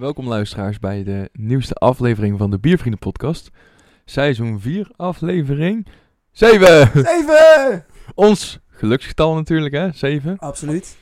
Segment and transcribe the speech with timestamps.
[0.00, 3.50] Welkom luisteraars bij de nieuwste aflevering van de Biervrienden podcast.
[4.04, 5.86] Seizoen 4, aflevering
[6.30, 6.90] 7.
[7.04, 7.84] Zeven!
[8.14, 10.38] Ons geluksgetal natuurlijk hè, 7.
[10.38, 10.96] Absoluut.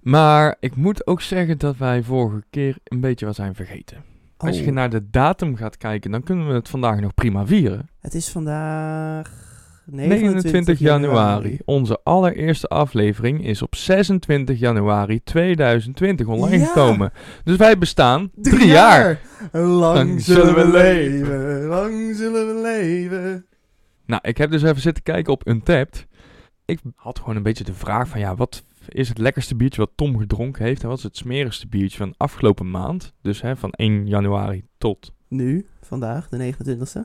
[0.00, 4.04] Maar ik moet ook zeggen dat wij vorige keer een beetje wat zijn vergeten.
[4.36, 4.64] Als Oh.
[4.64, 7.88] je naar de datum gaat kijken, dan kunnen we het vandaag nog prima vieren.
[8.00, 9.30] Het is vandaag
[9.86, 11.58] 29, 29 januari.
[11.64, 16.66] Onze allereerste aflevering is op 26 januari 2020 online Ja.
[16.66, 17.12] gekomen.
[17.44, 19.00] Dus wij bestaan Drie, drie jaar.
[19.52, 19.62] jaar.
[19.62, 23.46] Lang, Lang zullen we leven, lang zullen we leven.
[24.06, 26.06] Nou, ik heb dus even zitten kijken op Untapped.
[26.64, 29.90] Ik had gewoon een beetje de vraag van, ja, wat is het lekkerste biertje wat
[29.94, 30.82] Tom gedronken heeft?
[30.82, 33.12] En wat is het smerigste biertje van afgelopen maand?
[33.22, 35.12] Dus hè, van 1 januari tot.
[35.28, 37.00] Nu, vandaag, de 29e.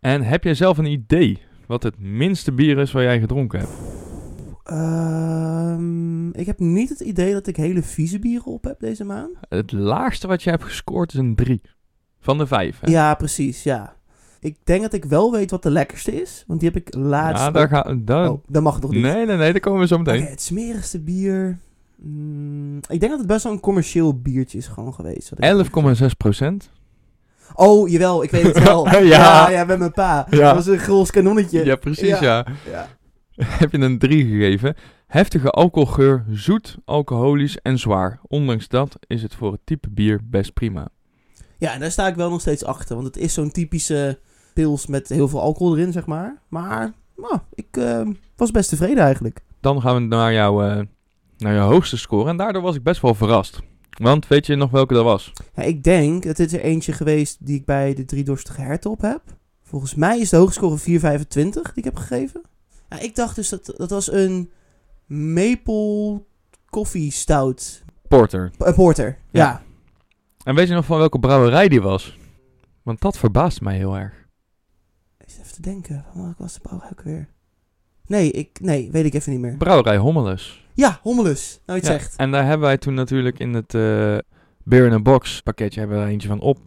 [0.00, 1.38] En heb jij zelf een idee
[1.70, 3.72] wat het minste bier is wat jij gedronken hebt?
[4.64, 9.30] Ehm, ik heb niet het idee dat ik hele vieze bieren op heb deze maand.
[9.48, 11.60] Het laagste wat je hebt gescoord is een 3.
[12.20, 12.80] Van de 5.
[12.80, 12.90] Hè?
[12.90, 13.96] Ja, precies, ja.
[14.40, 17.42] Ik denk dat ik wel weet wat de lekkerste is, want die heb ik laatst...
[17.42, 19.02] Ja, daar ook- ga, daar, Oh, dat mag nog niet.
[19.02, 20.24] nee, nee, nee, daar komen we zo meteen.
[20.24, 21.58] Het smerigste bier...
[21.96, 25.30] Mm, ik denk dat het best wel een commercieel biertje is gewoon geweest.
[25.30, 26.70] wat ik heb 11,6 procent.
[27.54, 28.88] Oh, jawel, ik weet het wel.
[28.88, 28.98] Ja.
[28.98, 29.50] ja.
[29.50, 30.26] ja, met mijn pa.
[30.30, 30.38] Ja.
[30.38, 31.64] Dat was een grols kanonnetje.
[31.64, 32.20] Ja, precies, Ja.
[32.20, 32.46] ja.
[32.70, 32.88] Ja.
[33.58, 34.74] heb je een 3 gegeven.
[35.06, 38.20] Heftige alcoholgeur, zoet, alcoholisch en zwaar.
[38.22, 40.88] Ondanks dat is het voor het type bier best prima.
[41.58, 42.94] Ja, en daar sta ik wel nog steeds achter.
[42.94, 44.18] Want het is zo'n typische
[44.54, 46.40] pils met heel veel alcohol erin, zeg maar.
[46.48, 48.00] Maar, nou, ik eh,
[48.36, 49.40] was best tevreden eigenlijk.
[49.60, 50.80] Dan gaan we naar, jouw eh,
[51.38, 52.28] naar jouw hoogste score.
[52.28, 53.60] En daardoor was ik best wel verrast.
[54.00, 55.32] Want weet je nog welke dat was?
[55.54, 58.90] Ja, ik denk, het is er eentje geweest die ik bij de drie dorstige herten
[58.90, 59.22] op heb.
[59.62, 62.40] Volgens mij is de hoogscore 4,25 die ik heb gegeven.
[62.88, 64.50] Ja, ik dacht dus dat dat was een
[65.06, 66.22] maple
[66.70, 67.82] coffee stout.
[68.08, 68.50] Porter.
[68.74, 69.44] Porter, Ja.
[69.44, 69.62] ja.
[70.44, 72.18] En weet je nog van welke brouwerij die was?
[72.82, 74.14] Want dat verbaast mij heel erg.
[75.26, 77.28] Zit even te denken, van welke was de brouwerij ook weer?
[78.06, 79.56] Nee, ik, nee, weet ik even niet meer.
[79.56, 80.68] Brouwerij Hommelus.
[80.80, 81.60] Ja, Hommelus.
[81.66, 82.16] Nou, Ja, zegt.
[82.16, 84.18] En daar hebben wij toen natuurlijk in het eh
[84.64, 86.58] Beer in a Box pakketje hebben we er eentje van op.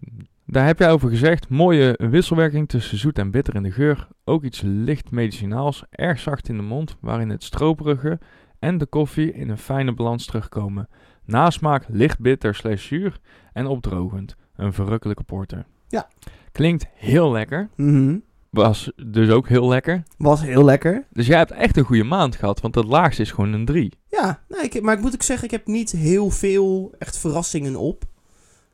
[0.45, 4.07] Daar heb jij over gezegd, mooie wisselwerking tussen zoet en bitter in de geur.
[4.23, 8.19] Ook iets licht medicinaals, erg zacht in de mond, waarin het stroperige
[8.59, 10.87] en de koffie in een fijne balans terugkomen.
[11.25, 13.19] Nasmaak licht bitter slash zuur
[13.53, 14.35] en opdrogend.
[14.55, 15.65] Een verrukkelijke porter.
[15.87, 16.07] Ja.
[16.51, 17.69] Klinkt heel lekker.
[17.75, 18.17] Mhm.
[18.53, 20.03] Was dus ook heel lekker.
[20.17, 21.05] Was heel lekker.
[21.11, 23.91] Dus jij hebt echt een goede maand gehad, want het laagste is gewoon een 3.
[24.09, 27.75] Ja, nee, ik, maar ik moet ook zeggen, ik heb niet heel veel echt verrassingen
[27.75, 28.03] op.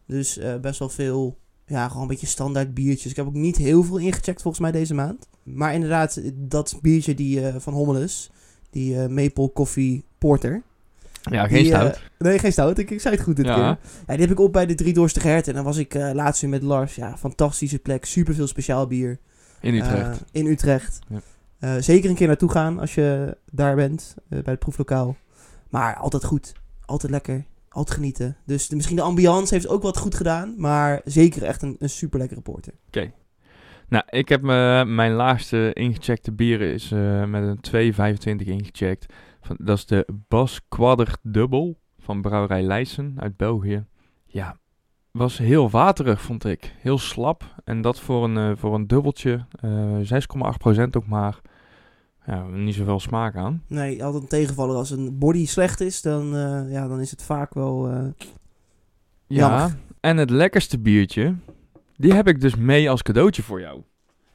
[0.06, 3.12] Dus eh, best wel veel, ja, gewoon een beetje standaard biertjes.
[3.12, 5.28] Ik heb ook niet heel veel ingecheckt volgens mij deze maand.
[5.44, 8.30] Maar inderdaad, dat biertje die, eh, van Hommelus,
[8.70, 10.62] die eh, Maple Coffee Porter.
[11.22, 12.02] Ja, geen Die, stout.
[12.18, 12.78] nee, geen stout.
[12.78, 13.54] Ik, ik zei het goed dit Ja.
[13.56, 13.64] keer.
[13.64, 13.78] Ja,
[14.14, 15.50] die heb ik op bij de Drie Dorstige Herten.
[15.50, 16.96] En dan was ik laatst weer met Lars.
[16.96, 18.06] Ja, fantastische plek.
[18.06, 19.20] Superveel speciaal bier.
[19.62, 20.22] In Utrecht.
[20.22, 21.00] Eh, in Utrecht.
[21.08, 21.20] Ja.
[21.60, 25.16] Eh, zeker een keer naartoe gaan als je daar bent, eh, bij het proeflokaal.
[25.70, 26.54] Maar altijd goed.
[26.86, 27.46] Altijd lekker.
[27.70, 28.38] Altijd genieten.
[28.46, 30.54] Dus de, misschien de ambiance heeft ook wat goed gedaan.
[30.58, 32.74] Maar zeker echt een, een super lekkere porter.
[33.90, 36.90] Nou, ik heb me, mijn laagste ingecheckte bieren is
[37.28, 37.94] met een
[38.42, 39.14] 2,25 ingecheckt.
[39.42, 43.86] Van, dat is de Bas Quadr Dubbel van Brouwerij Leijsen uit België.
[44.26, 44.59] Ja,
[45.12, 46.74] was heel waterig vond ik.
[46.80, 47.44] Heel slap.
[47.64, 49.46] En dat voor een, eh, voor een dubbeltje.
[49.62, 51.40] eh 6,8% ook maar.
[52.26, 53.64] Ja, niet zoveel smaak aan.
[53.68, 54.76] Nee, altijd een tegenvaller.
[54.76, 57.88] Als een body slecht is, dan, eh, ja, dan is het vaak wel...
[57.90, 58.04] eh,
[59.28, 59.78] Ja, Jammer.
[60.00, 61.36] en het lekkerste biertje,
[61.98, 63.82] die heb ik dus mee als cadeautje voor jou.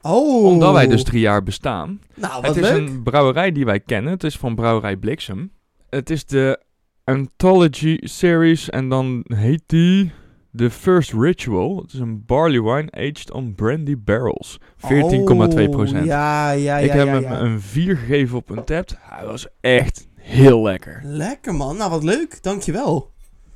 [0.01, 0.45] Oh!
[0.45, 1.99] Omdat wij dus drie jaar bestaan.
[2.15, 2.87] Nou, wat Het is leuk.
[2.87, 4.11] een brouwerij die wij kennen.
[4.11, 5.51] Het is van Brouwerij Bliksem.
[5.89, 6.59] Het is de
[7.03, 10.11] Anthology Series en dan heet die
[10.55, 11.81] The First Ritual.
[11.81, 14.59] Het is een barley wine aged on brandy barrels.
[14.59, 14.89] 14,2%.
[14.89, 16.77] Oh, ja, ja, ja.
[16.77, 18.89] Ik heb ja, hem een 4 gegeven op een tap.
[18.99, 21.01] Hij was echt heel lekker.
[21.03, 23.11] Lekker man, nou wat leuk, dankjewel.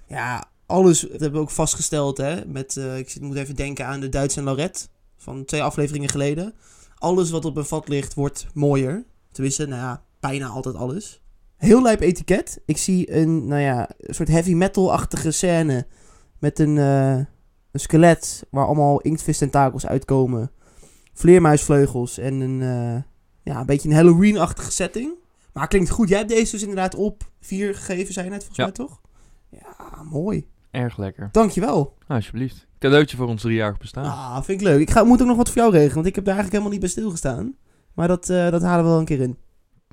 [0.07, 3.99] Ja, alles, dat hebben we ook vastgesteld hè, met, eh, ik moet even denken aan
[3.99, 4.87] de Duits en Lorette
[5.17, 6.53] van twee afleveringen geleden.
[6.95, 9.05] Alles wat op een vat ligt wordt mooier.
[9.31, 11.21] Tenminste, nou ja, bijna altijd alles.
[11.57, 12.61] Heel lijp etiket.
[12.65, 15.87] Ik zie een, nou ja, een soort heavy metal-achtige scène
[16.39, 17.15] met een, eh,
[17.71, 20.51] een skelet waar allemaal inktvis-tentakels uitkomen.
[21.13, 23.01] Vleermuisvleugels en een, eh,
[23.53, 25.13] ja, een beetje een Halloween-achtige setting.
[25.53, 26.09] Maar klinkt goed.
[26.09, 28.63] Jij hebt deze dus inderdaad op vier gegeven, zei je net, volgens Ja.
[28.63, 29.01] mij toch?
[29.49, 30.47] Ja, mooi.
[30.71, 31.29] Erg lekker.
[31.31, 31.75] Dankjewel.
[31.75, 32.67] Nou, alsjeblieft.
[32.79, 34.05] Cadeautje voor ons driejarig bestaan.
[34.05, 34.79] Ah, vind ik leuk.
[34.79, 36.71] Ik ga, moet ook nog wat voor jou regelen, want ik heb daar eigenlijk helemaal
[36.71, 37.55] niet bij stilgestaan.
[37.93, 39.37] Maar dat, eh, dat halen we wel een keer in.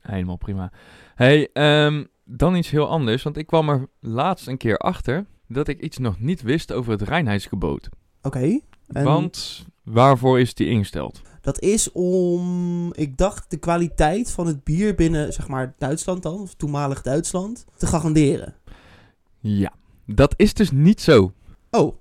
[0.03, 0.73] Helemaal prima.
[1.15, 3.23] Hey, ehm, dan iets heel anders.
[3.23, 6.93] Want ik kwam er laatst een keer achter dat ik iets nog niet wist over
[6.93, 7.89] het reinheidsgebod.
[8.23, 8.61] Oké.
[8.87, 11.23] En Want waarvoor is die ingesteld?
[11.47, 16.41] dat is om, ik dacht, de kwaliteit van het bier binnen, zeg maar, Duitsland dan,
[16.41, 18.55] of toenmalig Duitsland, te garanderen.
[19.41, 19.73] Ja,
[20.07, 21.33] dat is dus niet zo.
[21.71, 21.97] Oh?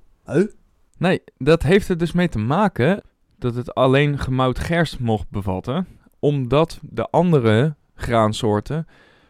[0.97, 3.01] Nee, dat heeft er dus mee te maken
[3.37, 5.87] dat het alleen gemout gerst mocht bevatten,
[6.19, 8.87] omdat de andere graansoorten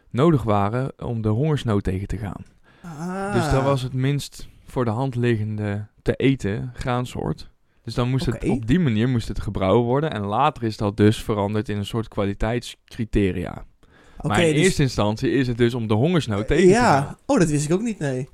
[0.09, 2.43] nodig waren om de hongersnood tegen te gaan.
[2.99, 3.33] Ah.
[3.33, 7.49] Dus dat was het minst voor de hand liggende te eten graansoort.
[7.83, 10.11] Dus dan moest het op die manier moest het gebrouwen worden.
[10.11, 13.65] En later is dat dus veranderd in een soort kwaliteitscriteria.
[14.21, 16.83] Maar in dus- eerste instantie is het dus om de hongersnood tegen te gaan.
[16.83, 18.29] Ja, oh, dat wist ik ook niet, nee.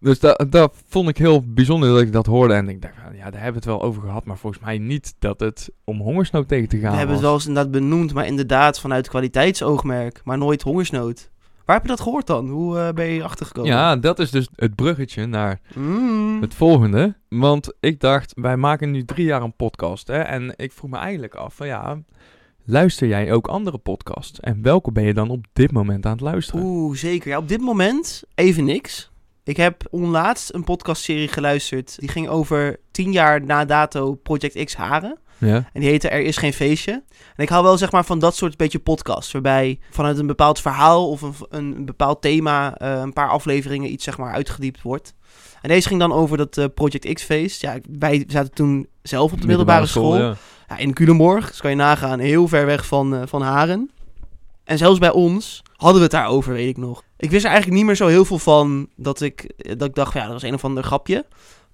[0.00, 2.54] Dus dat, dat vond ik heel bijzonder dat ik dat hoorde.
[2.54, 4.24] En ik dacht, ja, daar hebben we het wel over gehad.
[4.24, 7.34] Maar volgens mij niet dat het om hongersnood tegen te gaan We hebben het wel
[7.34, 11.29] eens inderdaad benoemd, maar inderdaad vanuit kwaliteitsoogmerk, maar nooit hongersnood.
[11.70, 12.48] Waar heb je dat gehoord dan?
[12.48, 13.70] Hoe eh, ben je achtergekomen?
[13.70, 16.40] Ja, dat is dus het bruggetje naar Mm.
[16.40, 17.14] het volgende.
[17.28, 20.06] Want ik dacht, wij maken nu drie jaar een podcast.
[20.06, 20.18] Hè?
[20.18, 21.98] En ik vroeg me eigenlijk af van ja,
[22.64, 24.40] luister jij ook andere podcasts?
[24.40, 26.64] En welke ben je dan op dit moment aan het luisteren?
[26.64, 27.30] Oeh, zeker.
[27.30, 29.10] Ja, op dit moment even niks.
[29.44, 31.98] Ik heb onlaatst een podcastserie geluisterd.
[31.98, 35.18] Die ging over 10 jaar na dato Project X Haren.
[35.40, 35.54] Ja.
[35.72, 36.92] En die heette Er is geen feestje.
[37.36, 39.32] En ik hou wel zeg maar van dat soort beetje podcasts.
[39.32, 44.04] Waarbij vanuit een bepaald verhaal of een, een bepaald thema eh, een paar afleveringen iets
[44.04, 45.14] zeg maar uitgediept wordt.
[45.62, 47.60] En deze ging dan over dat eh, Project X feest.
[47.60, 50.18] Ja, wij zaten toen zelf op de middelbare, school.
[50.18, 50.34] ja.
[50.68, 53.90] Ja, in Culemborg, dus kan je nagaan, heel ver weg van, eh, van Haren.
[54.64, 57.02] En zelfs bij ons hadden we het daarover, weet ik nog.
[57.16, 60.12] Ik wist er eigenlijk niet meer zo heel veel van dat ik, dat ik dacht,
[60.12, 61.26] ja, dat was een of ander grapje.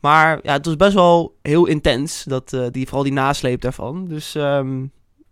[0.06, 4.06] Maar ja, het was best wel heel intens, dat, eh, die, vooral die nasleep daarvan.
[4.08, 4.80] Dus ehm,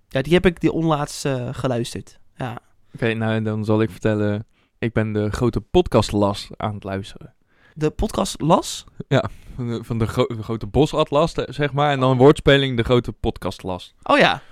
[0.09, 2.19] ja, die heb ik die onlaatst geluisterd.
[2.37, 2.59] Ja.
[2.95, 4.47] Oké, nou dan zal ik vertellen.
[4.79, 7.35] Ik ben de grote podcastlas aan het luisteren.
[7.75, 8.85] De podcast las?
[9.57, 11.91] Van de, van de, gro- de grote bosatlas, eh, zeg maar.
[11.91, 13.95] En dan woordspeling de grote podcastlas.
[14.03, 14.43] Oh ja.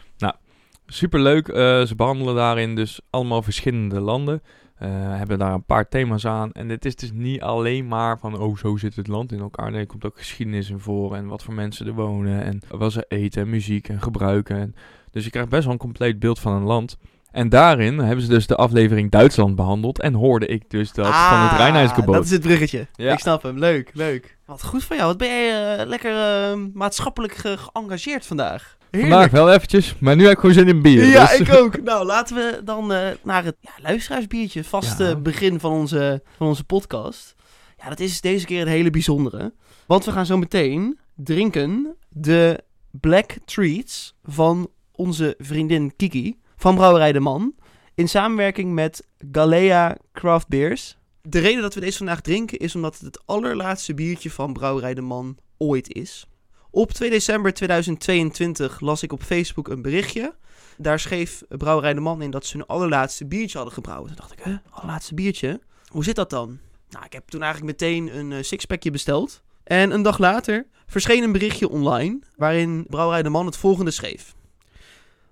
[0.87, 1.49] Superleuk.
[1.49, 4.43] eh ze behandelen daarin dus allemaal verschillende landen.
[4.83, 6.53] Eh, hebben daar een paar thema's aan.
[6.53, 9.71] En het is dus niet alleen maar van, oh, zo zit het land in elkaar.
[9.71, 11.17] Nee, er komt ook geschiedenis in voor.
[11.17, 12.43] En wat voor mensen er wonen.
[12.45, 14.57] En wat ze eten, en muziek en gebruiken.
[14.57, 14.75] En,
[15.11, 16.97] dus je krijgt best wel een compleet beeld van een land.
[17.31, 20.01] En daarin hebben ze dus de aflevering Duitsland behandeld.
[20.01, 22.15] En hoorde ik dus dat van het Ah, Rijnheidsgebod.
[22.15, 22.87] Dat is het bruggetje.
[22.95, 23.13] Ja.
[23.13, 23.59] Ik snap hem.
[23.59, 24.39] Leuk, leuk.
[24.47, 25.09] Wat goed van jou.
[25.09, 28.77] Wat ben jij eh, lekker eh, maatschappelijk ge- geëngageerd vandaag.
[28.93, 29.13] Heerlijk.
[29.13, 31.05] Vandaag wel eventjes, maar nu heb ik gewoon zin in bier.
[31.05, 31.83] Ja, dus- ik ook.
[31.83, 34.65] Nou, laten we dan eh, naar het ja, luisteraarsbiertje.
[34.65, 35.17] Vaste Ja.
[35.17, 37.35] begin van onze, van onze podcast.
[37.79, 39.53] Ja, dat is deze keer een hele bijzondere.
[39.87, 47.13] Want we gaan zo meteen drinken de Black Treats van onze vriendin Kiki van Brouwerij
[47.13, 47.55] de Man.
[47.95, 50.97] In samenwerking met Galea Craft Beers.
[51.23, 54.95] De reden dat we deze vandaag drinken is omdat het het allerlaatste biertje van Brouwerij
[54.95, 56.27] de Man ooit is.
[56.75, 60.35] Op 2 december 2022 las ik op Facebook een berichtje.
[60.77, 64.07] Daar schreef Brouwerij de Man in dat ze hun allerlaatste biertje hadden gebrouwen.
[64.07, 65.61] Toen dacht ik, hè, allerlaatste biertje?
[65.87, 66.59] Hoe zit dat dan?
[66.91, 69.43] Nou, ik heb toen eigenlijk meteen een eh, sixpackje besteld.
[69.65, 74.35] En een dag later verscheen een berichtje online waarin Brouwerij de Man het volgende schreef.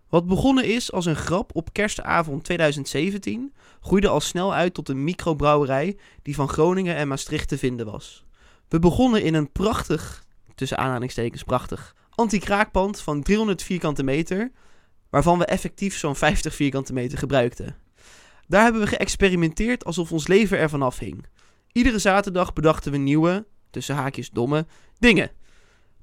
[0.09, 5.05] Wat begonnen is als een grap op kerstavond 2017, groeide al snel uit tot een
[5.05, 8.25] microbrouwerij die van Groningen en Maastricht te vinden was.
[8.69, 10.25] We begonnen in een prachtig,
[10.61, 14.51] tussen aanhalingstekens prachtig, anti-kraakpand van 300 vierkante meter,
[15.11, 17.77] waarvan we effectief zo'n 50 vierkante meter gebruikten.
[18.47, 21.27] Daar hebben we geëxperimenteerd alsof ons leven ervan afhing.
[21.73, 24.67] Iedere zaterdag bedachten we nieuwe, tussen haakjes domme,
[24.99, 25.31] dingen.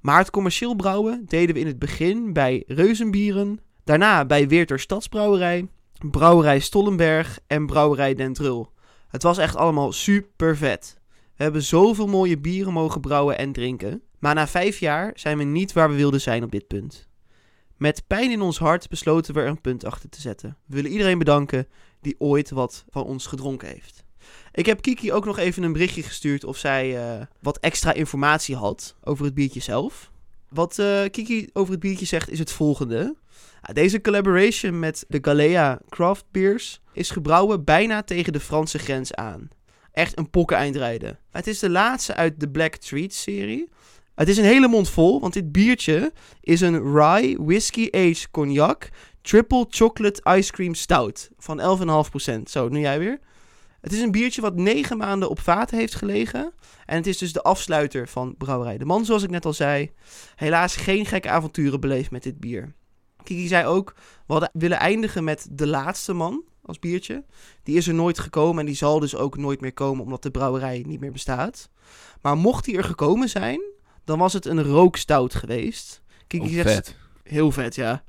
[0.02, 5.68] Maar het commercieel brouwen deden we in het begin bij Reuzenbieren, daarna bij Weerter Stadsbrouwerij,
[6.12, 8.72] Brouwerij Stollenberg en Brouwerij Den Trul.
[9.08, 10.98] Het was echt allemaal super vet.
[11.36, 15.44] We hebben zoveel mooie bieren mogen brouwen en drinken, maar na vijf jaar zijn we
[15.44, 17.08] niet waar we wilden zijn op dit punt.
[17.78, 20.58] Met pijn in ons hart besloten we er een punt achter te zetten.
[20.66, 21.68] We willen iedereen bedanken
[22.02, 24.06] die ooit wat van ons gedronken heeft.
[24.52, 28.56] Ik heb Kiki ook nog even een berichtje gestuurd of zij eh, wat extra informatie
[28.56, 30.12] had over het biertje zelf.
[30.50, 33.16] Wat eh, Kiki over het biertje zegt is het volgende.
[33.62, 39.14] Ja, deze collaboration met de Galea Craft Beers is gebrouwen bijna tegen de Franse grens
[39.14, 39.50] aan.
[39.92, 41.20] Echt een pokken eindrijden.
[41.32, 43.70] Het is de laatste uit de Black Treat serie.
[44.18, 48.90] Het is een hele mond vol, want dit biertje is een rye whisky aged cognac
[49.22, 51.80] triple chocolate ice cream stout van
[52.38, 52.42] 11,5%.
[52.44, 53.20] Zo, nu jij weer.
[53.82, 56.54] Het is een biertje wat negen maanden op vaten heeft gelegen.
[56.86, 59.92] En het is dus de afsluiter van Brouwerij de Man, zoals ik net al zei.
[60.36, 62.74] Helaas geen gekke avonturen beleefd met dit bier.
[63.24, 67.26] Kiki zei ook, we hadden willen eindigen met de laatste man als biertje.
[67.64, 70.32] Die is er nooit gekomen en die zal dus ook nooit meer komen omdat de
[70.32, 71.70] brouwerij niet meer bestaat.
[72.22, 73.76] Maar mocht die er gekomen zijn,
[74.08, 76.02] dan was het een rookstout geweest.
[76.28, 76.96] Kiki Oh, zegt vet.
[77.24, 78.04] heel vet, ja.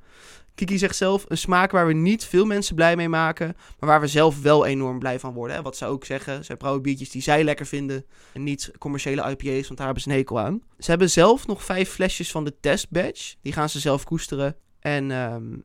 [0.54, 4.00] Kiki zegt zelf een smaak waar we niet veel mensen blij mee maken, maar waar
[4.00, 5.56] we zelf wel enorm blij van worden.
[5.56, 5.62] Hè?
[5.62, 9.66] Wat ze ook zeggen, zij brouwen biertjes die zij lekker vinden en niet commerciële IPA's,
[9.66, 10.62] want daar hebben ze een hekel aan.
[10.78, 14.56] Ze hebben zelf nog vijf flesjes van de testbatch, die gaan ze zelf koesteren.
[14.80, 15.56] En ehm,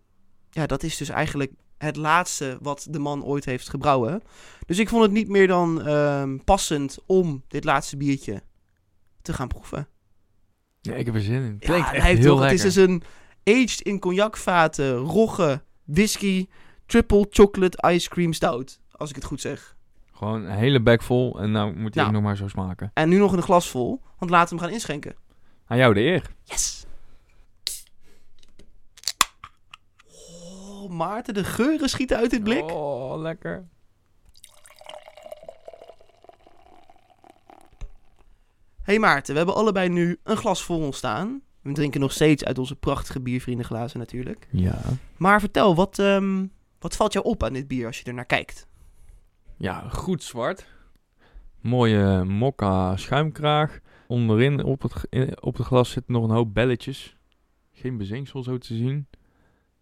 [0.49, 4.21] ja, dat is dus eigenlijk het laatste wat de man ooit heeft gebrouwen.
[4.65, 8.41] Dus ik vond het niet meer dan ehm, passend om dit laatste biertje
[9.21, 9.87] te gaan proeven.
[10.83, 11.57] Ja, ik heb er zin in.
[11.59, 12.57] Ja, Klinkt hij echt heel toch- lekker.
[12.57, 13.03] Het is dus een
[13.43, 16.47] aged in cognacvaten, rogge, whisky,
[16.85, 18.79] triple chocolate ice cream stout.
[18.91, 19.75] Als ik het goed zeg.
[20.13, 22.07] Gewoon een hele bek vol en nou moet hij Nou.
[22.07, 22.91] ook nog maar zo smaken.
[22.93, 25.15] En nu nog in een glas vol, want laten we hem gaan inschenken.
[25.67, 26.29] Aan jou de eer.
[26.43, 26.85] Yes!
[30.11, 32.71] Oh, Maarten, de geuren schieten uit dit blik.
[32.71, 33.67] Oh, lekker.
[38.83, 41.41] Hey Maarten, we hebben allebei nu een glas vol staan.
[41.61, 44.47] We drinken nog steeds uit onze prachtige biervriendenglazen natuurlijk.
[44.51, 44.81] Ja.
[45.17, 46.45] Maar vertel, wat, ehm,
[46.79, 48.67] wat valt jou op aan dit bier als je er naar kijkt?
[49.57, 50.67] Ja, goed zwart.
[51.61, 53.79] Mooie mokka schuimkraag.
[54.07, 55.07] Onderin op het,
[55.39, 57.17] op het glas zitten nog een hoop belletjes.
[57.71, 59.07] Geen bezinksel zo te zien.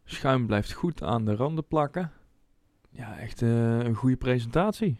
[0.05, 2.11] Schuim blijft goed aan de randen plakken.
[2.89, 4.99] Ja, echt eh, een goede presentatie.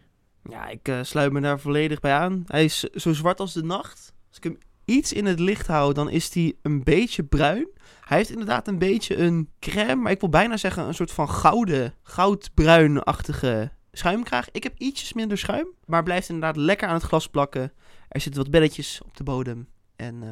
[0.50, 2.44] Ja, ik eh, sluit me daar volledig bij aan.
[2.46, 4.14] Hij is zo zwart als de nacht.
[4.28, 7.68] Als ik hem iets in het licht hou, dan is hij een beetje bruin.
[8.02, 11.30] Hij heeft inderdaad een beetje een crème, maar ik wil bijna zeggen een soort van
[11.30, 14.52] gouden, goudbruinachtige schuimkraag.
[14.52, 17.72] Ik heb ietsjes minder schuim, maar blijft inderdaad lekker aan het glas plakken.
[18.08, 19.68] Er zitten wat belletjes op de bodem.
[19.96, 20.30] En eh,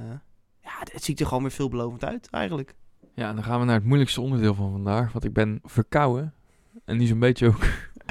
[0.63, 2.75] ja, het ziet er gewoon weer veelbelovend uit eigenlijk.
[3.15, 5.11] Ja, en dan gaan we naar het moeilijkste onderdeel van vandaag.
[5.11, 6.33] Want ik ben verkouden.
[6.85, 7.65] En die zo'n beetje ook.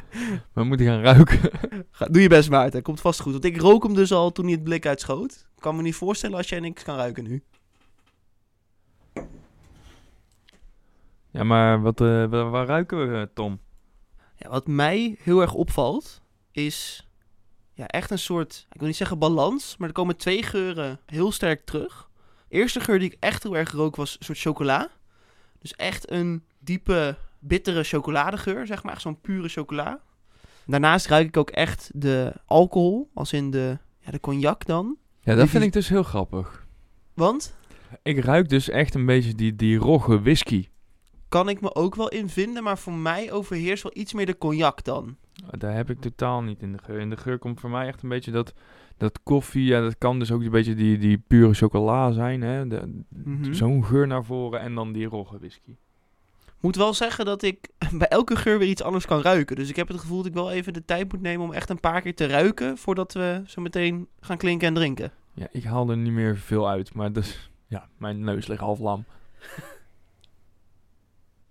[0.55, 1.50] we moeten gaan ruiken.
[2.12, 3.33] Doe je best Maarten, komt vast goed.
[3.33, 5.33] Want ik rook hem dus al toen hij het blik uitschoot.
[5.57, 7.43] Ik kan me niet voorstellen als jij niks kan ruiken nu.
[11.31, 13.61] ja, maar wat, eh, waar, waar ruiken we, Tom?
[14.37, 17.09] Ja, wat mij heel erg opvalt, is
[17.73, 21.33] ja, echt een soort, ik wil niet zeggen balans, maar er komen twee geuren heel
[21.33, 22.11] sterk terug.
[22.49, 24.90] De eerste geur die ik echt heel erg rook was een soort chocola.
[25.59, 28.92] Dus echt een diepe, bittere chocoladegeur, zeg maar.
[28.92, 30.00] Echt zo'n pure chocola.
[30.66, 34.97] Daarnaast ruik ik ook echt de alcohol, als in de, ja, de cognac dan.
[35.21, 36.66] Ja, dat vind ik dus heel grappig.
[37.14, 37.57] Want,
[38.02, 40.68] Ik ruik dus echt een beetje die, die rogge whisky.
[41.28, 44.38] kan ik me ook wel in vinden, maar voor mij overheerst wel iets meer de
[44.38, 45.16] cognac dan.
[45.59, 46.99] Daar heb ik totaal niet in de geur.
[47.00, 48.54] In de geur komt voor mij echt een beetje dat,
[48.97, 49.64] dat koffie.
[49.64, 52.42] Ja, dat kan dus ook een beetje die, die pure chocola zijn.
[52.42, 52.66] Hè?
[52.66, 53.52] De- Mhm.
[53.52, 55.76] Zo'n geur naar voren en dan die rogge whisky.
[56.61, 59.57] Moet wel zeggen dat ik bij elke geur weer iets anders kan ruiken.
[59.57, 61.71] Dus ik heb het gevoel dat ik wel even de tijd moet nemen om echt
[61.71, 65.12] een paar keer te ruiken voordat we zo meteen gaan klinken en drinken.
[65.35, 66.95] Ja, ik haal er niet meer veel uit.
[66.95, 69.05] Maar dus, ja, mijn neus ligt half lam.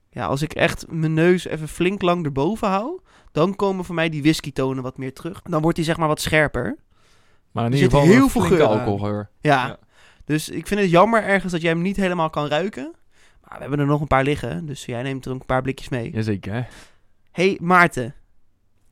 [0.10, 3.00] Ja, als ik echt mijn neus even flink lang erboven hou,
[3.32, 5.42] dan komen voor mij die whiskytonen wat meer terug.
[5.42, 6.78] Dan wordt die zeg maar wat scherper.
[7.52, 9.30] Maar in Er ieder geval heel veel geur alcoholgeur.
[9.42, 9.68] Ja.
[9.68, 9.78] Ja.
[10.26, 12.94] Dus ik vind het jammer ergens dat jij hem niet helemaal kan ruiken.
[13.48, 15.89] Maar we hebben er nog een paar liggen, dus jij neemt er een paar blikjes
[15.89, 16.12] mee.
[16.12, 16.68] Jazeker,
[17.32, 18.16] hey, Maarten,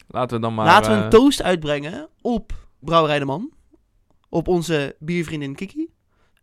[0.07, 0.65] Laten we dan maar...
[0.65, 3.51] laten we eh, een toast uitbrengen op Brouwerij de Man.
[4.29, 5.89] Op onze biervriendin Kiki.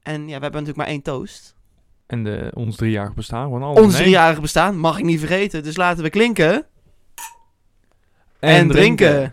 [0.02, 1.54] En ja, we hebben natuurlijk maar één toast.
[2.06, 3.42] En de, ons driejarig bestaan.
[3.44, 4.02] Gewoon alles Ons in één.
[4.02, 5.62] driejarige bestaan mag ik niet vergeten.
[5.62, 6.54] Dus laten we klinken
[8.38, 9.32] en, En, drinken.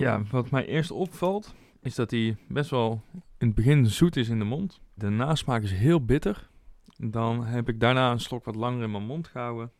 [0.00, 3.02] Ja, wat mij eerst opvalt, is dat hij best wel
[3.38, 4.80] in het begin zoet is in de mond.
[4.94, 6.48] De nasmaak is heel bitter.
[6.96, 9.70] Dan heb ik daarna een slok wat langer in mijn mond gehouden.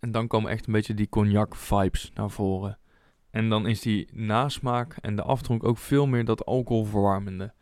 [0.00, 2.78] En dan komen echt een beetje die cognac vibes naar voren.
[3.30, 7.52] En dan is die nasmaak en de aftronk ook veel meer dat alcoholverwarmende.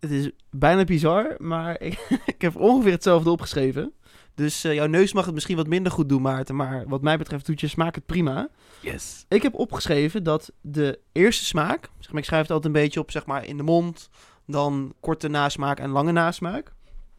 [0.00, 3.92] Het is bijna bizar, maar ik, ik heb ongeveer hetzelfde opgeschreven.
[4.34, 6.56] Dus eh, jouw neus mag het misschien wat minder goed doen, Maarten.
[6.56, 8.48] Maar wat mij betreft doet je smaak het prima.
[8.80, 9.24] Yes.
[9.28, 11.90] Ik heb opgeschreven dat de eerste smaak...
[11.98, 14.08] Zeg maar, ik schrijf het altijd een beetje op zeg maar, in de mond.
[14.46, 16.72] Dan korte nasmaak en lange nasmaak.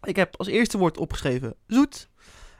[0.03, 2.09] Ik heb als eerste woord opgeschreven zoet.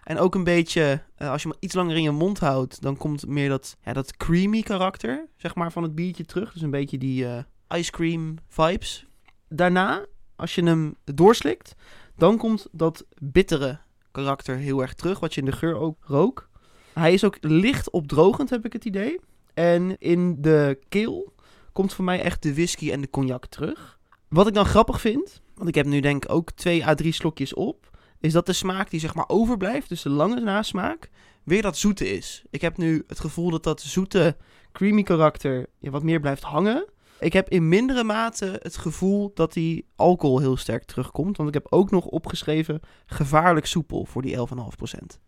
[0.03, 2.81] En ook een beetje, eh, als je hem iets langer in je mond houdt...
[2.81, 6.53] dan komt meer dat, ja, dat creamy karakter zeg maar, van het biertje terug.
[6.53, 9.05] Dus een beetje die eh, ice cream vibes.
[9.49, 10.05] Daarna,
[10.35, 11.75] als je hem doorslikt...
[12.15, 13.79] dan komt dat bittere
[14.13, 15.19] karakter heel erg terug...
[15.19, 16.49] wat je in de geur ook rook.
[16.93, 19.19] Hij is ook licht opdrogend, heb ik het idee.
[19.53, 21.33] En in de keel
[21.73, 23.99] komt voor mij echt de whisky en de cognac terug.
[24.27, 27.13] Wat ik dan grappig vind, want ik heb nu denk ik ook twee à drie
[27.13, 27.89] slokjes op,
[28.19, 31.09] is dat de smaak die zeg maar overblijft, dus de lange nasmaak,
[31.43, 32.43] weer dat zoete is.
[32.49, 34.37] Ik heb nu het gevoel dat dat zoete,
[34.71, 36.85] creamy karakter ja, wat meer blijft hangen.
[37.23, 41.37] Ik heb in mindere mate het gevoel dat die alcohol heel sterk terugkomt.
[41.37, 45.19] Want ik heb ook nog opgeschreven gevaarlijk soepel voor die 11,5%.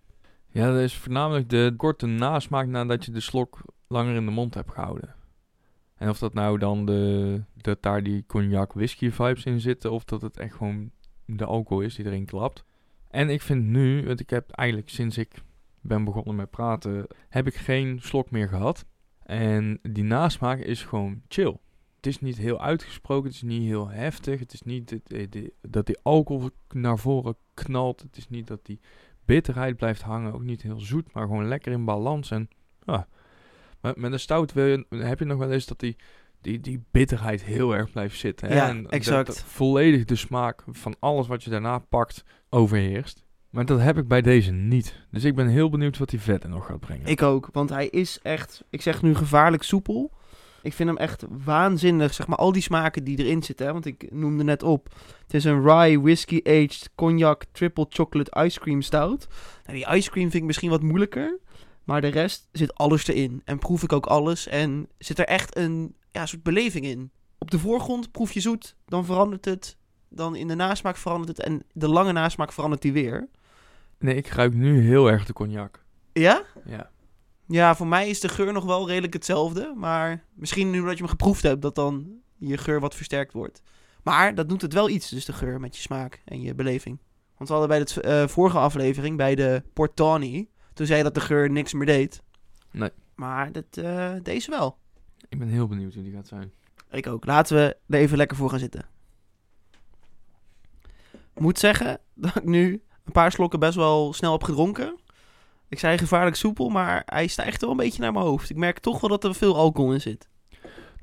[0.48, 4.54] Ja, dat is voornamelijk de korte nasmaak nadat je de slok langer in de mond
[4.54, 5.16] hebt gehouden.
[5.96, 10.04] En of dat nou dan de, dat daar die cognac whisky vibes in zitten, of
[10.04, 10.92] dat het echt gewoon
[11.25, 12.64] de alcohol is die erin klapt.
[13.10, 15.32] En ik vind nu, want ik heb eigenlijk sinds ik
[15.82, 18.86] ben begonnen met praten, heb ik geen slok meer gehad.
[19.24, 21.58] En die nasmaak is gewoon chill.
[22.06, 24.40] Het is niet heel uitgesproken, het is niet heel heftig.
[24.40, 28.02] Het is niet dat, eh, dat die alcohol naar voren knalt.
[28.02, 28.80] Het is niet dat die
[29.26, 30.34] bitterheid blijft hangen.
[30.34, 32.32] Ook niet heel zoet, maar gewoon lekker in balans.
[32.32, 32.50] En
[32.86, 33.08] ja,
[33.82, 35.96] met, met een stout wil je, heb je nog wel eens dat die,
[36.42, 38.48] die, die bitterheid heel erg blijft zitten.
[38.48, 38.56] Hè?
[38.56, 39.28] Ja, en exact.
[39.28, 43.26] Dat, dat volledig de smaak van alles wat je daarna pakt overheerst.
[43.50, 45.06] Maar dat heb ik bij deze niet.
[45.12, 47.08] Dus ik ben heel benieuwd wat hij verder nog gaat brengen.
[47.08, 50.12] Ik ook, want hij is echt, ik zeg nu gevaarlijk soepel.
[50.66, 53.66] Ik vind hem echt waanzinnig, zeg maar, al die smaken die erin zitten.
[53.66, 53.74] Hè?
[53.74, 54.90] Want ik noemde net op,
[55.22, 59.28] het is een rye whisky aged cognac triple chocolate ice cream stout.
[59.66, 61.40] Nou, die ice cream vind ik misschien wat moeilijker,
[61.84, 63.42] maar de rest zit alles erin.
[63.44, 67.12] En proef ik ook alles en zit er echt een ja, soort beleving in.
[67.38, 69.78] Op de voorgrond proef je zoet, dan verandert het.
[70.10, 73.28] Dan in de nasmaak verandert het en de lange nasmaak verandert die weer.
[74.00, 75.84] Nee, ik ruik nu heel erg de cognac.
[76.14, 76.44] Ja?
[76.66, 76.90] Ja.
[77.48, 79.74] Ja, voor mij is de geur nog wel redelijk hetzelfde.
[79.75, 83.62] Maar misschien nu dat je hem geproefd hebt, dat dan je geur wat versterkt wordt.
[84.04, 87.00] Maar dat doet het wel iets, dus de geur met je smaak en je beleving.
[87.38, 91.04] Want we hadden bij de eh, vorige aflevering, bij de Port Tawny, toen zei je
[91.04, 92.22] dat de geur niks meer deed.
[92.72, 92.90] Nee.
[93.16, 94.78] Maar dat, eh, deze wel.
[95.30, 96.52] Ik ben heel benieuwd hoe die gaat zijn.
[96.92, 97.25] Ik ook.
[97.25, 98.86] Laten we er even lekker voor gaan zitten.
[101.34, 104.96] Moet zeggen dat ik nu een paar slokken best wel snel heb gedronken.
[105.70, 108.50] Ik zei gevaarlijk soepel, maar hij stijgt wel een beetje naar mijn hoofd.
[108.50, 110.28] Ik merk toch wel dat er veel alcohol in zit.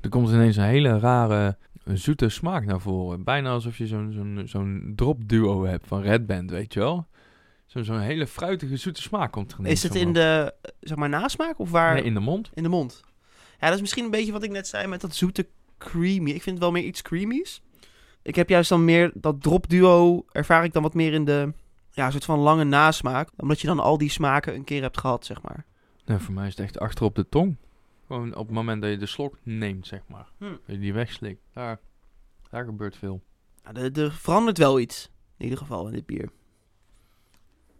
[0.01, 3.23] Er komt ineens een hele rare zoete smaak naar voren.
[3.23, 7.07] Bijna alsof je zo'n zo'n zo'n drop duo hebt van Red Band, weet je wel?
[7.65, 11.09] Zo'n zo'n hele fruitige zoete smaak komt er ineens Is het in de, zeg maar,
[11.09, 11.93] nasmaak of waar?
[11.93, 12.49] Nee, in de mond.
[12.53, 13.01] In de mond.
[13.59, 15.47] Ja, dat is misschien een beetje wat ik net zei met dat zoete
[15.77, 16.29] creamy.
[16.29, 17.61] Ik vind het wel meer iets creamies.
[18.21, 21.53] Ik heb juist dan meer dat drop duo, ervaar ik dan wat meer in de,
[21.93, 23.29] ja, soort van lange nasmaak.
[23.37, 25.65] Omdat je dan al die smaken een keer hebt gehad, zeg maar.
[26.05, 27.55] Nee, voor mij is het echt achter op de tong.
[28.07, 30.27] Gewoon op het moment dat je de slok neemt, zeg maar.
[30.37, 30.45] Hm.
[30.45, 31.41] Dat je die wegslikt.
[31.53, 31.79] Daar,
[32.49, 33.21] daar gebeurt veel.
[33.63, 36.29] Nou, er, er verandert wel iets, in ieder geval, in dit bier.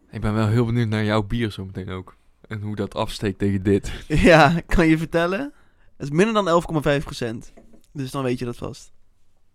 [0.10, 2.16] Ik ben wel heel benieuwd naar jouw bier zo meteen ook.
[2.48, 3.94] En hoe dat afsteekt tegen dit.
[4.32, 5.54] Ja, kan je vertellen?
[5.98, 6.64] Het is minder dan
[7.54, 7.62] 11,5%.
[7.92, 8.92] Dus dan weet je dat vast.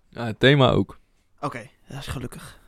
[0.09, 0.99] Ja, het thema ook.
[1.41, 2.61] Oké, dat is gelukkig.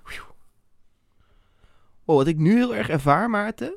[2.11, 3.77] Oh, wat ik nu heel erg ervaar, Maarten.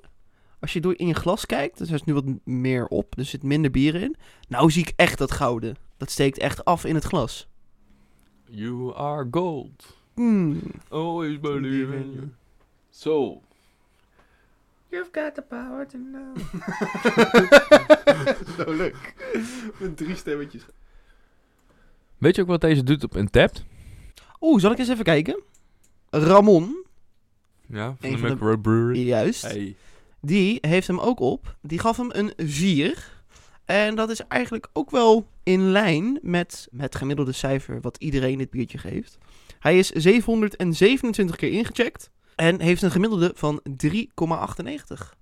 [0.59, 3.25] Als je door in je glas kijkt, dus er is nu wat meer op, dus
[3.25, 4.15] er zit minder bier in.
[4.47, 5.75] Nou zie ik echt dat gouden.
[5.97, 7.47] Dat steekt echt af in het glas.
[8.45, 9.97] You are gold.
[10.15, 10.61] Mm.
[10.89, 12.31] Always believe in you.
[12.89, 13.41] So.
[14.89, 16.37] You've got the power to know.
[18.65, 19.13] Zo leuk.
[19.79, 20.65] Met drie stemmetjes.
[22.17, 23.65] Weet je ook wat deze doet op Untapped?
[24.41, 25.41] Oeh, zal ik eens even kijken?
[26.09, 26.82] Ramon,
[27.67, 29.05] Ja, van Een de van de- Macro Brewery.
[29.07, 29.41] juist.
[29.41, 29.75] Hey.
[30.21, 31.55] Die heeft hem ook op.
[31.61, 33.21] Die gaf hem een 4.
[33.65, 38.49] En dat is eigenlijk ook wel in lijn met het gemiddelde cijfer wat iedereen dit
[38.49, 39.17] biertje geeft.
[39.59, 42.09] Hij is 727 keer ingecheckt.
[42.35, 45.15] En heeft een gemiddelde van 3,98.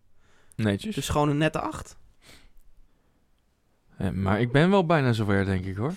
[0.55, 0.95] Netjes.
[0.95, 1.97] Dus gewoon een nette 8.
[3.97, 5.93] Eh, maar ik ben wel bijna zover, denk ik hoor.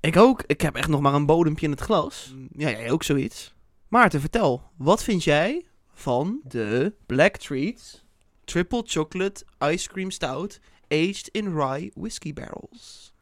[0.00, 0.42] Ik ook.
[0.46, 2.34] Ik heb echt nog maar een bodempje in het glas.
[2.52, 3.54] Ja, jij ook zoiets.
[3.88, 4.62] Maarten, vertel.
[4.76, 5.64] Wat vind jij
[5.98, 8.04] van de Black Treats
[8.44, 13.12] Triple Chocolate Ice Cream Stout Aged in Rye Whiskey Barrels?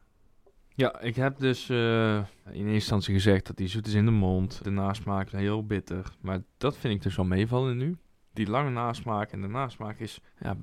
[0.75, 4.11] Ja, ik heb dus eh, in eerste instantie gezegd dat die zoet is in de
[4.11, 4.65] mond.
[4.65, 6.13] De nasmaak heel bitter.
[6.21, 7.97] Maar dat vind ik dus wel meevallen nu.
[8.33, 10.57] Die lange nasmaak en de nasmaak is, ja,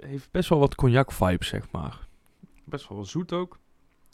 [0.00, 2.08] heeft best wel wat cognac vibes, zeg maar.
[2.64, 3.58] Best wel zoet ook.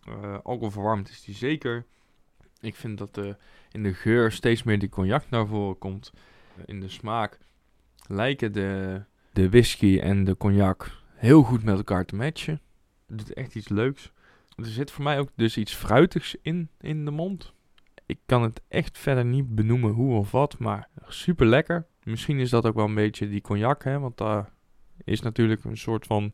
[0.04, 1.84] Eh alcoholverwarmd is die zeker.
[2.60, 3.34] Ik vind dat eh,
[3.70, 6.12] in de geur steeds meer die cognac naar voren komt.
[6.64, 7.38] In de smaak
[8.07, 12.61] lijken de, de whisky en de cognac heel goed met elkaar te matchen.
[13.07, 14.12] Het doet echt iets leuks.
[14.57, 17.53] Er zit voor mij ook dus iets fruitigs in, in de mond.
[18.07, 21.87] Ik kan het echt verder niet benoemen hoe of wat, maar super lekker.
[22.03, 24.53] Misschien is dat ook wel een beetje die cognac, hè, want daar
[25.05, 26.33] is natuurlijk een soort van,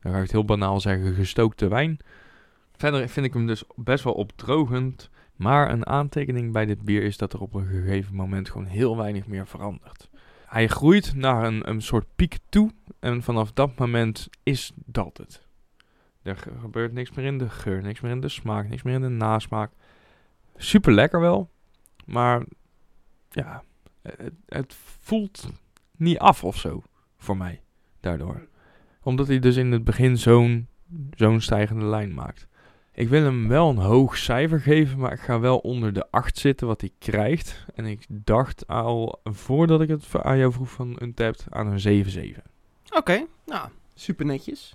[0.00, 1.98] dan ga ik het heel banaal zeggen, gestookte wijn.
[2.72, 5.10] Verder vind ik hem dus best wel opdrogend,
[5.42, 8.96] Maar een aantekening bij dit bier is dat er op een gegeven moment gewoon heel
[8.96, 10.10] weinig meer verandert.
[10.46, 15.46] Hij groeit naar een, een soort piek toe en vanaf dat moment is dat het.
[16.22, 18.94] Er ge- gebeurt niks meer in de geur, niks meer in de smaak, niks meer
[18.94, 19.70] in de nasmaak.
[20.56, 21.50] Super lekker wel,
[22.04, 22.42] maar
[23.30, 23.62] ja,
[24.02, 25.48] het, het voelt
[25.96, 26.82] niet af of zo
[27.16, 27.62] voor mij
[28.00, 28.46] daardoor.
[29.02, 30.68] Omdat hij dus in het begin zo'n
[31.14, 32.48] zo'n stijgende lijn maakt.
[32.94, 36.38] Ik wil hem wel een hoog cijfer geven, maar ik ga wel onder de 8
[36.38, 37.64] zitten wat hij krijgt.
[37.74, 42.38] En ik dacht al voordat ik het aan jou vroeg van Untapped aan een 7-7.
[42.90, 44.74] Oké, nou, super netjes.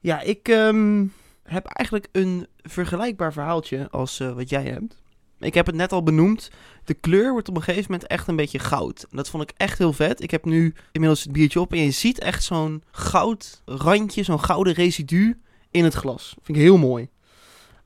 [0.00, 1.06] Ja, ik ehm,
[1.42, 5.02] heb eigenlijk een vergelijkbaar verhaaltje als eh, wat jij hebt.
[5.38, 6.50] Ik heb het net al benoemd.
[6.84, 9.06] De kleur wordt op een gegeven moment echt een beetje goud.
[9.10, 10.22] Dat vond ik echt heel vet.
[10.22, 14.44] Ik heb nu inmiddels het biertje op en je ziet echt zo'n goud randje, zo'n
[14.44, 16.34] gouden residu in het glas.
[16.42, 17.08] Vind ik heel mooi.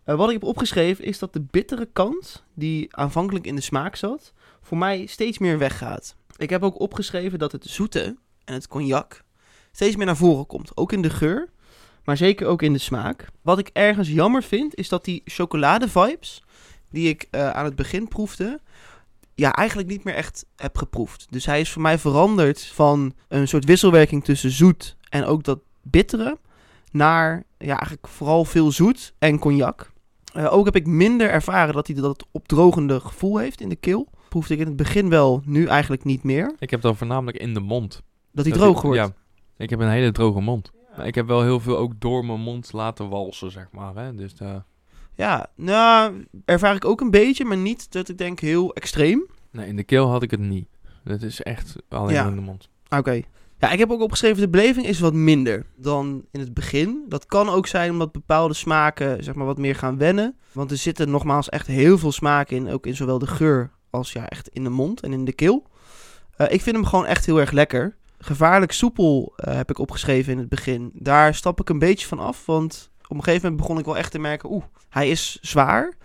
[0.09, 3.97] Eh, wat ik heb opgeschreven is dat de bittere kant, die aanvankelijk in de smaak
[3.97, 6.14] zat, voor mij steeds meer weggaat.
[6.37, 9.25] Ik heb ook opgeschreven dat het zoete en het cognac
[9.73, 10.77] steeds meer naar voren komt.
[10.77, 11.49] Ook in de geur,
[12.05, 13.29] maar zeker ook in de smaak.
[13.42, 16.42] Wat ik ergens jammer vind, is dat die chocolade-vibes,
[16.90, 18.61] die ik eh, aan het begin proefde,
[19.35, 21.27] ja, eigenlijk niet meer echt heb geproefd.
[21.31, 25.59] Dus hij is voor mij veranderd van een soort wisselwerking tussen zoet en ook dat
[25.83, 26.38] bittere,
[26.90, 29.97] naar ja, eigenlijk vooral veel zoet en cognac.
[30.38, 34.09] Eh, ook heb ik minder ervaren dat hij dat opdrogende gevoel heeft in de keel.
[34.29, 36.55] Proefde ik in het begin wel, nu eigenlijk niet meer.
[36.59, 38.03] Ik heb dan voornamelijk in de mond.
[38.33, 38.98] Dat hij Dat droog ik- wordt.
[38.98, 39.11] Ja,
[39.57, 40.70] ik heb een hele droge mond.
[40.96, 43.94] Maar ik heb wel heel veel ook door mijn mond laten walsen, zeg maar.
[43.96, 44.14] Hè?
[44.14, 44.55] Dus eh,
[45.14, 49.27] Ja, nou, ervaar ik ook een beetje, maar niet dat ik denk heel extreem.
[49.51, 50.68] nee, in de keel had ik het niet.
[51.05, 52.27] Het is echt alleen Ja.
[52.27, 52.68] in de mond.
[52.88, 53.22] Oké.
[53.61, 57.05] Ja, ik heb ook opgeschreven, de beleving is wat minder dan in het begin.
[57.09, 60.37] Dat kan ook zijn omdat bepaalde smaken, zeg maar, wat meer gaan wennen.
[60.53, 64.12] Want er zitten nogmaals echt heel veel smaken in, ook in zowel de geur als
[64.12, 65.66] ja, echt in de mond en in de keel.
[66.37, 67.97] Eh, ik vind hem gewoon echt heel erg lekker.
[68.18, 70.90] Gevaarlijk soepel eh, heb ik opgeschreven in het begin.
[70.94, 73.97] Daar stap ik een beetje van af, want op een gegeven moment begon ik wel
[73.97, 75.97] echt te merken, oeh, hij is zwaar.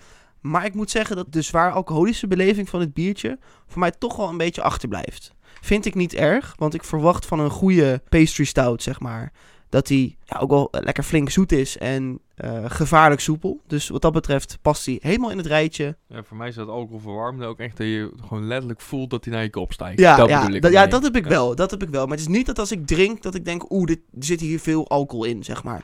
[0.41, 4.15] Maar ik moet zeggen dat de zwaar alcoholische beleving van het biertje voor mij toch
[4.15, 5.33] wel een beetje achterblijft.
[5.63, 9.31] Vind ik niet erg, want ik verwacht van een goede pastry stout, zeg maar,
[9.69, 13.61] dat die ja, ook wel lekker flink zoet is en eh, gevaarlijk soepel.
[13.67, 15.97] Dus wat dat betreft past hij helemaal in het rijtje.
[16.07, 19.33] Ja, voor mij is dat alcoholverwarmende ook echt dat je gewoon letterlijk voelt dat hij
[19.33, 19.99] naar je kop stijgt.
[19.99, 21.29] Ja, dat ja, dat, ja, dat heb ik Ja.
[21.29, 21.55] wel.
[21.55, 22.03] Dat heb ik wel.
[22.03, 24.59] Maar het is niet dat als ik drink, dat ik denk, oeh, er zit hier
[24.59, 25.83] veel alcohol in, zeg maar.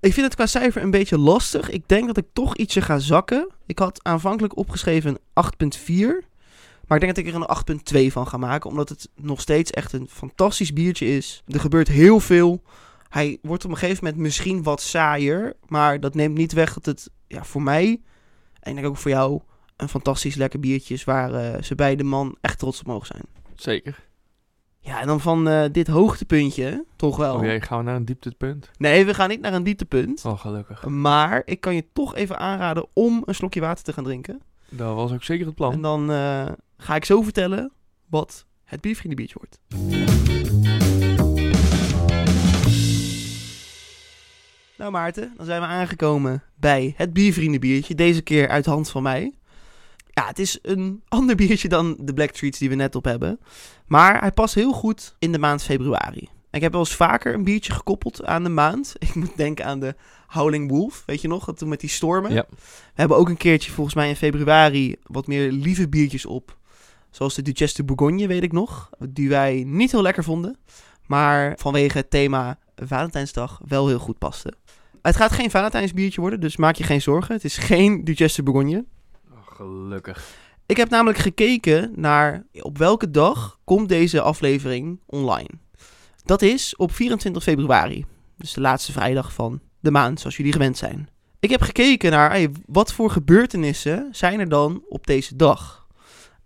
[0.00, 1.70] Ik vind het qua cijfer een beetje lastig.
[1.70, 3.48] Ik denk dat ik toch ietsje ga zakken.
[3.66, 5.72] Ik had aanvankelijk opgeschreven een
[6.22, 6.28] 8.4.
[6.90, 7.48] Maar ik denk dat ik er
[7.94, 8.70] een 8.2 van ga maken.
[8.70, 11.42] Omdat het nog steeds echt een fantastisch biertje is.
[11.46, 12.62] Er gebeurt heel veel.
[13.08, 15.56] Hij wordt op een gegeven moment misschien wat saaier.
[15.66, 18.00] Maar dat neemt niet weg dat het ja, voor mij,
[18.60, 19.40] en ik denk ook voor jou,
[19.76, 21.04] een fantastisch lekker biertje is.
[21.04, 23.22] Waar eh, ze beide man echt trots op mogen zijn.
[23.54, 23.98] Zeker.
[24.80, 27.34] Ja, en dan van eh, dit hoogtepuntje, toch wel.
[27.34, 28.70] Oh jee, gaan we naar een dieptepunt?
[28.78, 30.24] Nee, we gaan niet naar een dieptepunt.
[30.24, 30.84] Oh, gelukkig.
[30.86, 34.40] Maar ik kan je toch even aanraden om een slokje water te gaan drinken.
[34.68, 35.72] Dat was ook zeker het plan.
[35.72, 36.46] En dan eh,
[36.80, 37.72] ga ik zo vertellen
[38.06, 39.58] wat het biervriendenbiertje wordt.
[44.78, 47.94] Nou Maarten, dan zijn we aangekomen bij het biervriendenbiertje.
[47.94, 49.34] Deze keer uit hand van mij.
[50.10, 53.40] Ja, het is een ander biertje dan de Black Treats die we net op hebben.
[53.86, 56.28] Maar hij past heel goed in de maand februari.
[56.50, 58.94] Ik heb wel eens vaker een biertje gekoppeld aan de maand.
[58.98, 59.94] Ik moet denken aan de
[60.26, 61.44] Howling Wolf, weet je nog?
[61.44, 62.32] Dat toen met die stormen.
[62.32, 62.46] Ja.
[62.50, 62.56] We
[62.94, 66.58] hebben ook een keertje volgens mij in februari wat meer lieve biertjes op.
[67.10, 68.90] Zoals de Duchesse de Bourgogne, weet ik nog.
[69.08, 70.56] Die wij niet heel lekker vonden.
[71.06, 74.52] Maar vanwege het thema Valentijnsdag wel heel goed paste.
[75.02, 77.34] Het gaat geen Valentijnsbiertje worden, dus maak je geen zorgen.
[77.34, 78.84] Het is geen Duchesse de Bourgogne.
[79.32, 80.38] Oh, gelukkig.
[80.66, 85.50] Ik heb namelijk gekeken naar op welke dag komt deze aflevering online.
[86.24, 88.04] Dat is op 24 februari.
[88.36, 91.08] Dus de laatste vrijdag van de maand, zoals jullie gewend zijn.
[91.40, 95.79] Ik heb gekeken naar hey, wat voor gebeurtenissen zijn er dan op deze dag.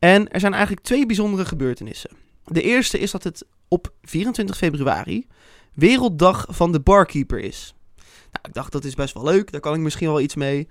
[0.05, 2.11] En er zijn eigenlijk twee bijzondere gebeurtenissen.
[2.45, 5.27] De eerste is dat het op 24 februari
[5.75, 7.75] Werelddag van de Barkeeper is.
[7.97, 10.69] Nou, ik dacht dat is best wel leuk, daar kan ik misschien wel iets mee.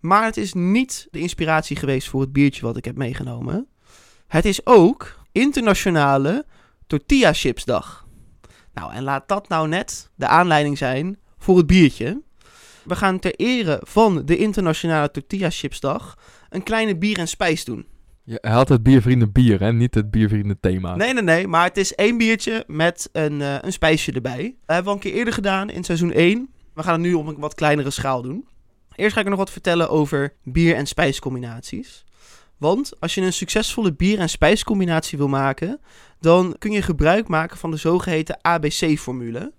[0.00, 3.68] Maar het is niet de inspiratie geweest voor het biertje wat ik heb meegenomen.
[4.26, 6.46] Het is ook Internationale
[6.86, 8.06] Tortilla Chips Dag.
[8.74, 12.22] Nou, en laat dat nou net de aanleiding zijn voor het biertje.
[12.84, 16.18] We gaan ter ere van de Internationale Tortilla Chips Dag
[16.48, 17.86] een kleine bier en spijs doen.
[18.24, 19.72] Je had het biervrienden bier, hè?
[19.72, 20.96] Niet het biervrienden thema.
[20.96, 24.42] Nee, nee, nee, maar het is één biertje met een, eh, een spijsje erbij.
[24.42, 26.50] Dat hebben we al een keer eerder gedaan in seizoen 1.
[26.74, 28.46] We gaan het nu op een wat kleinere schaal doen.
[28.94, 32.04] Eerst ga ik nog wat vertellen over bier- en spijscombinaties.
[32.56, 35.80] Want als je een succesvolle bier- en spijscombinatie wil maken,
[36.20, 39.52] dan kun je gebruik maken van de zogeheten ABC-formule.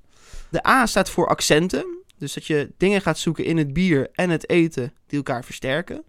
[0.50, 1.86] De A staat voor accenten,
[2.18, 6.04] dus dat je dingen gaat zoeken in het bier en het eten die elkaar versterken.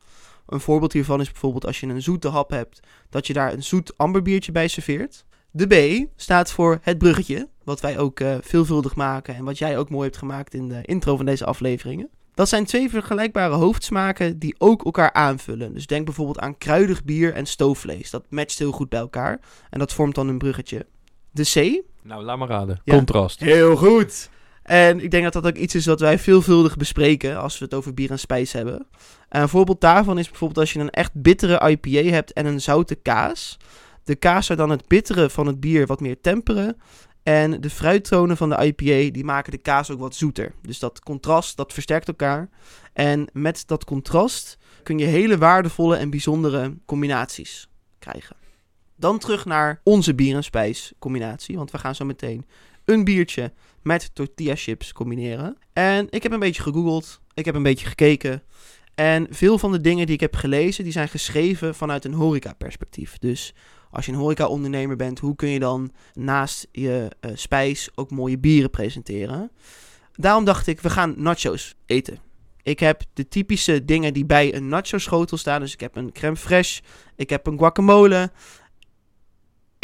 [0.54, 3.62] Een voorbeeld hiervan is bijvoorbeeld als je een zoete hap hebt, dat je daar een
[3.62, 5.24] zoet amberbiertje bij serveert.
[5.50, 9.78] De B staat voor het bruggetje, wat wij ook uh, veelvuldig maken en wat jij
[9.78, 12.08] ook mooi hebt gemaakt in de intro van deze afleveringen.
[12.34, 15.74] Dat zijn twee vergelijkbare hoofdsmaken die ook elkaar aanvullen.
[15.74, 18.10] Dus denk bijvoorbeeld aan kruidig bier en stoofvlees.
[18.10, 19.40] Dat matcht heel goed bij elkaar
[19.70, 20.86] en dat vormt dan een bruggetje.
[21.30, 21.82] De C.
[22.02, 22.80] Nou, laat maar raden.
[22.84, 22.96] Ja.
[22.96, 23.40] Contrast.
[23.40, 24.30] Heel goed.
[24.64, 27.74] En ik denk dat dat ook iets is wat wij veelvuldig bespreken als we het
[27.74, 28.86] over bier en spijs hebben.
[29.28, 32.60] En een voorbeeld daarvan is bijvoorbeeld als je een echt bittere IPA hebt en een
[32.60, 33.56] zoute kaas.
[34.04, 36.76] De kaas zou dan het bittere van het bier wat meer temperen.
[37.22, 40.52] En de fruittonen van de IPA die maken de kaas ook wat zoeter.
[40.62, 42.48] Dus dat contrast, dat versterkt elkaar.
[42.92, 48.36] En met dat contrast kun je hele waardevolle en bijzondere combinaties krijgen.
[48.96, 51.56] Dan terug naar onze bier en spijs combinatie.
[51.56, 52.46] Want we gaan zo meteen
[52.84, 55.56] een biertje met tortilla chips combineren.
[55.72, 57.20] En ik heb een beetje gegoogeld.
[57.34, 58.42] Ik heb een beetje gekeken.
[58.94, 62.52] En veel van de dingen die ik heb gelezen, die zijn geschreven vanuit een horeca
[62.52, 63.18] perspectief.
[63.18, 63.54] Dus
[63.90, 68.38] als je een horeca-ondernemer bent, hoe kun je dan naast je uh, spijs ook mooie
[68.38, 69.50] bieren presenteren?
[70.12, 72.18] Daarom dacht ik, we gaan nachos eten.
[72.62, 75.60] Ik heb de typische dingen die bij een nacho-schotel staan.
[75.60, 76.84] Dus ik heb een crème fraîche,
[77.16, 78.30] ik heb een guacamole.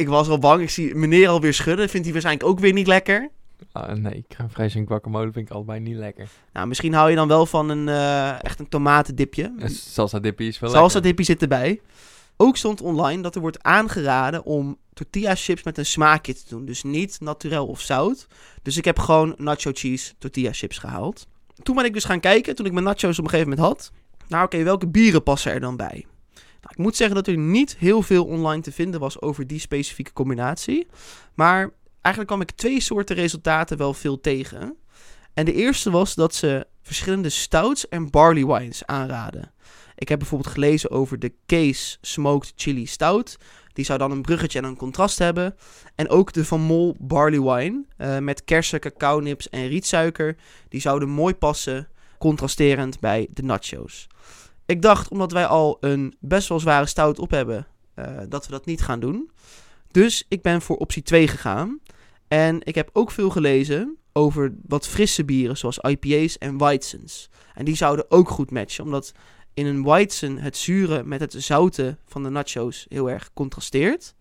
[0.00, 1.88] Ik was al bang, ik zie meneer alweer schudden.
[1.88, 3.30] Vindt hij waarschijnlijk ook weer niet lekker.
[3.72, 6.28] Ah, nee, crème fraîche en guacamole vind ik allebei niet lekker.
[6.52, 9.54] Nou, misschien hou je dan wel van een, uh, echt een tomatendipje.
[9.58, 11.80] En salsa dippie is wel Salsa dippie zit erbij.
[12.36, 16.64] Ook stond online dat er wordt aangeraden om tortilla chips met een smaakje te doen.
[16.64, 18.26] Dus niet naturel of zout.
[18.62, 21.26] Dus ik heb gewoon nacho cheese tortilla chips gehaald.
[21.62, 23.92] Toen ben ik dus gaan kijken, toen ik mijn nachos op een gegeven moment had.
[24.28, 26.06] Nou oké, welke bieren passen er dan bij?
[26.60, 29.58] Nou, ik moet zeggen dat er niet heel veel online te vinden was over die
[29.58, 30.86] specifieke combinatie.
[31.34, 31.70] Maar
[32.00, 34.76] eigenlijk kwam ik twee soorten resultaten wel veel tegen.
[35.34, 39.52] En de eerste was dat ze verschillende stouts en barley wines aanraden.
[39.96, 43.38] Ik heb bijvoorbeeld gelezen over de Case Smoked Chili Stout.
[43.72, 45.56] Die zou dan een bruggetje en een contrast hebben.
[45.94, 50.36] En ook de Van Mol Barley Wine uh, met kersen, cacaonips en rietsuiker.
[50.68, 54.06] Die zouden mooi passen, contrasterend bij de nachos.
[54.70, 58.52] Ik dacht, omdat wij al een best wel zware stout op hebben, uh, dat we
[58.52, 59.30] dat niet gaan doen.
[59.90, 61.78] Dus ik ben voor optie 2 gegaan.
[62.28, 67.30] En ik heb ook veel gelezen over wat frisse bieren, zoals IPA's en Weizens.
[67.54, 69.12] En die zouden ook goed matchen, omdat
[69.54, 74.14] in een Weizen het zure met het zoute van de nachos heel erg contrasteert.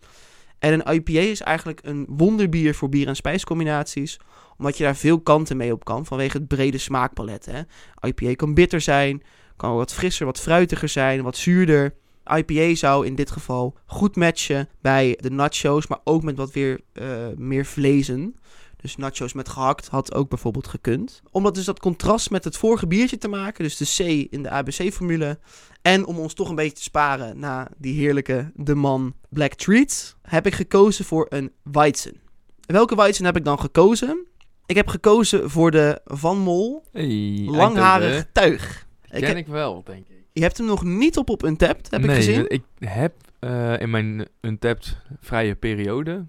[0.60, 4.20] En een IPA is eigenlijk een wonderbier voor bier- en spijscombinaties,
[4.58, 7.46] omdat je daar veel kanten mee op kan vanwege het brede smaakpalet.
[7.46, 7.62] Hè.
[8.08, 9.22] IPA kan bitter zijn,
[9.60, 11.93] kan wat frisser, wat fruitiger zijn, wat zuurder.
[12.36, 16.80] IPA zou in dit geval goed matchen bij de nachos, maar ook met wat weer
[16.93, 18.36] uh, meer vlezen.
[18.82, 21.22] Dus nachos met gehakt had ook bijvoorbeeld gekund.
[21.32, 24.43] Om dat dus dat contrast met het vorige biertje te maken, dus de C in
[24.43, 25.39] de ABC-formule.
[25.82, 30.15] En om ons toch een beetje te sparen na die heerlijke De Man Black Treat,
[30.22, 32.22] heb ik gekozen voor een Weizen.
[32.65, 34.28] Welke Weizen heb ik dan gekozen?
[34.65, 38.88] Ik heb gekozen voor de Van Mol Hey, langharig tuig.
[39.12, 40.26] Ik Ken ik wel, denk ik.
[40.34, 42.50] je hebt hem nog niet op op Untapped, heb nee, ik gezien.
[42.50, 46.26] ik heb eh, in mijn Untapped vrije periode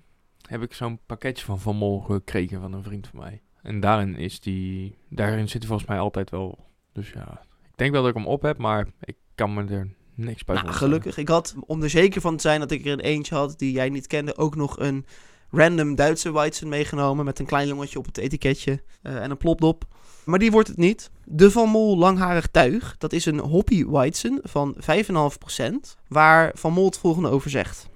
[0.51, 3.43] heb ik zo'n pakketje van Van Mol gekregen van een vriend van mij.
[3.63, 6.59] En daarin is die, daarin zit hij volgens mij altijd wel.
[6.93, 9.89] Dus ja, ik denk wel dat ik hem op heb, maar ik kan me er
[10.15, 11.17] niks bij Nou, gelukkig.
[11.17, 13.73] Ik had, om er zeker van te zijn dat ik er een eentje had die
[13.73, 15.07] jij niet kende, ook nog een
[15.51, 19.85] random Duitse Weizen meegenomen met een klein jongetje op het etiketje uh, en een plopdop.
[20.25, 21.11] Maar die wordt het niet.
[21.25, 25.71] De Van Mol langharig tuig, dat is een hoppy Weizen van 5,5%,
[26.09, 27.89] waar Van Mol het volgende over zegt.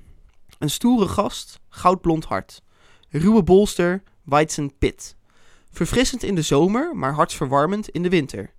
[0.59, 2.63] Een stoere gast, goudblond hart.
[3.09, 5.17] Ruwe bolster, Weizen pit.
[5.71, 8.53] Verfrissend in de zomer, maar hartverwarmend in de winter.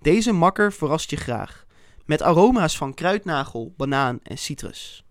[0.00, 1.66] Deze makker verrast je graag.
[2.04, 5.04] Met aroma's van kruidnagel, banaan en citrus.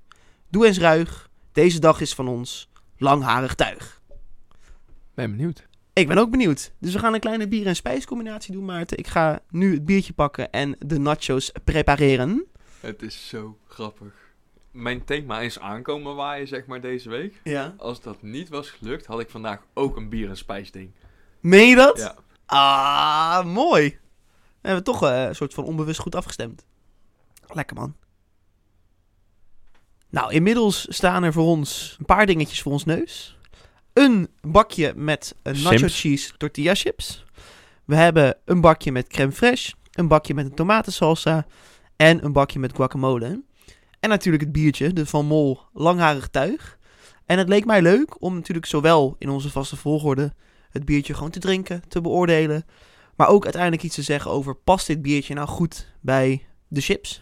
[0.50, 4.02] Doe eens ruig, deze dag is van ons langharig tuig.
[5.13, 5.67] Ben benieuwd.
[5.97, 6.71] Ik ben ook benieuwd.
[6.79, 8.97] Dus we gaan een kleine bier- en spijscombinatie doen, Maarten.
[8.97, 12.45] Ik ga nu het biertje pakken en de nachos prepareren.
[12.79, 14.13] Het is zo grappig.
[14.71, 17.41] Mijn thema is aankomen waaien, zeg maar, deze week.
[17.43, 17.73] Ja.
[17.77, 20.91] Als dat niet was gelukt, had ik vandaag ook een bier- en spijsding.
[21.39, 21.97] Meen je dat?
[21.97, 22.15] Ja.
[22.45, 23.89] Ah, mooi.
[23.89, 23.99] Dan
[24.62, 26.65] hebben we toch uh, een soort van onbewust goed afgestemd.
[27.47, 27.95] Lekker man.
[30.10, 33.37] Nou, inmiddels staan er voor ons een paar dingetjes voor ons neus.
[33.97, 35.99] Een bakje met een nacho Sims.
[35.99, 37.25] cheese tortilla chips.
[37.86, 39.89] We hebben een bakje met crème fraîche.
[39.91, 41.45] Een bakje met een tomatensalsa.
[41.95, 43.43] En een bakje met guacamole.
[43.99, 46.77] En natuurlijk het biertje, de Van Mol langharig tuig.
[47.25, 50.33] En het leek mij leuk om natuurlijk zowel in onze vaste volgorde
[50.69, 52.65] het biertje gewoon te drinken, te beoordelen.
[53.15, 57.21] Maar ook uiteindelijk iets te zeggen over, past dit biertje nou goed bij de chips?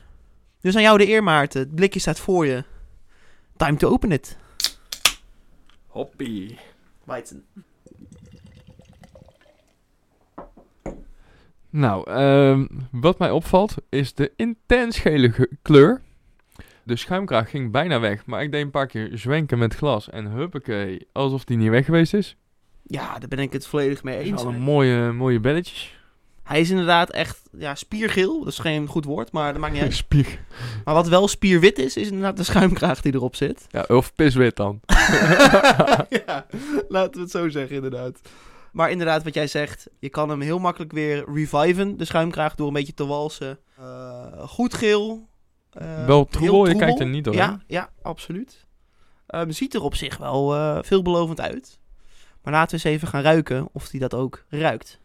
[0.61, 2.63] Dus aan jou de eer Maarten, het blikje staat voor je.
[3.57, 4.37] Time to open it.
[5.95, 6.57] Hoppie.
[7.03, 7.45] Weizen.
[11.69, 16.01] Nou, ehm, wat mij opvalt is de intens gele ge- kleur.
[16.83, 20.25] De schuimkraag ging bijna weg, maar ik deed een paar keer zwenken met glas en
[20.25, 22.35] huppakee, alsof die niet weg geweest is.
[22.83, 24.43] Ja, daar ben ik het volledig mee eens.
[24.43, 25.99] Alle mooie, mooie belletjes.
[26.45, 28.39] Hij is inderdaad echt ja, spiergeel.
[28.39, 29.93] Dat is geen goed woord, maar dat maakt niet uit.
[30.05, 30.39] Spieg.
[30.85, 33.65] Maar wat wel spierwit is, is inderdaad de schuimkraag die erop zit.
[33.69, 34.79] Ja, of piswit dan.
[36.25, 36.45] ja,
[36.87, 38.19] laten we het zo zeggen inderdaad.
[38.71, 42.67] Maar inderdaad, wat jij zegt, je kan hem heel makkelijk weer reviven, de schuimkraag, door
[42.67, 43.59] een beetje te walsen.
[43.77, 45.27] Eh, goed geel.
[45.71, 47.43] eh, Wel heel troebel, je kijkt er niet doorheen.
[47.43, 48.65] Ja, ja, absoluut.
[49.27, 51.79] Ehm, ziet er op zich wel eh, veelbelovend uit.
[52.43, 54.99] Maar laten we eens even gaan ruiken of hij dat ook ruikt.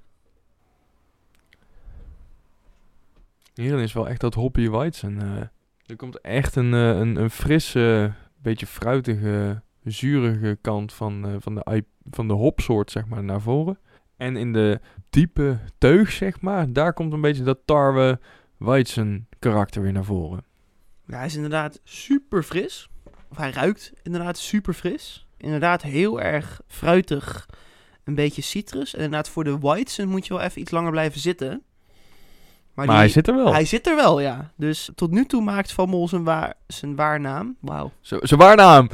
[3.55, 5.21] Hierin is wel echt dat hoppy weizen.
[5.21, 5.47] eh
[5.91, 11.55] er komt echt een, eh, een, een frisse, beetje fruitige, zurige kant van, eh, van,
[11.55, 13.79] de, van de hopsoort, zeg maar, naar voren.
[14.17, 18.19] En in de diepe teug, zeg maar, daar komt een beetje dat tarwe
[18.57, 20.45] weizen karakter weer naar voren.
[21.07, 22.89] Ja, hij is inderdaad super fris.
[23.29, 25.27] Of hij ruikt inderdaad super fris.
[25.37, 27.49] Inderdaad heel erg fruitig.
[28.05, 28.95] Een beetje citrus.
[28.95, 31.63] En inderdaad voor de Weizen moet je wel even iets langer blijven zitten.
[32.87, 33.53] Maar, die- hij zit er wel.
[33.53, 34.51] Hij zit er wel, ja.
[34.57, 37.57] Dus tot nu toe maakt Van Mol zijn, waar, zijn waarnaam.
[37.61, 37.90] Wauw.
[38.01, 38.88] Zijn waarnaam.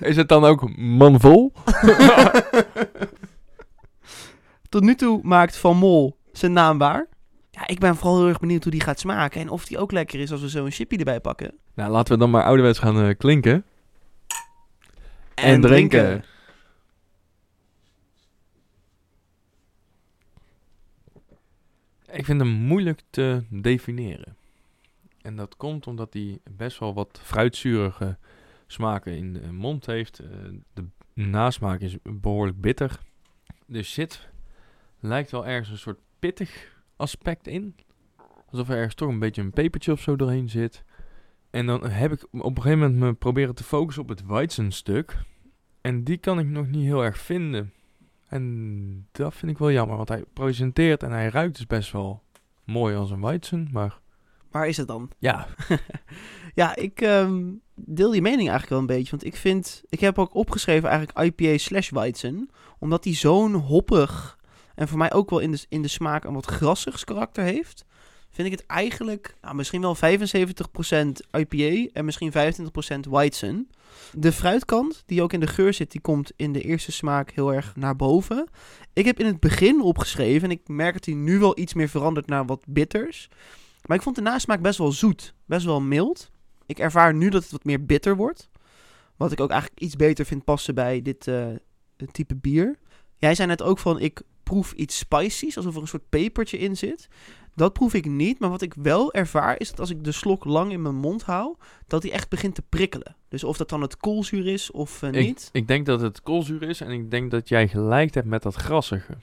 [0.00, 1.52] is het dan ook manvol?
[4.68, 7.06] tot nu toe maakt Van Mol zijn naam waar.
[7.50, 9.40] Ja, ik ben vooral heel erg benieuwd hoe die gaat smaken.
[9.40, 11.52] En of die ook lekker is als we zo een chippy erbij pakken.
[11.74, 13.64] nou, laten we dan maar ouderwets gaan eh, klinken.
[15.34, 16.24] En, drinken.
[22.10, 24.36] Ik vind hem moeilijk te definiëren.
[25.22, 28.18] En dat komt omdat hij best wel wat fruitzurige
[28.66, 30.18] smaken in de mond heeft.
[30.18, 30.28] Eh,
[30.72, 33.00] De nasmaak is behoorlijk bitter.
[33.72, 34.28] Er zit,
[35.00, 37.74] lijkt wel ergens een soort pittig aspect in.
[38.50, 40.84] Alsof er ergens toch een beetje een pepertje of zo doorheen zit.
[41.50, 45.16] En dan heb ik op een gegeven moment me proberen te focussen op het Weizenstuk.
[45.80, 47.72] En die kan ik nog niet heel erg vinden.
[48.28, 52.22] En dat vind ik wel jammer, want hij presenteert en hij ruikt dus best wel
[52.64, 53.68] mooi als een Weizen.
[53.72, 53.98] Maar
[54.50, 55.10] Waar is het dan?
[55.18, 55.46] ja,
[56.54, 59.10] Ja, ik ehm, deel die mening eigenlijk wel een beetje.
[59.10, 62.50] Want ik vind, ik heb ook opgeschreven eigenlijk IPA slash Weizen.
[62.78, 64.38] Omdat die zo'n hoppig
[64.74, 67.84] en voor mij ook wel in de, in de smaak een wat grassigs karakter heeft.
[68.30, 69.98] Vind ik het eigenlijk nou, misschien wel 75%
[71.38, 72.32] IPA en misschien
[73.06, 73.68] 25% Weizen.
[74.12, 77.54] De fruitkant, die ook in de geur zit, die komt in de eerste smaak heel
[77.54, 78.48] erg naar boven.
[78.92, 81.88] Ik heb in het begin opgeschreven, en ik merk dat hij nu wel iets meer
[81.88, 83.28] verandert naar wat bitters.
[83.86, 86.30] Maar ik vond de nasmaak best wel zoet, best wel mild.
[86.66, 88.50] Ik ervaar nu dat het wat meer bitter wordt.
[89.16, 91.46] Wat ik ook eigenlijk iets beter vind passen bij dit eh,
[92.10, 92.78] type bier.
[93.16, 96.76] Jij zei net ook van, ik proef iets spicy's, alsof er een soort pepertje in
[96.76, 97.08] zit.
[97.58, 100.44] Dat proef ik niet, maar wat ik wel ervaar is dat als ik de slok
[100.44, 103.16] lang in mijn mond hou, dat die echt begint te prikkelen.
[103.28, 105.48] Dus of dat dan het koolzuur is of eh, ik, niet.
[105.52, 108.54] ik denk dat het koolzuur is en ik denk dat jij gelijk hebt met dat
[108.54, 109.16] grassige.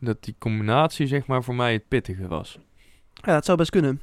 [0.00, 2.58] Dat die combinatie zeg maar voor mij het pittige was.
[3.14, 4.00] Ja, dat zou best kunnen.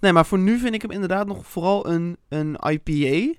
[0.00, 3.38] Nee, maar voor nu vind ik hem inderdaad nog vooral een, een IPA.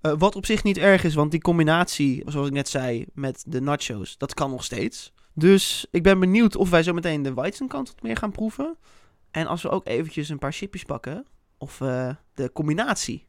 [0.00, 3.44] Eh, wat op zich niet erg is, want die combinatie, zoals ik net zei, met
[3.46, 5.12] de nachos, dat kan nog steeds.
[5.34, 8.76] Dus ik ben benieuwd of wij zo meteen de Weizenkant wat meer gaan proeven.
[9.32, 11.26] En als we ook eventjes een paar chipjes pakken,
[11.58, 13.26] of eh, de combinatie.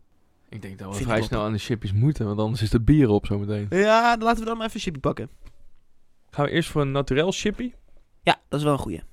[0.49, 2.85] Ik denk dat we Vind vrij snel aan de chipjes moeten, want anders is het
[2.85, 3.67] bier op zometeen.
[3.69, 5.29] Ja, dan laten we dan maar even een chipje pakken.
[6.29, 7.73] Gaan we eerst voor een naturel chippy?
[8.21, 9.03] Ja, dat is wel een goeie.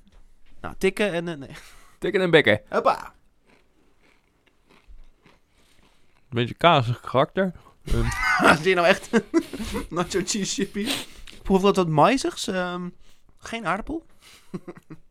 [0.61, 1.27] Nou, tikken en...
[1.27, 1.49] eh, nee.
[1.99, 2.61] Tikken en bekken.
[2.69, 3.13] Hoppa!
[6.29, 7.51] Een beetje kazig karakter.
[7.83, 9.09] Ehm, Zie je nou echt
[9.89, 10.79] nacho cheese chippy?
[10.79, 12.47] Ik proef wat wat maizigs.
[12.47, 12.89] ehm,
[13.37, 14.05] geen aardappel.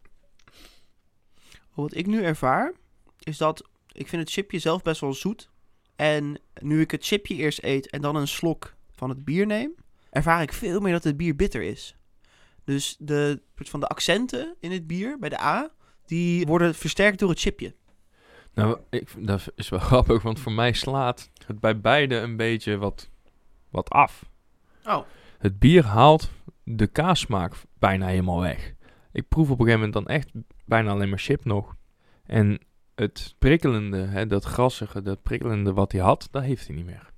[1.81, 2.72] wat ik nu ervaar,
[3.18, 5.51] is dat ik vind het chipje zelf best wel zoet.
[5.97, 9.74] En nu ik het chipje eerst eet en dan een slok van het bier neem,
[10.11, 11.97] ervaar ik veel meer dat het bier bitter is.
[12.64, 15.70] Dus de, soort van de accenten in het bier, bij de A,
[16.07, 17.74] die worden versterkt door het chipje.
[18.55, 22.76] Nou, ik, dat is wel grappig, want voor mij slaat het bij beide een beetje
[22.76, 23.11] wat,
[23.70, 24.24] wat af.
[24.85, 25.05] Oh.
[25.39, 26.31] Het bier haalt
[26.64, 28.74] de kaassmaak bijna helemaal weg.
[29.12, 30.30] Ik proef op een gegeven moment dan echt
[30.64, 31.76] bijna alleen maar chip nog.
[32.26, 32.58] En
[32.94, 37.11] het prikkelende, hè, dat grassige, dat prikkelende wat hij had, dat heeft hij niet meer.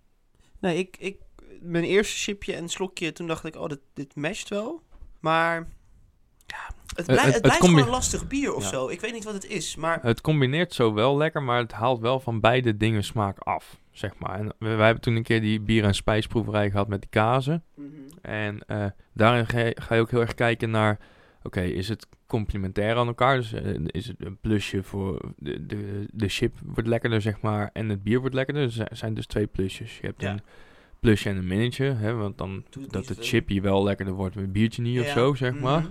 [0.61, 1.17] Nee, ik, ik,
[1.61, 4.83] mijn eerste chipje en slokje, toen dacht ik, oh, dit, dit matcht wel.
[5.21, 5.69] Maar
[6.47, 8.69] ja, het, blij- het- het, het blijft gewoon een lastig bier of Ja.
[8.69, 8.89] zo.
[8.89, 9.99] Ik weet niet wat het is, maar...
[10.03, 14.19] Het combineert zo wel lekker, maar het haalt wel van beide dingen smaak af, zeg
[14.19, 14.39] maar.
[14.39, 17.65] En we, wij hebben toen een keer die bier- en spijsproeverij gehad met die kazen.
[17.75, 17.89] Mhm.
[18.23, 20.99] En eh, daarin ga je, ga je ook heel erg kijken naar,
[21.43, 23.37] oké, is het complementair aan elkaar?
[23.37, 27.71] Dus eh, is het een plusje voor de, de, de chip wordt lekkerder, zeg maar,
[27.73, 28.63] en het bier wordt lekkerder.
[28.67, 29.99] Dus er zijn dus twee plusjes.
[29.99, 30.31] Je hebt Ja.
[30.33, 30.41] een
[31.01, 33.31] plusje en een minnetje, hè, want dan Doet het dat het zoveel.
[33.31, 35.81] chipje wel lekkerder wordt, met het biertje niet of zo, zeg maar.
[35.81, 35.91] Mhm.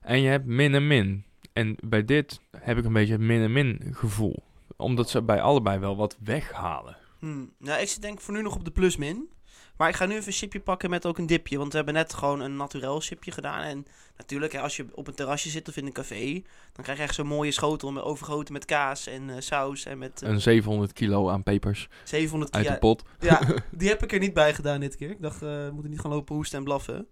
[0.00, 1.24] En je hebt min en min.
[1.52, 4.42] En bij dit heb ik een beetje het min en min gevoel.
[4.76, 6.96] Omdat ze bij allebei wel wat weghalen.
[7.18, 7.52] Hmm.
[7.58, 9.28] Nou, ik zit denk ik voor nu nog op de plus-min.
[9.76, 11.58] Maar ik ga nu even een chipje pakken met ook een dipje.
[11.58, 13.62] Want we hebben net gewoon een naturel chipje gedaan.
[13.62, 16.42] En natuurlijk, hè, als je op een terrasje zit of in een café...
[16.72, 19.84] dan krijg je echt zo'n mooie schotel met overgoten met kaas en eh, saus.
[19.84, 23.04] En met eh, Een 700 kilo aan pepers 700 uit ja, de pot.
[23.20, 25.10] Ja, die heb ik er niet bij gedaan dit keer.
[25.10, 27.06] Ik dacht, eh, we moeten niet gaan lopen hoesten en blaffen.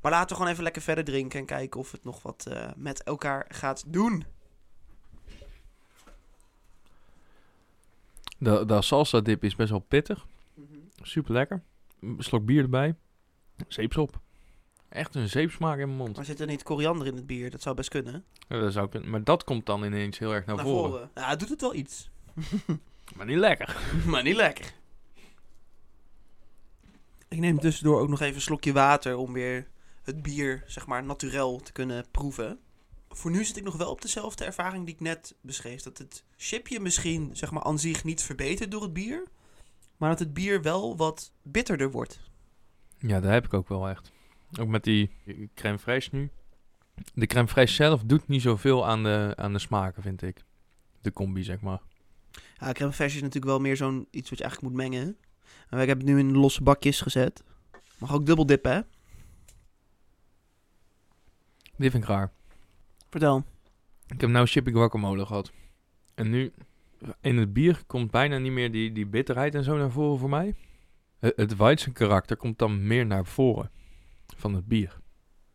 [0.00, 3.02] Maar laten we gewoon even lekker verder drinken en kijken of het nog wat met
[3.02, 4.24] elkaar gaat doen.
[8.38, 10.26] De, de salsa dip is best wel pittig.
[11.02, 11.62] Super lekker.
[12.02, 12.94] Een slok bier erbij.
[13.68, 14.20] Zeepsop.
[14.88, 16.16] Echt een zeepsmaak in mijn mond.
[16.16, 17.50] Maar zit er niet koriander in het bier?
[17.50, 18.24] Dat zou best kunnen.
[18.48, 19.10] Ja, dat zou kunnen.
[19.10, 21.10] Maar dat komt dan ineens heel erg naar, voren.
[21.14, 22.10] Ja, het doet het wel iets.
[23.16, 23.76] Maar niet lekker.
[24.06, 24.72] maar niet lekker.
[27.28, 29.68] Ik neem tussendoor ook nog even een slokje water om weer
[30.02, 32.58] het bier, zeg maar, naturel te kunnen proeven.
[33.08, 35.82] Voor nu zit ik nog wel op dezelfde ervaring die ik net beschreef.
[35.82, 39.26] Dat het chipje misschien, zeg maar, aan zich niet verbetert door het bier.
[40.02, 42.20] Maar dat het bier wel wat bitterder wordt.
[42.98, 44.12] Ja, dat heb ik ook wel echt.
[44.60, 45.10] Ook met die
[45.54, 46.30] crème fraîche nu.
[47.14, 50.44] De crème fraîche zelf doet niet zoveel aan de, aan de smaken, vind ik.
[51.00, 51.80] De combi, zeg maar.
[52.58, 55.16] Ja, crème fraîche is natuurlijk wel meer zo'n iets wat je eigenlijk moet mengen.
[55.68, 57.42] En ik heb het nu in losse bakjes gezet.
[57.98, 58.80] Mag ook dubbel dippen, hè?
[61.76, 62.32] Die vind ik raar.
[63.10, 63.44] Vertel.
[64.06, 65.52] Ik heb nou chippy guacamole gehad.
[66.14, 66.52] En nu,
[67.20, 70.28] in het bier komt bijna niet meer die, die bitterheid en zo naar voren voor
[70.28, 70.54] mij.
[71.18, 73.70] Het, het karakter komt dan meer naar voren
[74.36, 75.00] van het bier.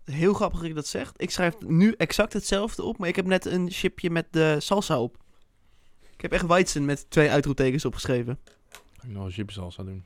[0.03, 1.21] Heel grappig dat je dat zegt.
[1.21, 4.99] Ik schrijf nu exact hetzelfde op, maar ik heb net een chipje met de salsa
[5.01, 5.17] op.
[6.13, 8.39] Ik heb echt Weizen met twee uitroeptekens opgeschreven.
[8.69, 10.03] Ga ik nog een chip salsa doen.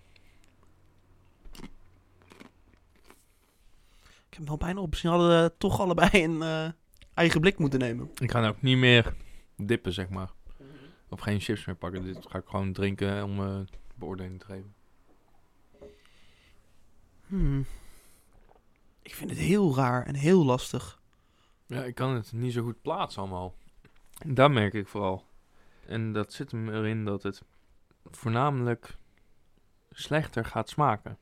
[4.30, 4.90] Ik heb wel bijna op.
[4.90, 6.70] Misschien hadden we toch allebei een eh,
[7.14, 8.10] eigen blik moeten nemen.
[8.18, 9.14] Ik ga nou ook niet meer
[9.56, 10.32] dippen, zeg maar.
[11.12, 12.04] Of geen chips meer pakken.
[12.04, 13.60] Dit ga ik gewoon drinken om eh
[13.96, 14.74] beoordeling te geven.
[17.28, 17.66] Hmm.
[19.02, 21.00] Ik vind het heel raar en heel lastig.
[21.66, 23.54] Ja, ik kan het niet zo goed plaatsen allemaal.
[24.26, 25.24] Daar merk ik vooral.
[25.86, 27.42] En dat zit hem erin dat het
[28.06, 28.98] voornamelijk
[29.92, 31.18] slechter gaat smaken.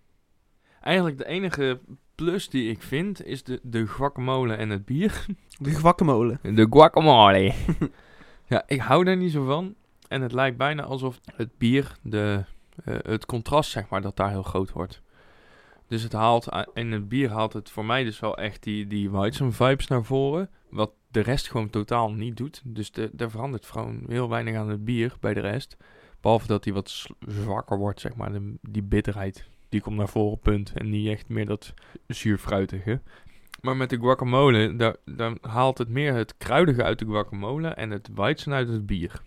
[0.81, 1.79] Eigenlijk de enige
[2.15, 5.25] plus die ik vind is de, de guacamole en het bier.
[5.57, 6.39] De gwakkemolen.
[6.41, 7.53] De guacamole.
[8.49, 9.75] ja, ik hou daar niet zo van.
[10.07, 12.43] En het lijkt bijna alsof het bier, de,
[12.83, 15.01] eh, het contrast zeg maar, dat daar heel groot wordt.
[15.87, 19.09] Dus het haalt, in het bier haalt het voor mij dus wel echt die, die
[19.11, 20.49] Weizen vibes naar voren.
[20.69, 22.61] Wat de rest gewoon totaal niet doet.
[22.65, 25.77] Dus de, er verandert gewoon heel weinig aan het bier bij de rest.
[26.21, 28.31] Behalve dat die wat zwakker wordt, zeg maar.
[28.31, 30.71] De- die bitterheid, die komt naar voren, punt.
[30.75, 31.73] En niet echt meer dat
[32.07, 33.01] zuurfruitige.
[33.61, 37.89] Maar met de guacamole, daar, daar haalt het meer het kruidige uit de guacamole en
[37.89, 39.21] het Weizen uit het bier.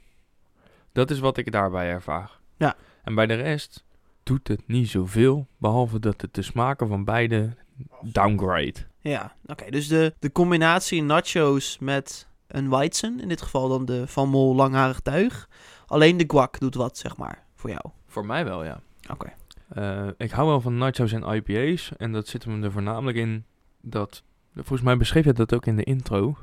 [0.92, 2.30] Dat is wat ik daarbij ervaar.
[2.56, 2.76] Ja.
[3.04, 3.84] En bij de rest
[4.22, 7.56] doet het niet zoveel, behalve dat het de smaken van beide
[8.02, 8.74] downgrade.
[9.00, 9.70] Ja, oké.
[9.70, 14.54] dus de, de combinatie nachos met een Weizen, in dit geval dan de Van Mol
[14.54, 15.48] langharig tuig.
[15.86, 17.84] Alleen de guac doet wat, zeg maar, voor jou.
[18.06, 18.80] Voor mij wel, ja.
[19.10, 19.32] Oké.
[19.68, 21.92] Eh, ik hou wel van nachos en IPA's.
[21.96, 23.44] En dat zit hem er voornamelijk in
[23.82, 24.22] dat...
[24.54, 26.36] Volgens mij beschreef je dat ook in de intro.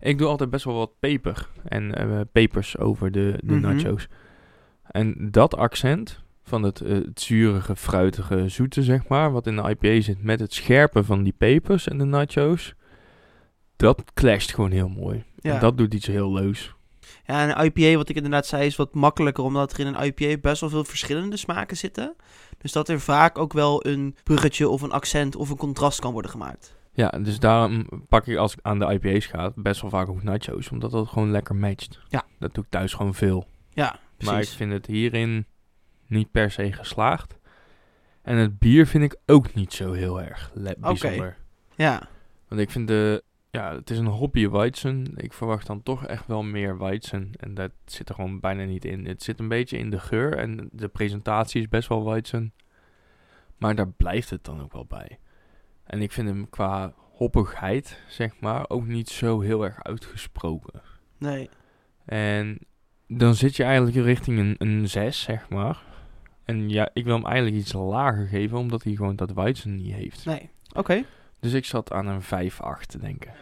[0.00, 1.48] Ik doe altijd best wel wat peper.
[1.64, 3.60] En eh, pepers over de, de Mhm.
[3.74, 4.08] nachos.
[4.90, 9.32] En dat accent van het, het zurige, fruitige, zoete, zeg maar...
[9.32, 12.74] wat in de IPA zit met het scherpe van die pepers en de nachos...
[13.76, 15.24] dat clasht gewoon heel mooi.
[15.36, 15.54] Ja.
[15.54, 16.74] En dat doet iets heel leus.
[17.26, 20.04] Ja, en een IPA, wat ik inderdaad zei, is wat makkelijker, omdat er in een
[20.04, 22.16] IPA best wel veel verschillende smaken zitten.
[22.58, 26.12] Dus dat er vaak ook wel een bruggetje of een accent of een contrast kan
[26.12, 26.76] worden gemaakt.
[26.92, 30.22] Ja, dus daarom pak ik als ik aan de IPA's ga best wel vaak ook
[30.22, 30.70] nachos.
[30.70, 32.00] Omdat dat gewoon lekker matcht.
[32.08, 32.24] Ja.
[32.38, 33.46] Dat doe ik thuis gewoon veel.
[33.70, 34.54] Ja, Maar ik precies.
[34.54, 35.46] vind het hierin
[36.06, 37.38] niet per se geslaagd.
[38.22, 41.36] En het bier vind ik ook niet zo heel erg bijzonder.
[41.76, 42.08] Ja,
[42.48, 43.24] Want ik vind de
[43.54, 45.12] ja, het is een hobby Weizen.
[45.16, 47.30] Ik verwacht dan toch echt wel meer Weizen.
[47.36, 49.06] En dat zit er gewoon bijna niet in.
[49.06, 52.52] Het zit een beetje in de geur en de presentatie is best wel Weizen.
[53.56, 55.18] Maar daar blijft het dan ook wel bij.
[55.84, 60.82] En ik vind hem qua hoppigheid, zeg maar, ook niet zo heel erg uitgesproken.
[61.18, 61.48] Nee.
[62.04, 62.58] En
[63.08, 65.82] dan zit je eigenlijk richting een, een 6, zeg maar.
[66.44, 69.94] En ja, ik wil hem eigenlijk iets lager geven, omdat hij gewoon dat Weizen niet
[69.94, 70.24] heeft.
[70.24, 70.50] Nee.
[70.72, 71.04] Oké.
[71.44, 73.32] Dus ik zat aan een 5-8 te denken.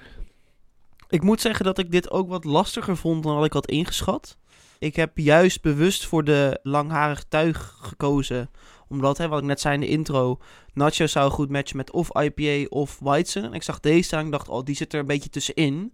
[1.08, 4.38] Ik moet zeggen dat ik dit ook wat lastiger vond dan wat ik had ingeschat.
[4.78, 8.50] Ik heb juist bewust voor de langharig tuig gekozen.
[8.88, 10.38] Omdat, hè, wat ik net zei in de intro,
[10.72, 13.44] Nacho zou goed matchen met of IPA of Weizen.
[13.44, 15.92] En ik zag deze en ik dacht, oh, die zit er een beetje tussenin.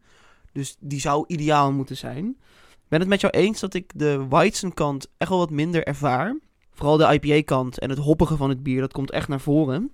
[0.53, 2.27] Dus die zou ideaal moeten zijn.
[2.71, 5.85] Ik ben het met jou eens dat ik de Weizen kant echt wel wat minder
[5.87, 6.37] ervaar.
[6.79, 9.93] Vooral de IPA kant en het hoppige van het bier, dat komt echt naar voren.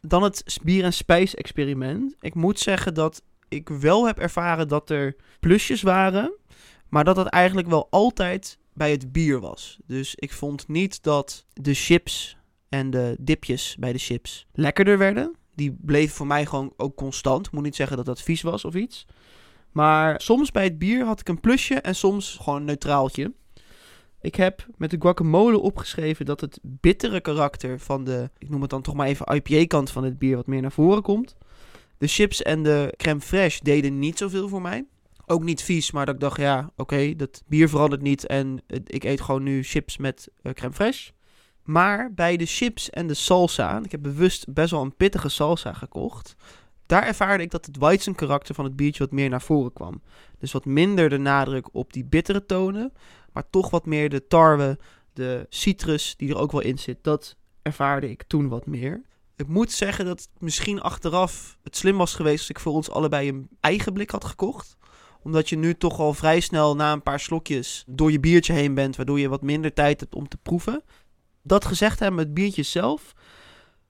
[0.00, 2.16] Dan het bier- en spijs-experiment.
[2.20, 6.32] Ik moet zeggen dat ik wel heb ervaren dat er plusjes waren.
[6.88, 9.78] Maar dat dat eigenlijk wel altijd bij het bier was.
[9.86, 12.36] Dus ik vond niet dat de chips
[12.68, 15.36] en de dipjes bij de chips lekkerder werden.
[15.54, 17.46] Die bleven voor mij gewoon ook constant.
[17.46, 19.06] Ik moet niet zeggen dat dat vies was of iets.
[19.72, 23.32] Maar soms bij het bier had ik een plusje en soms gewoon een neutraaltje.
[24.24, 28.70] Ik heb met de guacamole opgeschreven dat het bittere karakter van de, ik noem het
[28.70, 31.36] dan toch maar even IPA-kant van het bier wat meer naar voren komt.
[31.98, 34.86] De chips en de crème fraîche deden niet zoveel voor mij.
[35.26, 39.04] Ook niet vies, maar dat ik dacht, ja, oké, dat bier verandert niet en ik
[39.04, 41.14] eet gewoon nu chips met eh, crème fraîche.
[41.62, 45.72] Maar bij de chips en de salsa, ik heb bewust best wel een pittige salsa
[45.72, 46.36] gekocht.
[46.86, 50.02] Daar ervaarde ik dat het Weizen karakter van het biertje wat meer naar voren kwam.
[50.38, 52.92] Dus wat minder de nadruk op die bittere tonen,
[53.34, 54.78] maar toch wat meer de tarwe,
[55.12, 56.98] de citrus die er ook wel in zit.
[57.02, 59.02] Dat ervaarde ik toen wat meer.
[59.36, 63.28] Ik moet zeggen dat misschien achteraf het slim was geweest als ik voor ons allebei
[63.28, 64.76] een eigen blik had gekocht.
[65.22, 68.74] Omdat je nu toch al vrij snel na een paar slokjes door je biertje heen
[68.74, 70.82] bent, waardoor je wat minder tijd hebt om te proeven.
[71.42, 73.12] Dat gezegd hebben, het biertje zelf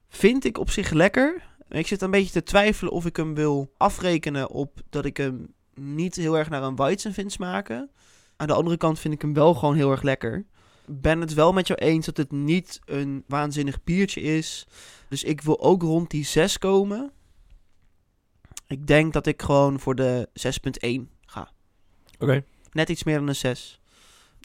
[0.08, 1.42] vind ik op zich lekker.
[1.68, 5.54] Ik zit een beetje te twijfelen of ik hem wil afrekenen op dat ik hem
[5.74, 7.90] niet heel erg naar een Weizen vind smaken.
[8.36, 10.44] Aan de andere kant vind ik hem wel gewoon heel erg lekker.
[10.86, 14.66] Ben het wel met jou eens dat het niet een waanzinnig biertje is.
[15.08, 17.12] Dus ik wil ook rond die 6 komen.
[18.66, 21.50] Ik denk dat ik gewoon voor de 6.1 ga.
[22.18, 22.44] Oké.
[22.72, 23.80] Net iets meer dan een 6.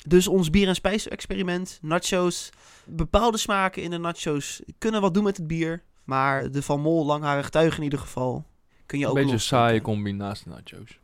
[0.07, 2.49] Dus ons bier- en spijs-experiment, nachos.
[2.85, 5.83] Bepaalde smaken in de nachos kunnen wat doen met het bier.
[6.03, 8.45] Maar de Van Mol langharig tuig in ieder geval
[8.85, 9.67] kun je Een ook beetje een lostrekken.
[9.69, 10.99] saaie combinatie nachos.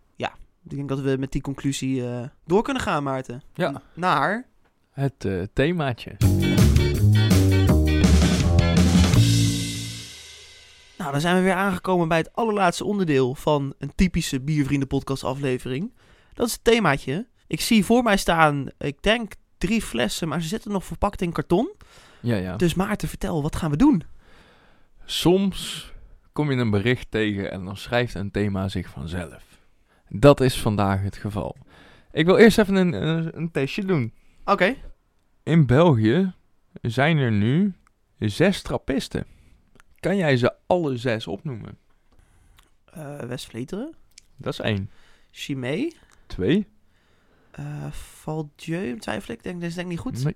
[0.70, 3.41] Ik denk dat we met die conclusie eh, door kunnen gaan, Maarten.
[3.53, 3.82] Ja.
[3.93, 4.45] Naar...
[4.91, 6.16] Het eh, themaatje.
[10.97, 15.24] Nou, dan zijn we weer aangekomen bij het allerlaatste onderdeel van een typische Biervrienden podcast
[15.24, 15.93] aflevering.
[16.34, 17.28] Dat is het themaatje.
[17.47, 21.32] Ik zie voor mij staan, ik denk drie flessen, maar ze zitten nog verpakt in
[21.32, 21.72] karton.
[22.20, 22.55] Ja, ja.
[22.55, 24.03] Dus Maarten, vertel, wat gaan we doen?
[25.05, 25.91] Soms
[26.32, 29.55] kom je een bericht tegen en dan schrijft een thema zich vanzelf.
[30.10, 31.56] Dat is vandaag het geval.
[32.12, 34.14] Ik wil eerst even een, een, een testje doen.
[34.45, 34.76] Oké.
[35.43, 36.34] In België
[36.82, 37.74] zijn er nu
[38.20, 39.26] zes trappisten.
[39.99, 41.78] Kan jij ze alle zes opnoemen?
[42.86, 43.93] Eh West-Vleteren,
[44.38, 44.89] Dat is één.
[45.32, 45.91] Chimay,
[46.28, 46.68] Twee?
[47.60, 49.43] uh, Valdieu, twijfel ik.
[49.43, 50.24] Denk, dat is denk ik niet goed.
[50.24, 50.36] Nee.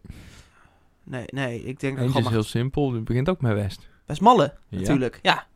[1.03, 2.93] Nee, nee, ik denk Eentje is heel simpel.
[2.93, 3.89] Het begint ook met West.
[4.05, 4.80] Westmalle, Ja.
[4.80, 5.20] natuurlijk.
[5.22, 5.47] Ja.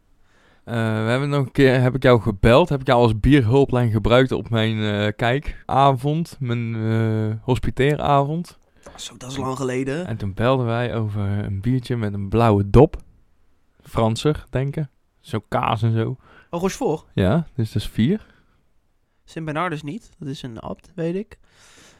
[0.63, 3.91] Eh, we hebben nog een keer, heb ik jou gebeld, heb ik jou als bierhulplijn
[3.91, 8.57] gebruikt op mijn eh, kijkavond, mijn eh hospiteeravond.
[8.95, 10.07] Zo, dat is lang geleden.
[10.07, 13.01] En toen belden wij over een biertje met een blauwe dop.
[13.81, 14.89] Franser, denken.
[15.19, 16.17] Zo kaas en zo.
[16.49, 17.05] Oh, Rochefort.
[17.13, 18.25] Ja, dus dat is vier.
[19.25, 20.09] Sint-Bernardus niet.
[20.19, 21.37] Dat is een abt, weet ik.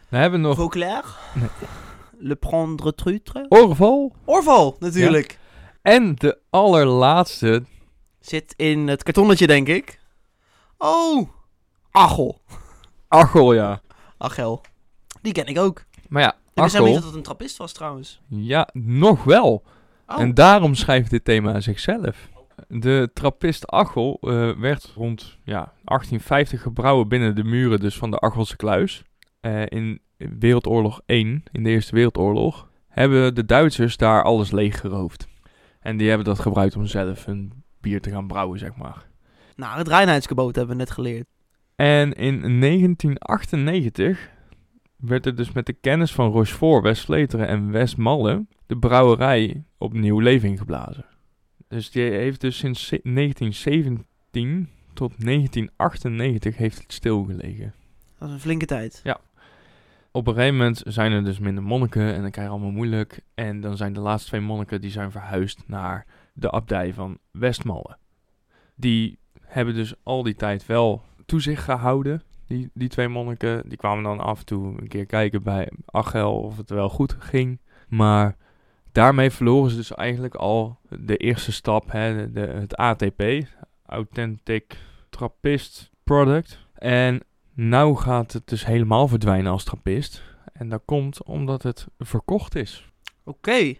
[0.10, 1.06] Dan hebben we nog Vauclair.
[1.36, 1.50] Nee.
[2.30, 3.46] Le Prendre Trutre.
[3.50, 4.16] Orval.
[4.26, 5.40] Orval, natuurlijk.
[5.82, 7.64] En de allerlaatste,
[8.26, 10.00] Zit in het kartonnetje, denk ik.
[10.78, 11.30] Oh,
[11.92, 12.42] Achel.
[13.08, 13.82] Achel, ja.
[14.18, 14.62] Achel.
[15.22, 15.84] Die ken ik ook.
[16.10, 18.22] Maar ja, Ik wist niet Achel, dat het een trappist was, trouwens.
[18.28, 19.64] ja, nog wel.
[20.08, 22.30] Oh, En daarom schrijft dit thema zichzelf.
[22.68, 28.20] De trappist Achel eh, werd rond ja, 1850 gebrouwen binnen de muren dus van de
[28.20, 29.04] Achelse kluis.
[29.40, 35.28] Eh, in Wereldoorlog 1, in de Eerste Wereldoorlog, hebben de Duitsers daar alles leeggeroofd.
[35.80, 39.06] En die hebben dat gebruikt om zelf hun bier te gaan brouwen, zeg maar.
[39.56, 41.26] nou, het reinheidsgebod hebben we net geleerd.
[41.76, 44.30] En in 1998
[44.96, 50.50] werd er dus met de kennis van Rochefort, West-Vleteren en Westmalle de brouwerij opnieuw leven
[50.50, 51.06] ingeblazen.
[51.68, 57.74] Dus die heeft dus sinds ze- 1917 tot 1998 heeft het stilgelegen.
[58.20, 59.02] Dat is een flinke tijd.
[60.12, 63.20] Op een gegeven moment zijn er dus minder monniken en dan krijg je allemaal moeilijk.
[63.34, 67.98] En dan zijn de laatste twee monniken die zijn verhuisd naar de abdij van Westmalle.
[68.76, 72.22] Die hebben dus al die tijd wel toezicht gehouden.
[72.48, 76.40] Die, die twee monniken, die kwamen dan af en toe een keer kijken bij Achel
[76.40, 77.60] of het wel goed ging.
[77.88, 78.36] Maar
[78.92, 83.24] daarmee verloren ze dus eigenlijk al de eerste stap, hè, de, het ATP,
[83.86, 84.78] Authentic
[85.10, 86.60] Trappist Product.
[86.74, 87.24] En
[87.54, 90.24] nou gaat het dus helemaal verdwijnen als trappist.
[90.54, 92.90] En dat komt omdat het verkocht is.
[93.24, 93.74] Oké.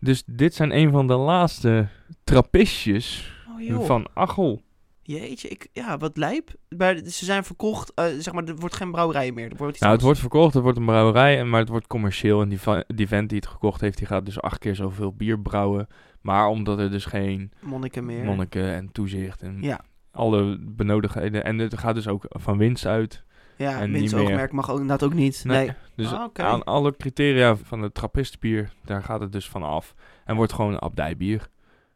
[0.00, 1.88] Dus dit zijn een van de laatste
[2.24, 3.34] trappistjes
[3.70, 4.62] Oh van Achel.
[5.02, 6.50] Jeetje, ik, ja, wat lijp.
[6.76, 9.50] Maar ze zijn verkocht, eh, zeg maar, er wordt geen brouwerij meer.
[9.50, 12.42] Er wordt iets Nou, het wordt verkocht, het wordt een brouwerij, maar het wordt commercieel.
[12.42, 15.38] En die, die vent die het gekocht heeft, die gaat dus acht keer zoveel bier
[15.40, 15.86] brouwen.
[16.20, 18.24] Maar omdat er dus geen monniken meer.
[18.24, 19.80] monniken en toezicht en Ja.
[20.10, 21.44] alle benodigdheden...
[21.44, 23.24] En het gaat dus ook van winst uit.
[23.56, 25.44] Ja, En winstoogmerk mag ook, inderdaad ook niet.
[25.44, 25.72] Nee.
[25.96, 29.94] Dus Ah, aan alle criteria van het trappistenbier, daar gaat het dus van af.
[30.24, 31.48] En wordt gewoon een abdijbier.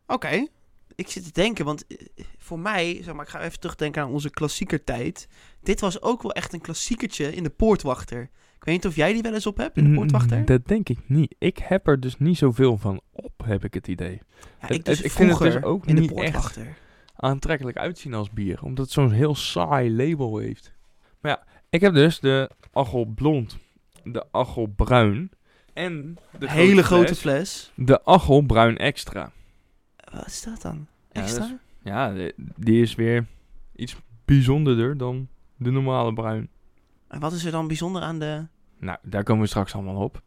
[0.07, 0.47] Oké.
[0.95, 1.97] Ik zit te denken, want eh,
[2.39, 5.29] voor mij, zeg maar, ik ga even terugdenken aan onze klassieker tijd.
[5.63, 8.23] Dit was ook wel echt een klassiekertje in de Poortwachter.
[8.57, 10.39] Ik weet niet of jij die wel eens op hebt in de Poortwachter.
[10.39, 11.35] Mm, Dat denk ik niet.
[11.39, 14.21] Ik heb er dus niet zoveel van op, heb ik het idee.
[14.61, 16.21] ja, ik, dus het- ik vind het dus ook in de niet echt.
[16.21, 16.77] Poortwachter.
[17.17, 20.73] Aantrekkelijk uitzien als bier, omdat het zo'n heel saai label heeft.
[21.21, 23.59] Maar ja, ik heb dus de Achel Blond,
[24.05, 25.31] de Achel Bruin
[25.73, 27.73] en de hele grote fles, fles.
[27.87, 29.33] de Achel Bruin Extra.
[30.13, 30.87] Wat is dat dan?
[31.13, 31.59] Ja, Extra?
[31.83, 33.27] Ja, de- die is weer
[33.77, 36.49] iets bijzonderder dan de normale bruin.
[37.09, 38.47] En wat is er dan bijzonder aan de...
[38.79, 40.23] Nou, daar komen we straks allemaal op.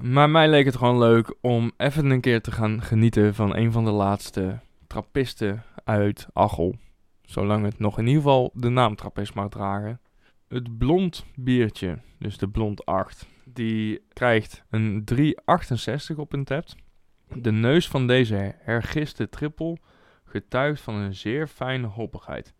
[0.00, 3.72] Maar mij leek het gewoon leuk om even een keer te gaan genieten van een
[3.72, 6.76] van de laatste trappisten uit Achel.
[7.22, 10.00] Zolang het nog in ieder geval de naam trappist mag dragen.
[10.48, 16.64] Het blond biertje, dus de blond 8, die krijgt een 368 op een tap.
[17.34, 19.78] De neus van deze hergiste trippel
[20.24, 22.54] getuigt van een zeer fijne hoppigheid.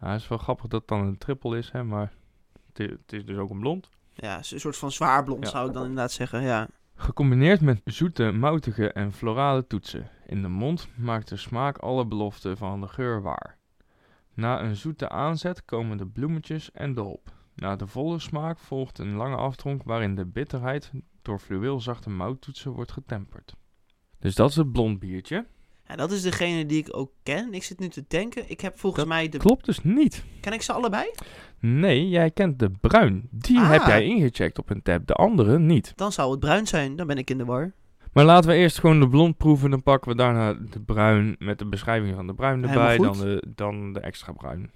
[0.00, 2.12] Nou, het is wel grappig dat het dan een trippel is, hè, maar
[2.72, 3.90] het is dus ook een blond.
[4.14, 5.50] Ja, een soort van zwaar blond Ja.
[5.50, 6.68] zou ik dan inderdaad zeggen, ja.
[6.94, 10.10] Gecombineerd met zoete, moutige en florale toetsen.
[10.26, 13.58] In de mond maakt de smaak alle beloften van de geur waar.
[14.34, 17.32] Na een zoete aanzet komen de bloemetjes en de hop.
[17.54, 20.90] Na de volle smaak volgt een lange aftronk waarin de bitterheid
[21.22, 23.54] door fluweelzachte mouttoetsen wordt getemperd.
[24.18, 25.46] Dus dat is het blond biertje.
[25.86, 27.52] Ja, dat is degene die ik ook ken.
[27.54, 29.38] Ik zit nu te denken, ik heb volgens Dat mij de...
[29.38, 30.24] Klopt dus niet.
[30.40, 31.10] Ken ik ze allebei?
[31.58, 33.28] Nee, jij kent de bruin.
[33.30, 33.70] Die Ah.
[33.70, 35.92] heb jij ingecheckt op een tab, de andere niet.
[35.96, 37.72] Dan zou het bruin zijn, dan ben ik in de war.
[38.12, 39.70] Maar laten we eerst gewoon de blond proeven.
[39.70, 42.96] Dan pakken we daarna de bruin met de beschrijving van de bruin erbij.
[42.96, 44.70] Dan de, dan de extra bruin.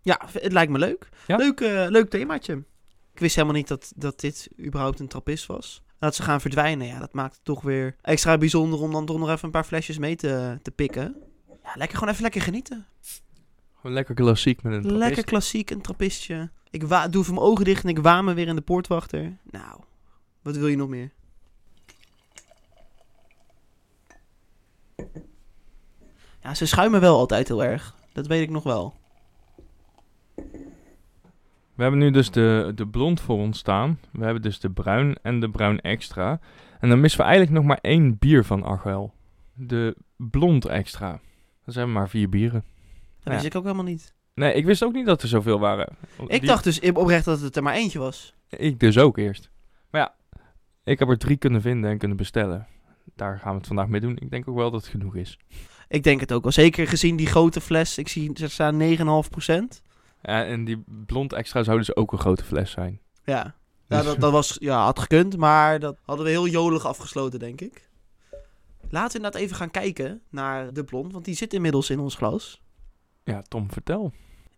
[0.00, 1.08] Ja, het lijkt me leuk.
[1.26, 1.36] Ja?
[1.36, 2.64] Leuk, eh, leuk themaatje.
[3.12, 5.82] Ik wist helemaal niet dat, dat dit überhaupt een trappist was.
[5.98, 9.18] Dat ze gaan verdwijnen, ja, dat maakt het toch weer extra bijzonder om dan toch
[9.18, 11.16] nog even een paar flesjes mee te, te pikken.
[11.62, 12.86] Ja, lekker gewoon even lekker genieten.
[13.74, 16.50] Gewoon lekker klassiek met een Lekker klassiek, een trappistje.
[16.70, 19.36] Ik doe even mijn ogen dicht en ik waan me weer in de poortwachter.
[19.50, 19.80] Nou,
[20.42, 21.12] wat wil je nog meer?
[26.42, 27.94] Ja, ze schuimen wel altijd heel erg.
[28.12, 28.94] Dat weet ik nog wel.
[31.74, 33.98] We hebben nu dus de, de blond voor ons staan.
[34.12, 36.40] We hebben dus de bruin en de bruin extra.
[36.80, 39.12] En dan missen we eigenlijk nog maar één bier van Argel.
[39.54, 41.20] De blond extra.
[41.64, 42.64] Dat zijn maar vier bieren.
[43.16, 43.32] Dat Ja.
[43.32, 44.14] wist ik ook helemaal niet.
[44.34, 45.96] Nee, ik wist ook niet dat er zoveel waren.
[46.26, 48.34] Ik Die- dacht dus oprecht dat het er maar eentje was.
[48.48, 49.50] Ik dus ook eerst.
[49.90, 50.14] Maar ja,
[50.84, 52.66] ik heb er drie kunnen vinden en kunnen bestellen.
[53.16, 54.16] Daar gaan we het vandaag mee doen.
[54.20, 55.38] Ik denk ook wel dat het genoeg is.
[55.88, 56.52] Ik denk het ook wel.
[56.52, 57.98] Zeker gezien die grote fles.
[57.98, 59.82] Ik zie er staan 9,5%.
[60.22, 63.00] Ja, en die blond extra zou dus ook een grote fles zijn.
[63.24, 63.54] Ja.
[63.88, 67.38] Ja, Dus- dat, dat was, ja, had gekund, maar dat hadden we heel jolig afgesloten,
[67.38, 67.88] denk ik.
[68.90, 72.14] Laten we inderdaad even gaan kijken naar de blond, want die zit inmiddels in ons
[72.14, 72.62] glas.
[73.24, 74.12] Ja, Tom, vertel.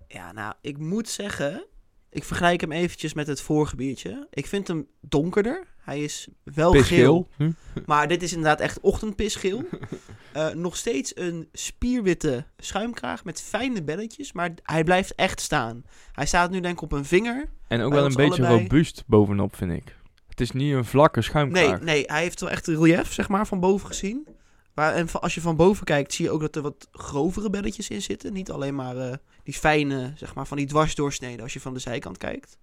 [0.08, 1.66] Ja, nou, ik moet zeggen,
[2.10, 4.26] ik vergelijk hem eventjes met het vorige biertje.
[4.30, 5.66] Ik vind hem donkerder.
[5.78, 7.28] Hij is wel geel.
[7.36, 7.50] Hm?
[7.86, 9.64] maar dit is inderdaad echt ochtendpisgeel.
[10.32, 15.84] Eh, nog steeds een spierwitte schuimkraag met fijne belletjes, maar hij blijft echt staan.
[16.12, 17.48] Hij staat nu denk ik op een vinger.
[17.68, 18.62] En ook wel een beetje allebei.
[18.62, 19.96] robuust bovenop, vind ik.
[20.28, 21.80] Het is niet een vlakke Nee, schuimkraag.
[21.80, 24.28] nee, hij heeft wel echt relief, zeg maar, van boven gezien.
[24.74, 27.88] Maar, en als je van boven kijkt, zie je ook dat er wat grovere belletjes
[27.88, 28.32] in zitten.
[28.32, 31.80] Niet alleen maar eh, die fijne, zeg maar, van die dwarsdoorsneden als je van de
[31.80, 32.58] zijkant kijkt.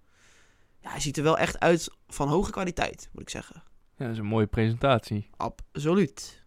[0.80, 3.62] Ja, hij ziet er wel echt uit van hoge kwaliteit, moet ik zeggen.
[3.96, 5.30] Ja, dat is een mooie presentatie.
[5.36, 6.37] Absoluut.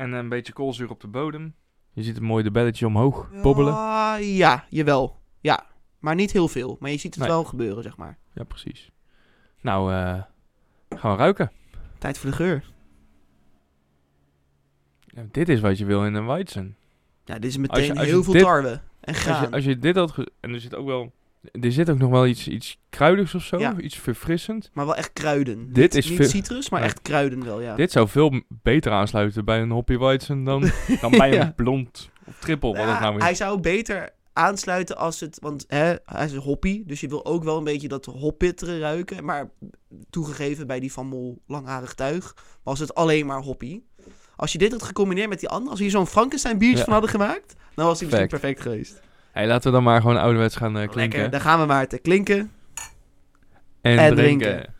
[0.00, 1.54] En een beetje koolzuur op de bodem.
[1.92, 3.72] Je ziet een mooi de belletje omhoog bobbelen.
[3.74, 5.18] Ah, ja, jawel.
[5.40, 5.66] Ja,
[5.98, 6.76] maar niet heel veel.
[6.80, 7.32] Maar je ziet het Nee.
[7.32, 8.18] wel gebeuren, zeg maar.
[8.34, 8.90] Ja, precies.
[9.60, 10.22] Nou, eh,
[10.98, 11.50] gaan we ruiken.
[11.98, 12.64] Tijd voor de geur.
[15.06, 16.76] Ja, dit is wat je wil in een Weizen.
[17.24, 18.68] Ja, dit is Als meteen je- als je heel veel dit- tarwe
[19.00, 19.40] en Als graan.
[19.42, 20.10] je, als je dit had...
[20.10, 21.12] ge- En er zit ook wel...
[21.60, 23.58] Er zit ook nog wel iets, iets kruidigs of zo.
[23.58, 23.78] Ja.
[23.78, 24.70] Iets verfrissend.
[24.72, 25.72] Maar wel echt kruiden.
[25.72, 27.74] Dit niet, is niet citrus, maar echt kruiden wel, ja.
[27.74, 30.60] Dit zou veel beter aansluiten bij een Hoppy Weizen dan,
[31.00, 31.42] dan bij Ja.
[31.42, 32.76] een blond of triple.
[32.76, 33.22] Wat het nou is.
[33.22, 35.38] hij zou beter aansluiten als het...
[35.40, 38.78] Want hè, hij is een hoppy, dus je wil ook wel een beetje dat hoppitteren
[38.78, 39.24] ruiken.
[39.24, 39.50] Maar
[40.10, 43.80] toegegeven bij die Van Mol langharig tuig was het alleen maar hoppy.
[44.36, 45.70] Als je dit had gecombineerd met die andere...
[45.70, 47.54] Als we hier zo'n Frankenstein biertje van hadden gemaakt...
[47.74, 49.00] Dan was hij misschien perfect geweest.
[49.32, 51.18] Hey, laten we dan maar gewoon ouderwets gaan eh, klinken.
[51.18, 52.50] Lekker, daar gaan we maar te klinken.
[53.80, 54.48] En, en drinken.
[54.48, 54.74] drinken.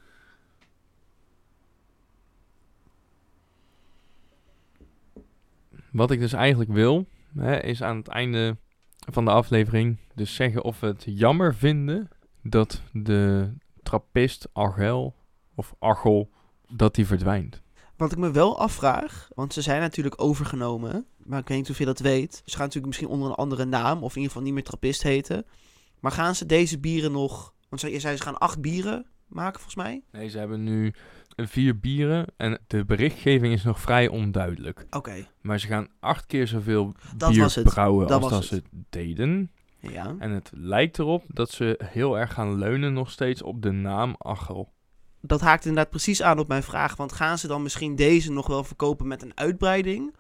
[5.93, 8.57] Wat ik dus eigenlijk wil, hè, is aan het einde
[8.97, 12.09] van de aflevering dus zeggen of we het jammer vinden
[12.43, 15.15] dat de trappist Argel
[15.55, 16.31] of Argel,
[16.69, 17.63] dat die verdwijnt.
[17.97, 21.79] Wat ik me wel afvraag, want ze zijn natuurlijk overgenomen, maar ik weet niet of
[21.79, 22.35] je dat weet.
[22.45, 25.03] Ze gaan natuurlijk misschien onder een andere naam, of in ieder geval niet meer trappist
[25.03, 25.45] heten.
[26.01, 29.75] Maar gaan ze deze bieren nog, want je zei ze gaan acht bieren maken volgens
[29.85, 30.03] mij.
[30.13, 30.95] Nee, ze hebben nu
[31.37, 34.87] vier bieren en de berichtgeving is nog vrij onduidelijk.
[34.91, 37.65] Oké, Maar ze gaan acht keer zoveel Dat bier was het.
[37.65, 39.51] brouwen Dat als was dat ze deden.
[39.81, 40.17] ja.
[40.19, 44.15] En het lijkt erop dat ze heel erg gaan leunen nog steeds op de naam
[44.19, 44.73] Argel.
[45.21, 48.47] Dat haakt inderdaad precies aan op mijn vraag, want gaan ze dan misschien deze nog
[48.47, 50.15] wel verkopen met een uitbreiding?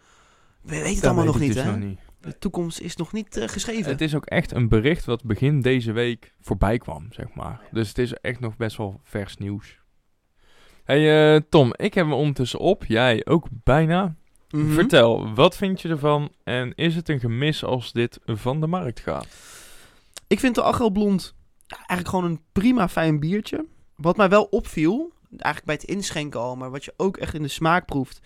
[0.62, 1.70] We weten het allemaal weet nog niet, dus hè?
[1.70, 2.00] nog niet.
[2.20, 3.90] De toekomst is nog niet eh, geschreven.
[3.90, 7.60] Het is ook echt een bericht wat begin deze week voorbij kwam, zeg maar.
[7.70, 9.78] Dus het is echt nog best wel vers nieuws.
[10.84, 12.84] Hey eh, Tom, ik heb hem ondertussen op.
[12.84, 14.14] Jij ook bijna.
[14.50, 14.72] Mhm.
[14.72, 16.32] Vertel, wat vind je ervan?
[16.44, 19.26] En is het een gemis als dit van de markt gaat?
[20.26, 21.34] Ik vind de Achel Blond
[21.66, 23.66] eigenlijk gewoon een prima fijn biertje.
[23.96, 27.42] Wat mij wel opviel, eigenlijk bij het inschenken al, maar wat je ook echt in
[27.42, 28.20] de smaak proeft,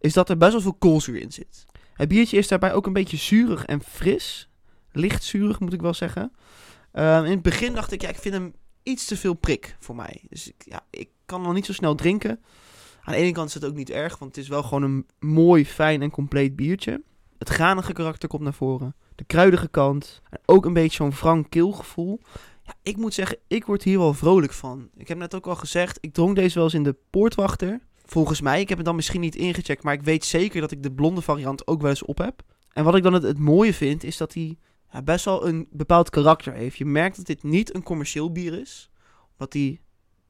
[0.00, 1.66] is dat er best wel veel koolzuur in zit.
[1.98, 4.48] Het biertje is daarbij ook een beetje zuurig en fris.
[4.92, 6.32] Licht zuurig moet ik wel zeggen.
[6.92, 9.96] Ehm, in het begin dacht ik, ja, ik vind hem iets te veel prik voor
[9.96, 10.24] mij.
[10.28, 12.40] Dus ik, ja, ik kan nog niet zo snel drinken.
[13.02, 15.06] Aan de ene kant is het ook niet erg, want het is wel gewoon een
[15.18, 17.02] mooi, fijn en compleet biertje.
[17.38, 18.94] Het granige karakter komt naar voren.
[19.14, 20.22] De kruidige kant.
[20.30, 22.20] En ook een beetje zo'n frank keelgevoel.
[22.62, 24.88] Ja, ik moet zeggen, ik word hier wel vrolijk van.
[24.96, 27.80] Ik heb net ook al gezegd, ik dronk deze wel eens in de poortwachter.
[28.10, 30.82] Volgens mij, ik heb het dan misschien niet ingecheckt, maar ik weet zeker dat ik
[30.82, 32.42] de blonde variant ook wel eens op heb.
[32.72, 34.58] En wat ik dan het, mooie vind, is dat hij
[35.04, 36.76] best wel een bepaald karakter heeft.
[36.76, 38.90] Je merkt dat dit niet een commercieel bier is.
[39.32, 39.80] Omdat hij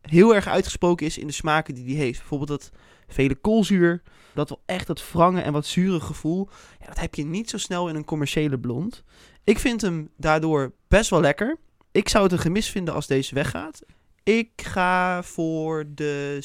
[0.01, 2.19] heel erg uitgesproken is in de smaken die hij heeft.
[2.19, 2.71] Bijvoorbeeld dat
[3.09, 4.03] vele koolzuur,
[4.35, 6.49] dat wel echt dat wrange en wat zure gevoel.
[6.81, 9.05] Ja, dat heb je niet zo snel in een commerciële blond.
[9.45, 11.59] Ik vind hem daardoor best wel lekker.
[11.93, 13.83] Ik zou het een gemis vinden als deze weggaat.
[14.23, 16.39] Ik ga voor de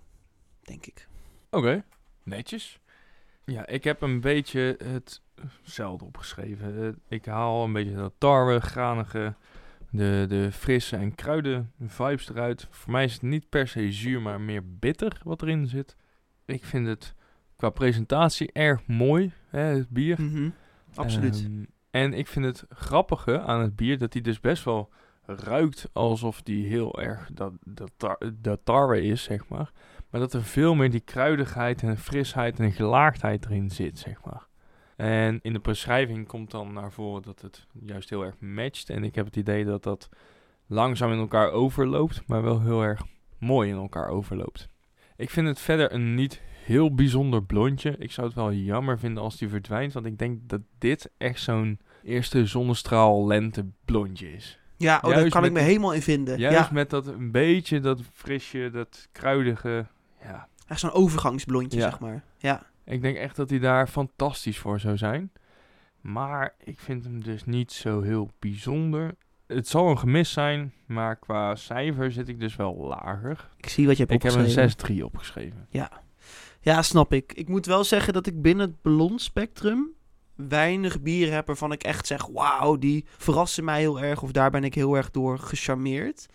[0.00, 0.05] 7-2,
[0.66, 1.08] denk ik.
[1.50, 1.84] Oké,
[2.22, 2.80] netjes.
[3.44, 4.78] Ja, ik heb een beetje
[5.62, 6.82] hetzelfde opgeschreven.
[6.82, 9.34] Eh, Ik haal een beetje dat tarwe, granige,
[9.90, 12.66] de, de frisse en kruiden vibes eruit.
[12.70, 15.96] Voor mij is het niet per se zuur, maar meer bitter wat erin zit.
[16.44, 17.14] Ik vind het
[17.56, 20.22] qua presentatie erg mooi, hè, het bier.
[20.22, 20.50] Mhm,
[20.94, 21.42] Absoluut.
[21.44, 24.88] Ehm, en ik vind het grappige aan het bier dat hij dus best wel
[25.26, 29.72] ruikt alsof die heel erg dat, dat, tar, dat tarwe is, zeg maar.
[30.10, 34.46] Maar dat er veel meer die kruidigheid en frisheid en gelaagdheid erin zit, zeg maar.
[34.96, 38.90] En in de beschrijving komt dan naar voren dat het juist heel erg matcht.
[38.90, 40.08] En ik heb het idee dat dat
[40.66, 43.02] langzaam in elkaar overloopt, maar wel heel erg
[43.38, 44.68] mooi in elkaar overloopt.
[45.16, 47.94] Ik vind het verder een niet heel bijzonder blondje.
[47.98, 51.40] Ik zou het wel jammer vinden als die verdwijnt, want ik denk dat dit echt
[51.40, 54.58] zo'n eerste zonnestraal lente blondje is.
[54.76, 56.38] ja, oh, daar kan ik me helemaal in vinden.
[56.38, 59.86] Juist ja, met dat een beetje dat frisje, dat kruidige.
[60.26, 61.88] Ja, echt zo'n overgangsblondje, Ja.
[61.90, 62.22] zeg maar.
[62.38, 62.62] Ja.
[62.84, 65.32] ik denk echt dat hij daar fantastisch voor zou zijn.
[66.00, 69.14] Maar ik vind hem dus niet zo heel bijzonder.
[69.46, 73.48] Het zal een gemis zijn, maar qua cijfer zit ik dus wel lager.
[73.56, 74.62] Ik zie wat je hebt Ik heb opgeschreven.
[74.62, 75.66] een 6-3 opgeschreven.
[76.60, 77.32] Ja, snap ik.
[77.32, 79.88] Ik moet wel zeggen dat ik binnen het blond spectrum
[80.34, 84.50] weinig bieren heb waarvan ik echt zeg, wauw, die verrassen mij heel erg of daar
[84.50, 86.26] ben ik heel erg door gecharmeerd.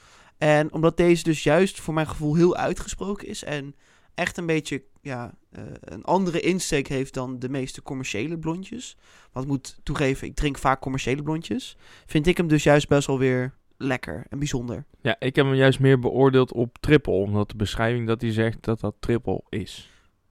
[0.42, 3.76] En omdat deze dus juist voor mijn gevoel heel uitgesproken is en
[4.14, 8.98] echt een beetje ja, eh, een andere insteek heeft dan de meeste commerciële blondjes.
[9.32, 11.78] Want ik moet toegeven, ik drink vaak commerciële blondjes.
[12.06, 14.86] Vind ik hem dus juist best wel weer lekker en bijzonder.
[15.02, 17.14] Ja, ik heb hem juist meer beoordeeld op triple.
[17.14, 19.90] Omdat de beschrijving dat hij zegt dat dat triple is.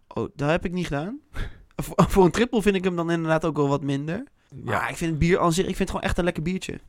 [0.08, 1.20] Oh, dat heb ik niet gedaan.
[1.76, 4.24] voor, voor een triple vind ik hem dan inderdaad ook wel wat minder.
[4.64, 6.42] Maar Ja, ik vind het bier aan zich, ik vind het gewoon echt een lekker
[6.42, 6.80] biertje.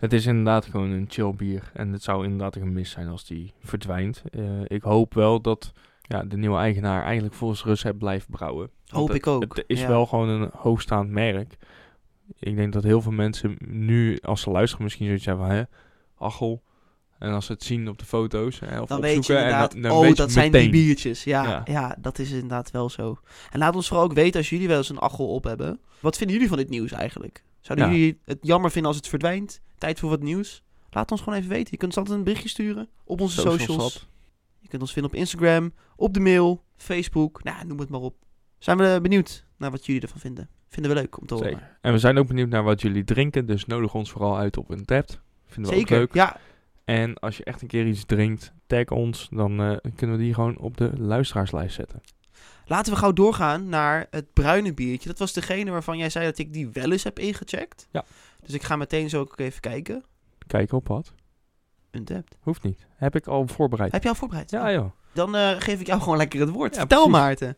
[0.00, 1.70] Het is inderdaad gewoon een chill bier.
[1.74, 4.22] En het zou inderdaad een gemis zijn als die verdwijnt.
[4.30, 5.72] Eh, ik hoop wel dat
[6.02, 8.70] ja, de nieuwe eigenaar eigenlijk volgens recept blijft brouwen.
[8.86, 9.88] Want Hoop het- ik ook, Het is ja.
[9.88, 11.56] wel gewoon een hoogstaand merk.
[12.38, 15.62] Ik denk dat heel veel mensen nu, als ze luisteren, misschien zoiets hebben van, hè,
[16.18, 16.62] Achel.
[17.18, 19.80] En als ze het zien op de foto's, hè, of Dan weet je inderdaad, en
[19.82, 20.70] dan, dan oh, weet dat zijn die meteen.
[20.86, 21.24] biertjes.
[21.24, 21.62] Ja, Ja.
[21.64, 21.96] ja.
[22.00, 23.16] dat is inderdaad wel zo.
[23.50, 25.80] En laat ons vooral ook weten als jullie wel eens een achel op hebben.
[26.00, 27.44] Wat vinden jullie van dit nieuws eigenlijk?
[27.60, 27.92] Zouden Ja.
[27.94, 29.60] jullie het jammer vinden als het verdwijnt?
[29.80, 30.62] Tijd voor wat nieuws?
[30.90, 31.68] Laat ons gewoon even weten.
[31.70, 34.08] Je kunt ons altijd een berichtje sturen op onze Socials.
[34.58, 37.42] Je kunt ons vinden op Instagram, op de mail, Facebook.
[37.42, 38.14] Nou, noem het maar op.
[38.58, 40.48] Zijn we benieuwd naar wat jullie ervan vinden.
[40.68, 41.50] Vinden we leuk om te horen.
[41.50, 41.78] Zeker.
[41.80, 44.70] En we zijn ook benieuwd naar wat jullie drinken, dus nodig ons vooral uit op
[44.70, 45.20] een tap.
[45.46, 45.94] Vinden we Zeker.
[45.94, 46.14] ook leuk.
[46.14, 46.36] Ja,
[46.84, 50.34] En als je echt een keer iets drinkt, tag ons, dan eh, kunnen we die
[50.34, 52.00] gewoon op de luisteraarslijst zetten.
[52.66, 55.08] laten we gauw doorgaan naar het bruine biertje.
[55.08, 57.88] Dat was degene waarvan jij zei dat ik die wel eens heb ingecheckt.
[57.90, 58.04] Ja.
[58.44, 60.04] Dus ik ga meteen zo ook even kijken.
[60.46, 61.12] Kijken op wat.
[61.90, 62.36] Untapped.
[62.40, 62.86] Hoeft niet.
[62.96, 63.92] Heb ik al voorbereid.
[63.92, 64.50] Heb je al voorbereid?
[64.50, 64.90] Ja, joh.
[65.12, 66.74] Dan eh, geef ik jou gewoon lekker het woord.
[66.74, 67.20] Ja, Vertel precies.
[67.20, 67.56] Maarten.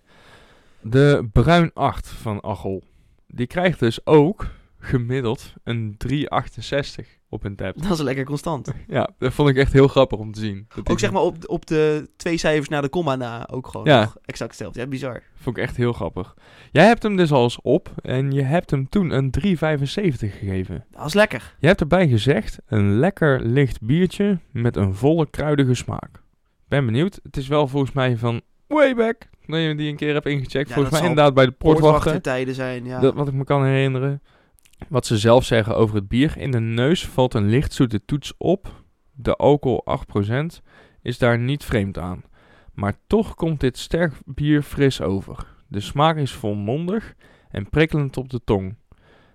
[0.80, 2.82] De Bruin 8 van Achel.
[3.26, 4.46] Die krijgt dus ook
[4.78, 7.82] gemiddeld een 368 op een tap.
[7.82, 8.72] Dat is lekker constant.
[8.88, 10.66] Ja, dat vond ik echt heel grappig om te zien.
[10.74, 13.86] Dat Ook zeg maar op, op de twee cijfers na de komma na ook gewoon
[13.86, 14.00] Ja.
[14.00, 14.80] nog exact hetzelfde.
[14.80, 15.22] Ja, bizar.
[15.34, 16.34] Vond ik echt heel grappig.
[16.70, 20.84] Jij hebt hem dus al eens op en je hebt hem toen een 375 gegeven.
[20.90, 21.54] Dat is lekker.
[21.58, 26.22] Je hebt erbij gezegd, een lekker licht biertje met een volle kruidige smaak.
[26.68, 27.20] Ben benieuwd.
[27.22, 30.68] Het is wel volgens mij van way back, dat je die een keer hebt ingecheckt.
[30.68, 31.90] Ja, volgens mij inderdaad bij de poortwachter.
[31.92, 33.00] Poortwachtertijden zijn, ja.
[33.00, 34.22] Dat wat ik me kan herinneren.
[34.88, 36.38] Wat ze zelf zeggen over het bier.
[36.38, 38.84] In de neus valt een lichtzoete toets op.
[39.12, 39.84] De alcohol
[40.30, 40.46] 8%
[41.02, 42.22] is daar niet vreemd aan.
[42.72, 45.46] Maar toch komt dit sterk bier fris over.
[45.68, 47.14] De smaak is volmondig
[47.48, 48.76] en prikkelend op de tong.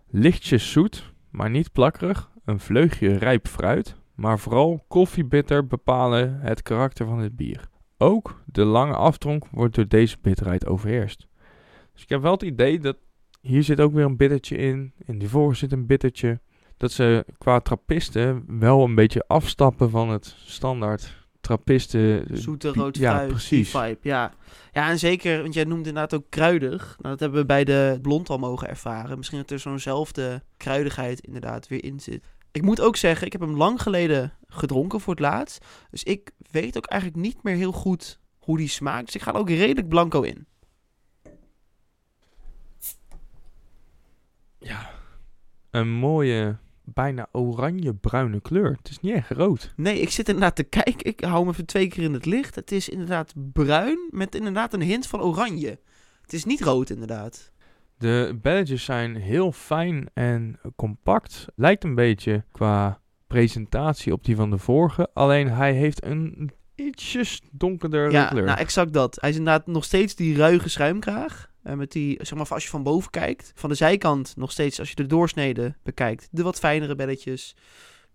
[0.10, 2.30] Lichtjes zoet, maar niet plakkerig.
[2.46, 3.96] Een vleugje rijp fruit.
[4.16, 7.70] Maar vooral koffiebitter bepalen het karakter van het bier.
[7.98, 11.28] Ook de lange aftronk wordt door deze bitterheid overheerst.
[11.94, 12.98] Dus ik heb wel het idee dat
[13.42, 14.94] hier zit ook weer een bittertje in.
[15.06, 16.40] In die vorige zit een bittertje.
[16.78, 22.26] Dat ze qua trappisten wel een beetje afstappen van het standaard trappisten.
[22.38, 23.70] Zoete bi- rood Ja, fruit, precies.
[23.70, 24.34] vibe, ja.
[24.72, 26.86] Ja, en zeker, want jij noemde inderdaad ook kruidig.
[27.00, 29.18] Nou, dat hebben we bij de blond al mogen ervaren.
[29.18, 32.26] Misschien dat er zo'nzelfde kruidigheid inderdaad weer in zit.
[32.52, 35.66] Ik moet ook zeggen, ik heb hem lang geleden gedronken voor het laatst.
[35.92, 39.06] Dus ik weet ook eigenlijk niet meer heel goed hoe die smaakt.
[39.06, 40.48] Dus ik ga er ook redelijk blanco in.
[44.60, 44.90] Ja,
[45.72, 48.72] een mooie, bijna oranje-bruine kleur.
[48.78, 49.74] Het is niet echt rood.
[49.76, 51.06] Nee, ik zit inderdaad te kijken.
[51.06, 52.56] Ik hou hem even twee keer in het licht.
[52.56, 55.80] Het is inderdaad bruin met inderdaad een hint van oranje.
[56.22, 57.52] Het is niet rood inderdaad.
[57.98, 61.46] De belletjes zijn heel fijn en compact.
[61.56, 65.10] Lijkt een beetje qua presentatie op die van de vorige.
[65.14, 68.44] Alleen hij heeft een ietsjes donkerder Ja, kleur.
[68.46, 69.18] nou exact dat.
[69.22, 71.52] Hij is inderdaad nog steeds die ruige schuimkraag.
[71.68, 73.52] Eh, met die, zeg maar, als je van boven kijkt.
[73.56, 77.56] Van de zijkant nog steeds, als je de doorsnede bekijkt, de wat fijnere belletjes.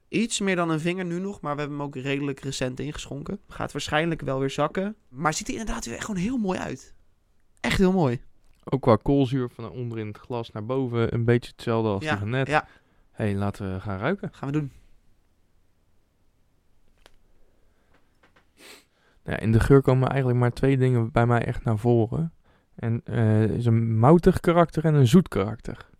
[0.08, 3.40] Iets meer dan een vinger nu nog, maar we hebben hem ook redelijk recent ingeschonken.
[3.48, 4.96] Gaat waarschijnlijk wel weer zakken.
[5.08, 6.94] Maar ziet er inderdaad weer gewoon heel mooi uit.
[7.60, 8.20] Echt heel mooi.
[8.64, 12.16] Ook qua koolzuur van onder in het glas naar boven een beetje hetzelfde als Ja,
[12.16, 12.46] die net.
[12.48, 12.68] ja.
[13.10, 14.28] hey, laten we gaan ruiken.
[14.32, 14.72] Gaan we doen.
[19.24, 22.32] Ja, in de geur komen eigenlijk maar twee dingen bij mij echt naar voren.
[22.74, 25.90] En eh is een moutig karakter en een zoet karakter.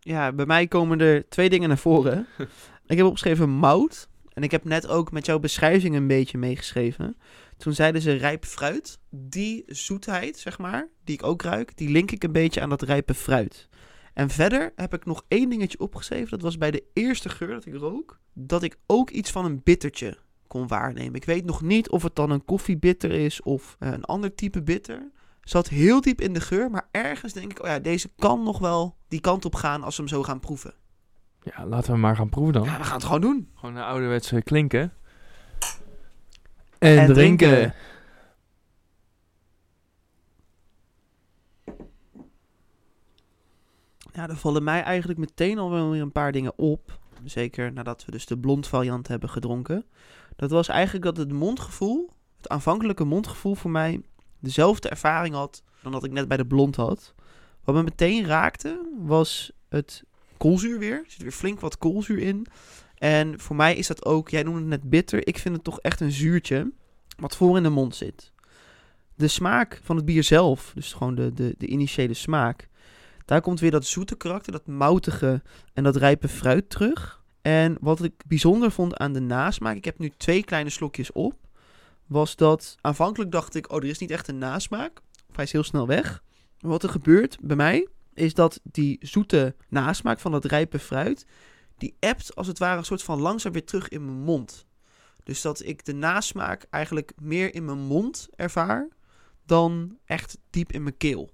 [0.00, 2.26] Ja, bij mij komen er twee dingen naar voren.
[2.86, 4.08] ik heb opgeschreven mout.
[4.32, 7.16] En ik heb net ook met jouw beschrijving een beetje meegeschreven.
[7.56, 8.98] Toen zeiden ze rijp fruit.
[9.10, 12.82] Die zoetheid, zeg maar, die ik ook ruik, die link ik een beetje aan dat
[12.82, 13.68] rijpe fruit.
[14.14, 16.30] En verder heb ik nog één dingetje opgeschreven.
[16.30, 18.20] Dat was bij de eerste geur dat ik rook.
[18.32, 21.14] Dat ik ook iets van een bittertje kon waarnemen.
[21.14, 24.62] Ik weet nog niet of het dan een koffiebitter is of eh, een ander type
[24.62, 25.10] bitter.
[25.48, 28.58] Zat heel diep in de geur, maar ergens denk ik, oh ja, deze kan nog
[28.58, 30.74] wel die kant op gaan als we hem zo gaan proeven.
[31.42, 32.64] Ja, laten we maar gaan proeven dan.
[32.64, 33.50] Ja, we gaan het gewoon doen.
[33.54, 34.92] Gewoon een ouderwetse klinken.
[36.78, 37.74] En, drinken.
[44.12, 46.98] Ja, er vallen mij eigenlijk meteen al wel weer een paar dingen op.
[47.24, 49.84] Zeker nadat we dus de blond variant hebben gedronken.
[50.36, 54.02] Dat was eigenlijk dat het mondgevoel, het aanvankelijke mondgevoel voor mij
[54.40, 57.14] dezelfde ervaring had dan dat ik net bij de blond had.
[57.64, 60.02] Wat me meteen raakte was het
[60.36, 60.96] koolzuur weer.
[60.96, 62.46] Er zit weer flink wat koolzuur in.
[62.94, 65.26] En voor mij is dat ook, jij noemde het net bitter.
[65.26, 66.72] Ik vind het toch echt een zuurtje
[67.16, 68.32] wat voor in de mond zit.
[69.14, 72.68] De smaak van het bier zelf, dus gewoon de, de, de initiële smaak.
[73.24, 77.22] Daar komt weer dat zoete karakter, dat moutige en dat rijpe fruit terug.
[77.42, 81.34] En wat ik bijzonder vond aan de nasmaak, ik heb nu twee kleine slokjes op,
[82.08, 85.00] was dat aanvankelijk dacht ik, oh, er is niet echt een nasmaak.
[85.28, 86.22] Of hij is heel snel weg.
[86.60, 91.26] Maar wat er gebeurt bij mij, is dat die zoete nasmaak van dat rijpe fruit,
[91.76, 94.66] die ebt als het ware een soort van langzaam weer terug in mijn mond.
[95.22, 98.88] Dus dat ik de nasmaak eigenlijk meer in mijn mond ervaar
[99.46, 101.30] dan echt diep in mijn keel.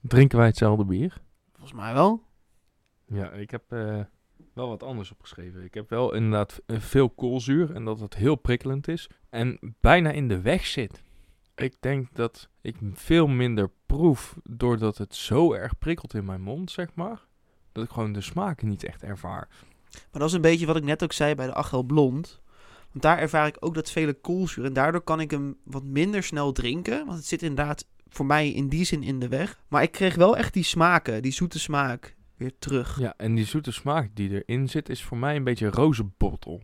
[0.00, 1.20] Drinken wij hetzelfde bier?
[1.52, 2.22] Volgens mij wel.
[3.06, 4.00] Ja, ik heb eh,
[4.52, 5.64] wel wat anders opgeschreven.
[5.64, 9.08] Ik heb wel inderdaad veel koolzuur en dat het heel prikkelend is.
[9.30, 11.02] En bijna in de weg zit.
[11.54, 16.70] Ik denk dat ik veel minder proef doordat het zo erg prikkelt in mijn mond,
[16.70, 17.26] zeg maar.
[17.72, 19.48] Dat ik gewoon de smaak niet echt ervaar.
[19.90, 22.40] Maar dat is een beetje wat ik net ook zei bij de Achel Blond.
[22.90, 24.64] Want daar ervaar ik ook dat vele koolzuur.
[24.64, 27.06] En daardoor kan ik hem wat minder snel drinken.
[27.06, 29.60] Want het zit inderdaad voor mij in die zin in de weg.
[29.68, 32.98] Maar ik kreeg wel echt die smaken, die zoete smaak, weer terug.
[32.98, 36.62] Ja, en die zoete smaak die erin zit is voor mij een beetje rozenbottel.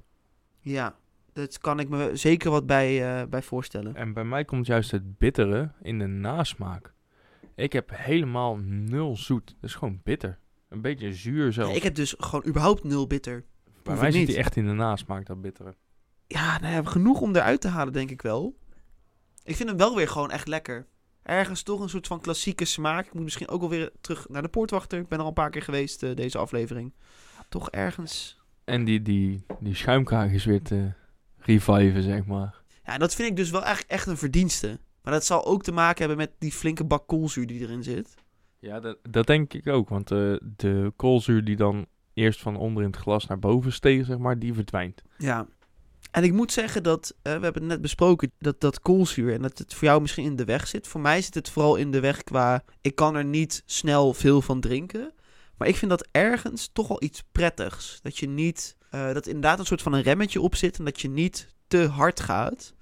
[0.60, 0.96] Ja,
[1.32, 3.94] dat kan ik me zeker wat bij, uh, bij voorstellen.
[3.94, 6.94] En bij mij komt juist het bittere in de nasmaak.
[7.54, 9.46] Ik heb helemaal nul zoet.
[9.46, 10.38] Dat is gewoon bitter.
[10.68, 11.70] Een beetje zuur zelfs.
[11.70, 13.44] Ja, ik heb dus gewoon überhaupt nul bitter.
[13.82, 15.74] Bij mij zit hij echt in de nasmaak, dat bittere.
[16.26, 18.56] Ja, nou ja, genoeg om eruit te halen, denk ik wel.
[19.44, 20.86] Ik vind hem wel weer gewoon echt lekker.
[21.26, 23.06] Ergens toch een soort van klassieke smaak.
[23.06, 24.98] Ik moet misschien ook wel weer terug naar de poortwachter.
[24.98, 26.92] Ik ben al een paar keer geweest, uh, deze aflevering.
[27.48, 28.40] Toch ergens...
[28.64, 30.92] En die, die, die schuimkraag is weer te
[31.38, 32.62] reviven, zeg maar.
[32.84, 34.78] Ja, dat vind ik dus wel echt, echt een verdienste.
[35.02, 38.14] Maar dat zal ook te maken hebben met die flinke bak koolzuur die erin zit.
[38.58, 39.88] Ja, dat, dat denk ik ook.
[39.88, 44.06] Want uh, de koolzuur die dan eerst van onder in het glas naar boven steeg,
[44.06, 45.02] zeg maar, die verdwijnt.
[45.18, 45.46] Ja.
[46.16, 49.42] En ik moet zeggen dat, uh, we hebben het net besproken, dat dat koolzuur en
[49.42, 50.86] dat het voor jou misschien in de weg zit.
[50.86, 54.42] Voor mij zit het vooral in de weg qua, ik kan er niet snel veel
[54.42, 55.12] van drinken.
[55.56, 57.98] Maar ik vind dat ergens toch wel iets prettigs.
[58.02, 61.00] Dat je niet, uh, dat inderdaad een soort van een remmetje op zit en dat
[61.00, 62.74] je niet te hard gaat.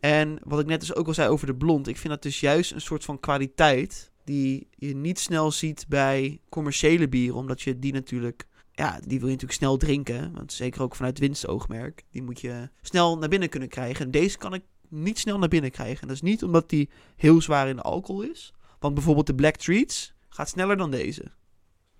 [0.00, 2.40] En wat ik net dus ook al zei over de blond, ik vind dat dus
[2.40, 7.78] juist een soort van kwaliteit die je niet snel ziet bij commerciële bieren, omdat je
[7.78, 12.22] die natuurlijk, ja, die wil je natuurlijk snel drinken, want zeker ook vanuit winstoogmerk, die
[12.22, 14.04] moet je snel naar binnen kunnen krijgen.
[14.04, 16.00] En deze kan ik niet snel naar binnen krijgen.
[16.00, 19.34] En dat is niet omdat die heel zwaar in de alcohol is, want bijvoorbeeld de
[19.34, 21.24] Black Treats gaat sneller dan deze.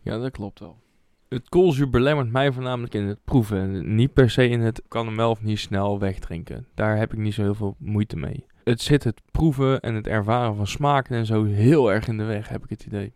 [0.01, 0.83] Ja, dat klopt wel.
[1.29, 3.95] Het koolzuur belemmert mij voornamelijk in het proeven.
[3.95, 6.67] Niet per se in het kan hem wel of niet snel wegdrinken.
[6.75, 8.47] Daar heb ik niet zo heel veel moeite mee.
[8.65, 12.25] Het zit het proeven en het ervaren van smaken en zo heel erg in de
[12.25, 13.15] weg, heb ik het idee.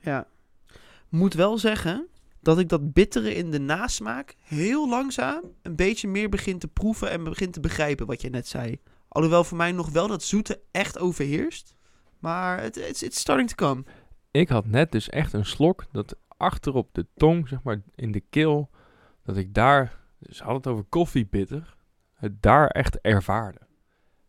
[0.00, 0.26] Ja.
[1.08, 2.08] Moet wel zeggen
[2.46, 7.10] dat ik dat bittere in de nasmaak heel langzaam een beetje meer begin te proeven
[7.10, 8.78] en begin te begrijpen wat je net zei.
[9.08, 11.74] Alhoewel voor mij nog wel dat zoete echt overheerst.
[12.18, 13.84] Maar het it's starting to come.
[14.30, 18.22] Ik had net dus echt een slok dat achterop de tong, zeg maar in de
[18.30, 18.70] keel,
[19.24, 21.76] dat ik daar, dus had het over koffiebitter,
[22.14, 23.60] het daar echt ervaarde.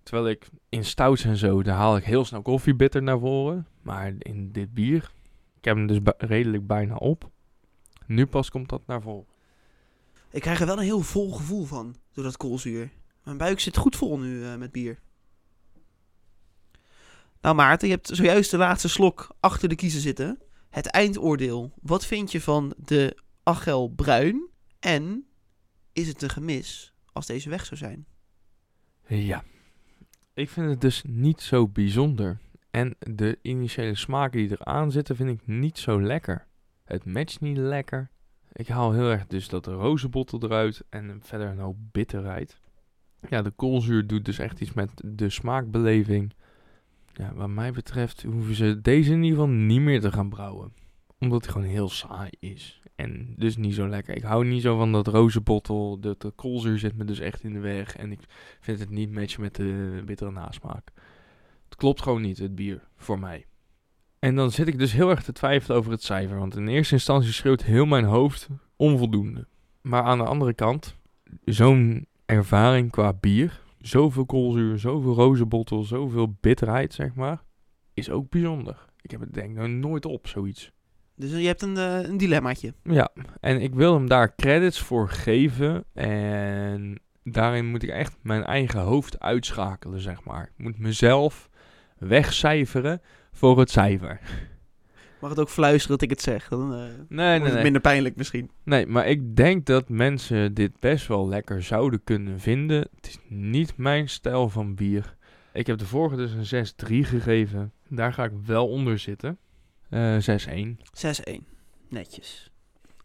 [0.03, 3.67] Terwijl ik in stouts en zo, daar haal ik heel snel koffiebitter naar voren.
[3.81, 5.11] Maar in dit bier,
[5.57, 7.31] ik heb hem dus redelijk bijna op.
[8.07, 9.25] Nu pas komt dat naar voren.
[10.29, 12.89] Ik krijg er wel een heel vol gevoel van, door dat koolzuur.
[13.23, 14.99] Mijn buik zit goed vol nu uh, met bier.
[17.41, 20.39] Nou Maarten, je hebt zojuist de laatste slok achter de kiezen zitten.
[20.69, 21.71] Het eindoordeel.
[21.81, 24.49] Wat vind je van de Achel Bruin?
[24.79, 25.25] En
[25.93, 28.05] is het een gemis als deze weg zou zijn?
[29.07, 29.43] Ja,
[30.33, 32.39] ik vind het dus niet zo bijzonder.
[32.71, 36.47] En de initiële smaken die eraan zitten vind ik niet zo lekker.
[36.87, 38.09] Het matcht niet lekker.
[38.51, 42.59] Ik haal heel erg dus dat rozenbottel eruit en verder een hoop bitterheid.
[43.29, 46.33] Ja, de koolzuur doet dus echt iets met de smaakbeleving.
[47.13, 50.73] Ja, wat mij betreft hoeven ze deze in ieder geval niet meer te gaan brouwen.
[51.19, 52.81] Omdat het gewoon heel saai is.
[52.95, 54.15] En dus niet zo lekker.
[54.15, 55.99] Ik hou niet zo van dat rozenbottel.
[55.99, 57.95] De, de koolzuur zit me dus echt in de weg.
[57.95, 58.19] En ik
[58.59, 60.91] vind het niet matchen met de bittere nasmaak.
[61.65, 63.45] Het klopt gewoon niet, het bier, voor mij.
[64.19, 66.37] En dan zit ik dus heel erg te twijfelen over het cijfer.
[66.37, 69.47] Want in eerste instantie schreeuwt heel mijn hoofd onvoldoende.
[69.81, 70.95] Maar aan de andere kant,
[71.45, 73.61] zo'n ervaring qua bier.
[73.81, 77.43] Zoveel koolzuur, zoveel rozenbottel, zoveel bitterheid, zeg maar.
[77.93, 78.85] Is ook bijzonder.
[79.01, 80.71] Ik heb het denk ik nooit op, zoiets.
[81.15, 82.73] Dus je hebt een, uh, een dilemmaatje.
[82.83, 83.09] Ja,
[83.39, 85.83] en ik wil hem daar credits voor geven.
[85.93, 90.43] En daarin moet ik echt mijn eigen hoofd uitschakelen, zeg maar.
[90.43, 91.49] Ik moet mezelf
[91.97, 93.01] wegcijferen
[93.37, 94.19] voor het cijfer.
[95.21, 96.47] Mag het ook fluisteren dat ik het zeg?
[96.47, 97.63] Dan uh, nee, nee, nee.
[97.63, 98.51] minder pijnlijk misschien.
[98.63, 102.87] Nee, maar ik denk dat mensen dit best wel lekker zouden kunnen vinden.
[102.95, 105.15] Het is niet mijn stijl van bier.
[105.53, 106.67] ik heb de vorige dus een
[107.05, 107.71] 6-3 gegeven.
[107.89, 109.37] Daar ga ik wel onder zitten.
[109.89, 110.77] Eh 6-1.
[111.31, 111.43] 6-1.
[111.89, 112.51] Netjes.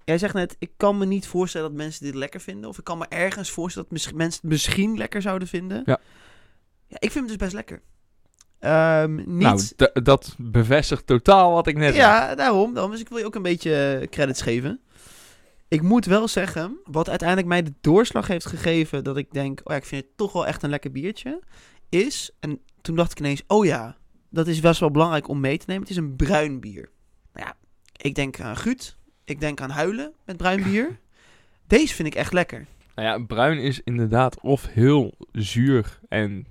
[0.05, 2.68] Jij zegt net, ik kan me niet voorstellen dat mensen dit lekker vinden.
[2.68, 5.83] Of ik kan me ergens voorstellen dat mensen het misschien lekker zouden vinden.
[5.85, 6.01] Ja.
[6.87, 7.83] ja ik vind het dus best lekker.
[8.63, 9.75] Ehm, niet...
[9.77, 12.07] Nou, dat bevestigt totaal wat ik net zei.
[12.07, 12.93] ja, daarom, daarom.
[12.93, 14.81] Dus ik wil je ook een beetje eh, credits geven.
[15.69, 19.05] Ik moet wel zeggen, wat uiteindelijk mij de doorslag heeft gegeven...
[19.05, 21.41] dat ik denk, oh ja, ik vind het toch wel echt een lekker biertje...
[21.89, 23.97] is, en toen dacht ik ineens, oh ja,
[24.31, 25.83] dat is best wel belangrijk om mee te nemen.
[25.83, 26.89] Het is een bruin bier.
[27.33, 27.55] Nou ja,
[27.97, 28.97] ik denk aan Guut.
[29.25, 30.99] Ik denk aan huilen met bruin bier.
[31.67, 32.67] Deze vind ik echt lekker.
[32.95, 36.47] Nou ja, bruin is inderdaad of heel zuur en...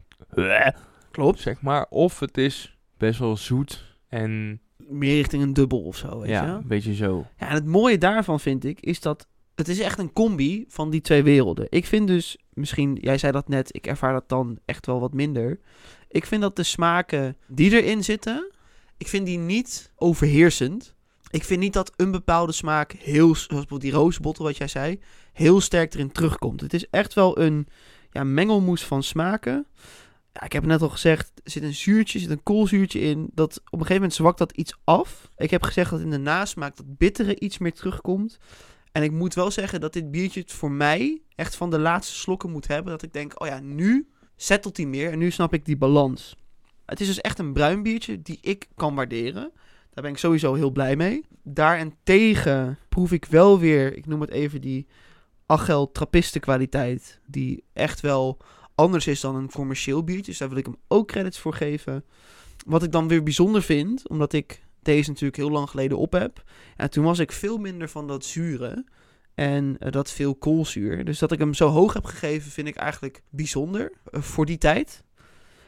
[1.12, 1.40] Klopt.
[1.40, 1.86] Zeg maar.
[1.90, 4.62] Of het is best wel zoet en...
[4.88, 6.56] Meer richting een dubbel of zo, weet je ja, wel?
[6.56, 7.28] een beetje zo.
[7.38, 10.90] Ja, en het mooie daarvan vind ik, is dat het is echt een combi van
[10.90, 11.68] die twee werelden.
[11.70, 15.14] Ik vind dus, misschien, jij zei dat net, ik ervaar dat dan echt wel wat
[15.14, 15.60] minder.
[16.08, 18.52] Ik vind dat de smaken die erin zitten,
[18.98, 20.96] ik vind die niet overheersend.
[21.30, 25.00] Ik vind niet dat een bepaalde smaak heel, zoals bijvoorbeeld die rozenbottel wat jij zei,
[25.34, 26.62] heel sterk erin terugkomt.
[26.62, 27.68] Het is echt wel een
[28.12, 29.66] ja, mengelmoes van smaken.
[30.34, 33.30] Ja, ik heb net al gezegd, er zit een zuurtje, zit een koolzuurtje in.
[33.34, 35.32] Dat, op een gegeven moment zwakt dat iets af.
[35.38, 38.38] Ik heb gezegd dat in de nasmaak dat bittere iets meer terugkomt.
[38.92, 42.16] En ik moet wel zeggen dat dit biertje het voor mij echt van de laatste
[42.16, 42.92] slokken moet hebben.
[42.92, 46.36] Dat ik denk, oh ja, nu settelt hij meer en nu snap ik die balans.
[46.86, 49.52] Het is dus echt een bruin biertje die ik kan waarderen.
[49.94, 51.26] Daar ben ik sowieso heel blij mee.
[51.44, 54.88] Daarentegen proef ik wel weer, ik noem het even die
[55.46, 57.20] Achel Trappisten kwaliteit.
[57.26, 58.38] Die echt wel
[58.76, 60.24] anders is dan een commercieel biertje.
[60.32, 62.06] Dus daar wil ik hem ook credits voor geven.
[62.66, 66.44] Wat ik dan weer bijzonder vind, omdat ik deze natuurlijk heel lang geleden op heb.
[66.78, 68.86] En toen was ik veel minder van dat zure.
[69.36, 71.06] En eh, dat veel koolzuur.
[71.06, 74.58] Dus dat ik hem zo hoog heb gegeven, vind ik eigenlijk bijzonder eh, voor die
[74.58, 75.04] tijd.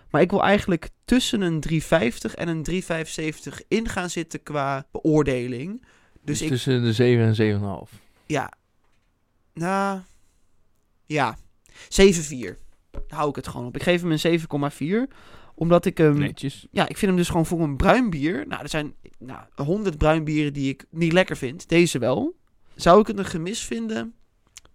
[0.10, 5.82] Maar ik wil eigenlijk tussen een 350 en een 375 in gaan zitten qua beoordeling.
[5.82, 8.00] Dus Dus ik, tussen de 7 en 7,5.
[8.26, 8.52] ja.
[9.54, 10.00] Nou,
[11.06, 11.38] ja.
[11.90, 12.63] 7,4.
[13.08, 13.76] Hou ik het gewoon op.
[13.76, 15.14] Ik geef hem een 7,4.
[15.56, 16.18] Omdat ik hem...
[16.18, 16.68] Netjes.
[16.72, 18.48] Ja, ik vind hem dus gewoon voor een bruin bier.
[18.48, 21.70] Nou, er zijn nou, 100 bruin bieren die ik niet lekker vind.
[21.70, 22.36] Deze wel.
[22.76, 24.14] Zou ik het een gemis vinden?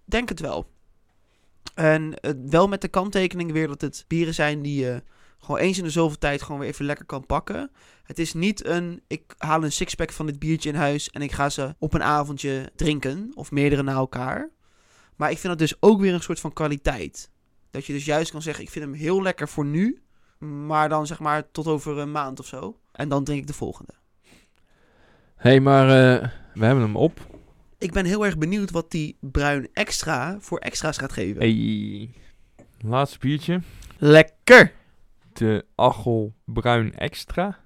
[0.04, 0.70] Denk het wel.
[1.74, 2.14] En
[2.50, 5.02] wel met de kanttekening weer dat het bieren zijn die je
[5.38, 7.70] gewoon eens in de zoveel tijd gewoon weer even lekker kan pakken.
[8.02, 11.32] Het is niet een, ik haal een sixpack van dit biertje in huis en ik
[11.32, 13.30] ga ze op een avondje drinken.
[13.34, 14.50] Of meerdere na elkaar.
[15.16, 17.30] Maar ik vind dat dus ook weer een soort van kwaliteit.
[17.70, 20.02] Dat je dus juist kan zeggen, ik vind hem heel lekker voor nu.
[20.38, 22.78] Maar dan zeg maar tot over een maand of zo.
[22.92, 23.92] En dan drink ik de volgende.
[25.36, 27.26] Hé, hey, maar eh, we hebben hem op.
[27.78, 31.40] Ik ben heel erg benieuwd wat die bruin extra voor extra's gaat geven.
[31.40, 32.10] Hey.
[32.80, 33.60] Laatste biertje.
[33.98, 34.72] Lekker!
[35.32, 37.58] De Achel Bruin Extra.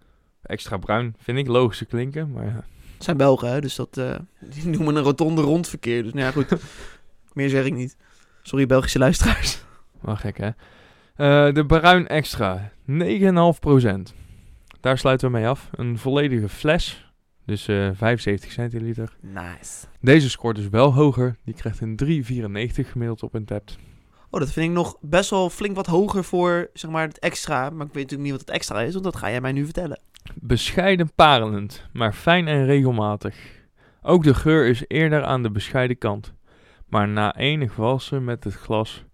[0.43, 2.65] Extra bruin vind ik logische klinken, maar ja.
[2.95, 3.61] Het zijn Belgen, hè?
[3.61, 6.03] dus dat eh, die noemen een rotonde rondverkeer.
[6.03, 6.61] Dus nou ja, goed.
[7.33, 7.97] Meer zeg ik niet.
[8.43, 9.63] Sorry, Belgische luisteraars.
[10.03, 10.51] Wel gek, hè?
[11.17, 12.71] Eh, de Bruin Extra.
[12.87, 14.15] 9,5%.
[14.81, 15.71] Daar sluiten we mee af.
[15.73, 17.13] Een volledige fles.
[17.45, 19.17] Dus eh 75 centiliter.
[19.21, 19.87] Nice.
[20.01, 21.37] Deze scoort dus wel hoger.
[21.45, 23.71] Die krijgt een 3,94 gemiddeld op een tap.
[24.31, 27.71] Oh, dat vind ik nog best wel flink wat hoger voor, zeg maar, het extra.
[27.71, 29.65] Maar ik weet natuurlijk niet wat het extra is, want dat ga jij mij nu
[29.65, 30.01] vertellen.
[30.35, 33.37] Bescheiden parelend, maar fijn en regelmatig.
[34.03, 36.35] Ook de geur is eerder aan de bescheiden kant.
[36.89, 39.05] Maar na enig walsen met het glas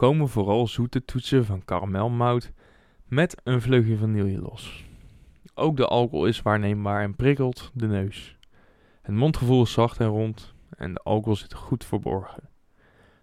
[0.00, 2.52] komen vooral zoete toetsen van karamelmout
[3.04, 4.84] met een vleugje vanille los.
[5.54, 8.36] Ook de alcohol is waarneembaar en prikkelt de neus.
[9.02, 12.48] Het mondgevoel is zacht en rond en de alcohol zit goed verborgen.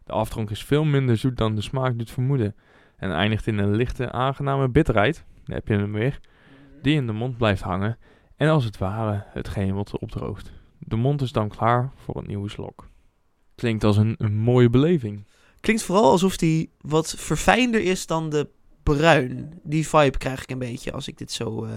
[0.03, 2.55] De afdronk is veel minder zoet dan de smaak doet vermoeden
[2.97, 6.19] en eindigt in een lichte aangename bitterheid, daar heb je hem weer,
[6.81, 7.97] die in de mond blijft hangen
[8.35, 10.51] en als het ware het gehemelte opdroogt.
[10.79, 12.87] De mond is dan klaar voor een nieuwe slok.
[13.55, 15.25] Klinkt als een, een mooie beleving.
[15.59, 18.49] Klinkt vooral alsof die wat verfijnder is dan de
[18.83, 19.59] bruin.
[19.63, 21.75] Die vibe krijg ik een beetje als ik dit zo eh,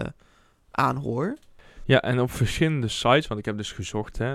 [0.71, 1.37] aanhoor.
[1.85, 4.35] Ja, en op verschillende sites, want ik heb dus gezocht, hè,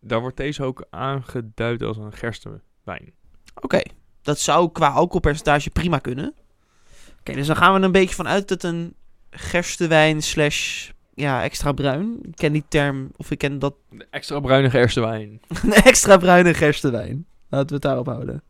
[0.00, 3.12] daar wordt deze ook aangeduid als een gerstenwijn.
[3.54, 3.80] Oké,
[4.22, 6.34] dat zou qua alcoholpercentage prima kunnen.
[7.20, 8.94] Oké, dus dan gaan we er een beetje vanuit dat een
[9.30, 12.18] gerstewijn slash ja, extra bruin.
[12.22, 15.40] Ik ken die term, of ik ken dat De extra bruine gerstenwijn.
[15.62, 17.26] een extra bruine gerstewijn.
[17.48, 18.42] Laten we het daarop houden.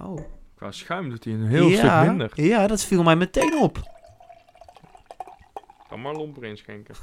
[0.00, 0.18] Oh.
[0.54, 2.30] Qua schuim doet hij een heel ja, stuk minder.
[2.34, 3.96] Ja, dat viel mij meteen op.
[5.88, 6.94] Kan maar lomper inschenken.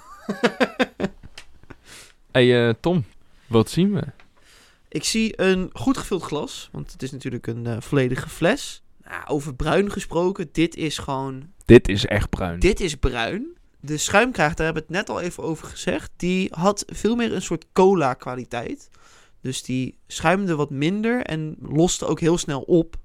[2.32, 3.06] hey, eh, Tom,
[3.48, 4.04] wat zien we?
[4.88, 8.84] Ik zie een goed gevuld glas, want het is natuurlijk een eh, volledige fles.
[9.04, 12.60] Nou, over bruin gesproken, dit is gewoon Dit is echt bruin.
[12.60, 13.58] Dit is bruin.
[13.80, 16.12] De schuimkraag, daar hebben we het net al even over gezegd.
[16.16, 18.90] Die had veel meer een soort cola kwaliteit.
[19.46, 22.96] Dus die schuimde wat minder en loste ook heel snel op.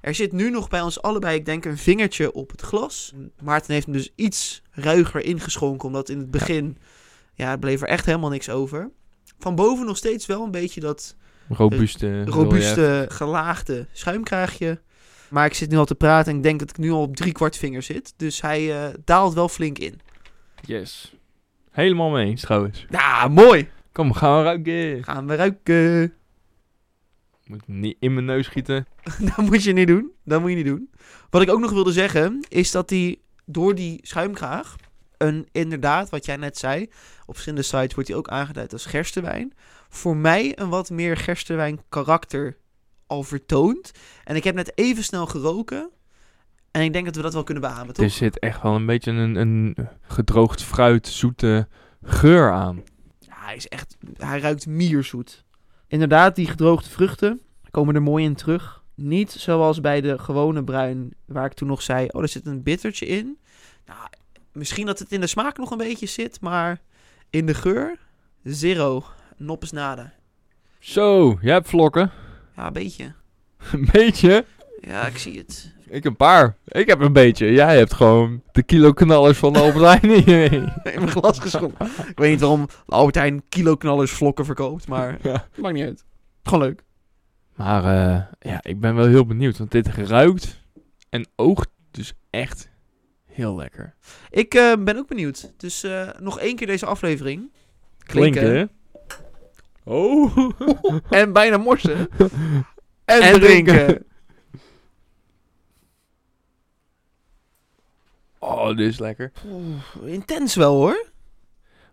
[0.00, 3.12] Er zit nu nog bij ons allebei, ik denk, een vingertje op het glas.
[3.40, 6.78] Maarten heeft hem dus iets ruiger ingeschonken, omdat in het begin,
[7.34, 8.90] ja, bleef er echt helemaal niks over.
[9.38, 11.16] Van boven nog steeds wel een beetje dat
[11.48, 12.08] Robuuste.
[12.08, 12.34] relief.
[12.34, 14.80] robuuste, gelaagde schuimkraagje.
[15.30, 17.16] Maar ik zit nu al te praten en ik denk dat ik nu al op
[17.16, 18.14] drie kwart vinger zit.
[18.16, 20.00] Dus hij eh, daalt wel flink in.
[20.60, 21.14] Yes.
[21.70, 22.86] Helemaal mee eens trouwens.
[22.90, 23.68] Ja, mooi.
[23.92, 25.04] Kom, gaan we ruiken.
[25.04, 26.14] Gaan we ruiken.
[27.44, 28.86] Moet niet in mijn neus schieten.
[29.34, 30.10] dat moet je niet doen.
[30.24, 30.90] Dat moet je niet doen.
[31.30, 34.76] Wat ik ook nog wilde zeggen, is dat die door die schuimkraag,
[35.16, 36.82] een, inderdaad, wat jij net zei,
[37.26, 39.52] op verschillende sites wordt die ook aangeduid als gerstewijn.
[39.88, 42.56] Voor mij een wat meer gerstewijn karakter
[43.06, 43.92] al vertoont.
[44.24, 45.90] En ik heb net even snel geroken.
[46.70, 48.04] En ik denk dat we dat wel kunnen beamen, toch?
[48.04, 51.68] Er zit echt wel een beetje een, een gedroogd fruit, zoete
[52.02, 52.82] geur aan.
[53.42, 55.44] Hij is echt, hij ruikt mierzoet.
[55.86, 57.40] Inderdaad, die gedroogde vruchten
[57.70, 58.82] komen er mooi in terug.
[58.94, 62.62] Niet zoals bij de gewone bruin, waar ik toen nog zei, oh, er zit een
[62.62, 63.38] bittertje in.
[63.86, 64.08] Nou,
[64.52, 66.80] misschien dat het in de smaak nog een beetje zit, maar
[67.30, 67.98] in de geur,
[68.44, 69.04] zero,
[69.36, 70.12] noppes nada.
[70.78, 72.10] Zo, jij hebt vlokken.
[72.56, 73.14] Ja, een beetje.
[73.72, 74.44] Een beetje.
[74.80, 75.74] Ja, ik zie het.
[75.92, 76.56] Ik een paar.
[76.66, 77.52] Ik heb een beetje.
[77.52, 80.70] Jij hebt gewoon de kilo knallers van de Albert Heijn in
[81.04, 81.86] mijn glas geschonken.
[81.86, 85.48] ik weet niet waarom Albert Heijn kilo knallers vlokken verkoopt, maar Ja.
[85.56, 86.04] maakt niet uit.
[86.42, 86.82] Gewoon leuk.
[87.56, 89.58] Maar eh, ja, ik ben wel heel benieuwd.
[89.58, 90.60] Want dit ruikt
[91.08, 92.70] en oogt dus echt
[93.26, 93.94] heel lekker.
[94.30, 95.52] Ik eh, ben ook benieuwd.
[95.56, 97.52] Dus eh, nog één keer deze aflevering.
[97.98, 98.70] Klinken.
[99.84, 100.36] Oh.
[101.10, 102.08] En bijna morsen.
[103.04, 103.74] en, en drinken.
[103.74, 104.10] drinken.
[108.44, 109.32] Oh, dit is lekker.
[109.46, 111.06] Oeh, intens wel hoor.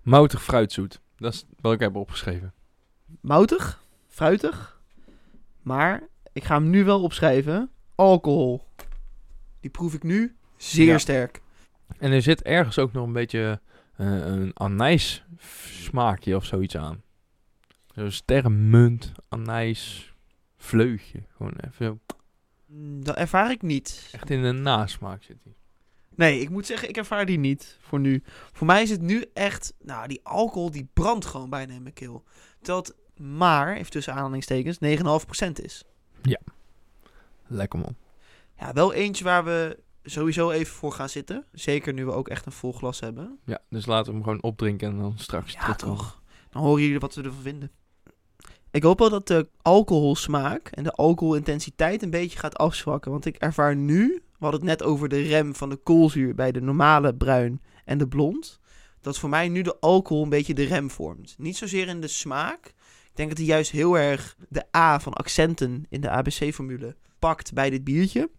[0.02, 1.02] Moutig fruitzoet.
[1.18, 2.54] Dat is wat ik heb opgeschreven.
[3.22, 4.82] Moutig, fruitig.
[5.62, 6.04] Maar
[6.34, 7.70] ik ga hem nu wel opschrijven.
[7.96, 8.64] Alcohol.
[9.60, 10.98] Die proef ik nu zeer Ja.
[10.98, 11.42] sterk.
[11.98, 13.62] En er zit ergens ook nog een beetje
[13.96, 15.24] eh, een anijs
[15.82, 17.02] smaakje of zoiets aan.
[17.96, 20.14] Zo'n sterrenmunt, anijs,
[20.58, 21.24] vleugje.
[21.38, 22.02] Gewoon even
[22.72, 24.10] Mm, Dat ervaar ik niet.
[24.12, 25.54] echt in de nasmaak zit hij.
[26.20, 28.24] Nee, ik moet zeggen, ik ervaar die niet voor nu.
[28.52, 29.74] Voor mij is het nu echt...
[29.82, 32.24] Nou, die alcohol die brandt gewoon bijna in mijn keel.
[32.62, 34.78] Het maar, even tussen aanhalingstekens,
[35.46, 35.84] 9,5% is.
[37.48, 37.96] Lekker man.
[38.58, 41.46] Ja, wel eentje waar we sowieso even voor gaan zitten.
[41.52, 43.40] Zeker nu we ook echt een vol glas hebben.
[43.46, 46.22] Ja, dus laten we hem gewoon opdrinken en dan straks Ja, toch.
[46.50, 47.72] Dan horen jullie wat we ervan vinden.
[48.72, 53.12] Ik hoop wel dat de alcoholsmaak en de alcoholintensiteit een beetje gaat afzwakken.
[53.12, 56.52] Want ik ervaar nu, we hadden het net over de rem van de koolzuur bij
[56.52, 58.60] de normale bruin en de blond.
[59.02, 61.36] Dat voor mij nu de alcohol een beetje de rem vormt.
[61.38, 62.66] Niet zozeer in de smaak.
[63.10, 67.54] Ik denk dat hij juist heel erg de A van accenten in de ABC-formule pakt
[67.54, 68.30] bij dit biertje.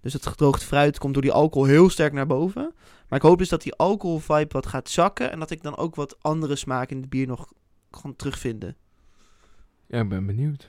[0.00, 2.74] Dus het gedroogd fruit komt door die alcohol heel sterk naar boven.
[3.08, 5.30] Maar ik hoop dus dat die alcoholvibe wat gaat zakken.
[5.32, 7.52] En dat ik dan ook wat andere smaken in het bier nog
[7.90, 8.76] kan terugvinden.
[9.86, 10.68] Ja, ik ben benieuwd.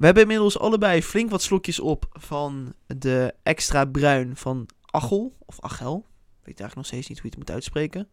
[0.00, 5.36] We hebben inmiddels allebei flink wat slokjes op van de extra bruin van Achel.
[5.46, 5.96] Of Achel.
[5.96, 8.08] Ik weet eigenlijk nog steeds niet hoe je het moet uitspreken.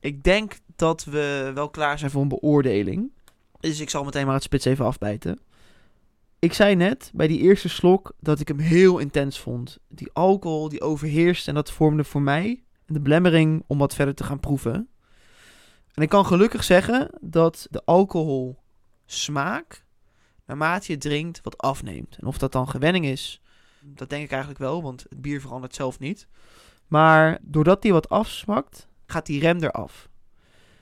[0.00, 3.12] Ik denk dat we wel klaar zijn voor een beoordeling.
[3.60, 5.40] Dus ik zal meteen maar het spits even afbijten.
[6.38, 9.78] Ik zei net bij die eerste slok dat ik hem heel intens vond.
[9.88, 14.24] Die alcohol die overheerst en dat vormde voor mij de belemmering om wat verder te
[14.24, 14.88] gaan proeven.
[15.92, 18.58] En ik kan gelukkig zeggen dat de alcohol
[19.06, 19.83] smaak
[20.46, 22.16] naarmate je drinkt wat afneemt.
[22.20, 23.40] En of dat dan gewenning is,
[23.80, 26.26] dat denk ik eigenlijk wel, want het bier verandert zelf niet.
[26.86, 30.08] Maar doordat die wat afsmakt, gaat die rem eraf.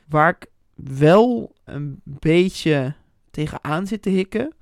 [0.09, 2.95] Waar ik wel een beetje
[3.31, 4.55] tegenaan zit te hikken,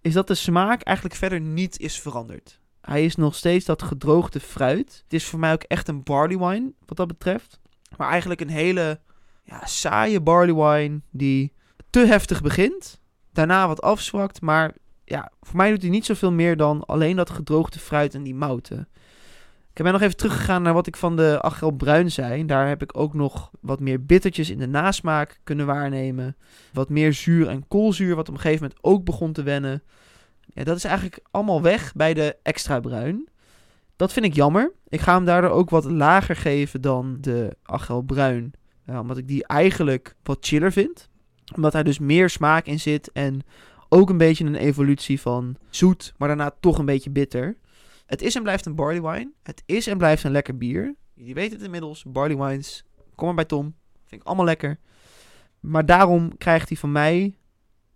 [0.00, 2.60] is dat de smaak eigenlijk verder niet is veranderd.
[2.80, 5.00] Hij is nog steeds dat gedroogde fruit.
[5.02, 7.60] Het is voor mij ook echt een barley wine, wat dat betreft.
[7.96, 9.00] Maar eigenlijk een hele
[9.42, 11.52] ja, saaie barley wine die
[11.90, 13.00] te heftig begint
[13.36, 14.40] daarna wat afzwakt.
[14.40, 14.72] Maar
[15.04, 18.34] ja, voor mij doet hij niet zoveel meer dan alleen dat gedroogde fruit en die
[18.34, 18.88] mouten.
[19.74, 22.46] Ik ben nog even teruggegaan naar wat ik van de Achel Bruin zei.
[22.46, 26.36] Daar heb ik ook nog wat meer bittertjes in de nasmaak kunnen waarnemen.
[26.72, 29.82] Wat meer zuur en koolzuur, wat op een gegeven moment ook begon te wennen.
[30.40, 33.28] Ja, dat is eigenlijk allemaal weg bij de extra bruin.
[33.96, 34.72] Dat vind ik jammer.
[34.88, 38.52] Ik ga hem daardoor ook wat lager geven dan de Achel Bruin.
[38.86, 41.08] Omdat ik die eigenlijk wat chiller vind.
[41.54, 43.40] Omdat daar dus meer smaak in zit en
[43.88, 47.56] ook een beetje een evolutie van zoet, maar daarna toch een beetje bitter.
[48.06, 49.32] Het is en blijft een barley wine.
[49.42, 50.94] Het is en blijft een lekker bier.
[51.14, 52.84] Je weet het inmiddels, barley wines.
[53.14, 53.74] Kom maar bij Tom.
[54.04, 54.78] Vind ik allemaal lekker.
[55.60, 57.36] Maar daarom krijgt hij van mij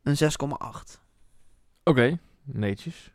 [0.03, 1.01] een 6,8.
[1.85, 3.13] Oké, netjes.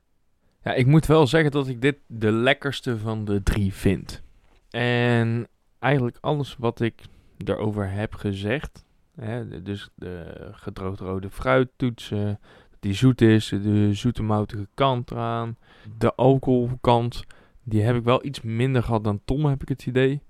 [0.64, 4.22] Ja, ik moet wel zeggen dat ik dit de lekkerste van de drie vind.
[4.70, 5.48] En
[5.80, 7.02] eigenlijk alles wat ik
[7.38, 8.86] erover heb gezegd,
[9.16, 12.40] hè, dus de gedroogd rode fruit toetsen,
[12.80, 15.58] die zoet is, de zoete moutige kant eraan,
[15.98, 17.24] de alcoholkant,
[17.64, 20.22] die heb ik wel iets minder gehad dan Tom, heb ik het idee.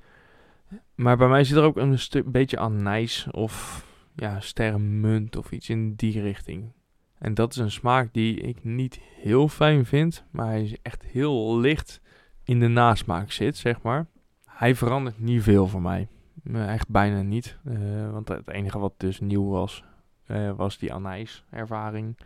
[0.96, 3.86] Maar bij mij zit er ook een stuk beetje anijs of
[4.16, 6.72] ja, sterrenmunt of iets in die richting.
[7.18, 11.04] En dat is een smaak die ik niet heel fijn vind, maar hij is echt
[11.04, 12.02] heel licht
[12.44, 14.08] in de nasmaak zit, zeg maar.
[14.46, 16.08] Hij verandert niet veel voor mij.
[16.54, 17.58] Echt bijna niet.
[17.64, 19.84] Eh, want het enige wat dus nieuw was,
[20.26, 22.18] eh, was die anijs-ervaring.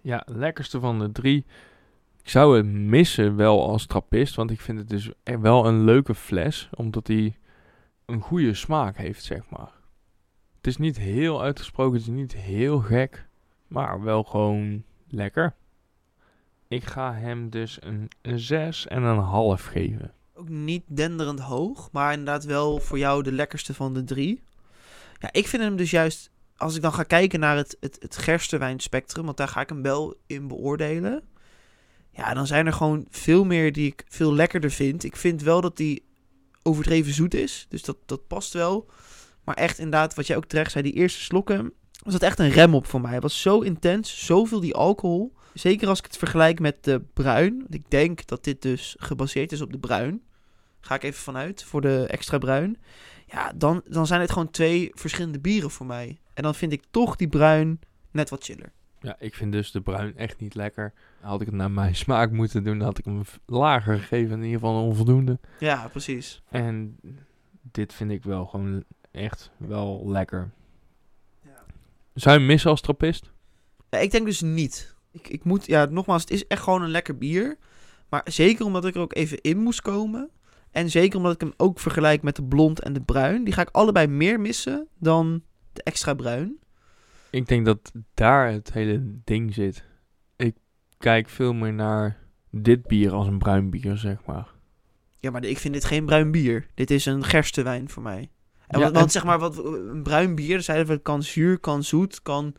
[0.00, 1.46] Ja, lekkerste van de drie.
[2.22, 5.84] Ik zou het missen wel als trappist, want ik vind het dus e- wel een
[5.84, 7.36] leuke fles, omdat hij
[8.04, 9.72] een goede smaak heeft, zeg maar.
[10.56, 13.28] Het is niet heel uitgesproken, het is niet heel gek,
[13.68, 15.54] maar wel gewoon lekker.
[16.68, 20.12] Ik ga hem dus een 6 en een half geven.
[20.40, 24.42] Ook niet denderend hoog, maar inderdaad wel voor jou de lekkerste van de drie.
[25.18, 28.16] Ja, ik vind hem dus juist, als ik dan ga kijken naar het, het, het
[28.16, 31.22] gerstewijnspectrum, want daar ga ik hem wel in beoordelen.
[32.10, 35.04] Ja, dan zijn er gewoon veel meer die ik veel lekkerder vind.
[35.04, 36.04] Ik vind wel dat die
[36.62, 38.90] overdreven zoet is, dus dat, dat past wel.
[39.44, 41.72] Maar echt inderdaad, wat jij ook terecht zei, die eerste slokken,
[42.02, 43.12] was dat echt een rem op voor mij.
[43.12, 45.32] Het was zo intens, zoveel die alcohol.
[45.54, 47.66] Zeker als ik het vergelijk met de bruin.
[47.70, 50.22] Ik denk dat dit dus gebaseerd is op de bruin.
[50.80, 52.78] Ga ik even vanuit voor de extra bruin.
[53.26, 56.20] Ja, dan, dan zijn het gewoon twee verschillende bieren voor mij.
[56.34, 57.80] En dan vind ik toch die bruin
[58.10, 58.72] net wat chiller.
[59.00, 60.92] Ja, ik vind dus de bruin echt niet lekker.
[61.20, 64.36] Had ik het naar mijn smaak moeten doen, dan had ik hem lager gegeven.
[64.36, 65.38] In ieder geval een onvoldoende.
[65.58, 66.42] Ja, precies.
[66.48, 66.98] En
[67.62, 70.50] dit vind ik wel gewoon echt wel lekker.
[71.42, 71.64] Ja.
[72.14, 73.32] Zou je hem missen als trappist?
[73.90, 74.94] Ja, ik denk dus niet.
[75.12, 77.58] Ik, ik moet, ja, nogmaals, het is echt gewoon een lekker bier.
[78.08, 80.30] Maar zeker omdat ik er ook even in moest komen.
[80.70, 83.44] En zeker omdat ik hem ook vergelijk met de blond en de bruin.
[83.44, 85.42] Die ga ik allebei meer missen dan
[85.72, 86.58] de extra bruin.
[87.30, 89.84] Ik denk dat daar het hele ding zit.
[90.36, 90.54] Ik
[90.98, 92.18] kijk veel meer naar
[92.50, 94.48] dit bier als een bruin bier, zeg maar.
[95.16, 96.66] Ja, maar ik vind dit geen bruin bier.
[96.74, 98.30] Dit is een gerstewijn voor mij.
[98.66, 101.58] En Ja, want, want en- zeg maar, wat, een bruin bier, zeiden we, kan zuur,
[101.58, 102.54] kan zoet, kan,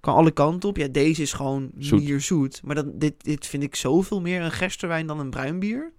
[0.00, 0.76] kan alle kanten op.
[0.76, 1.70] Ja, deze is gewoon
[2.18, 2.62] zoet.
[2.64, 5.92] Maar dat, dit, dit vind ik zoveel meer een gerstewijn dan een bruin bier.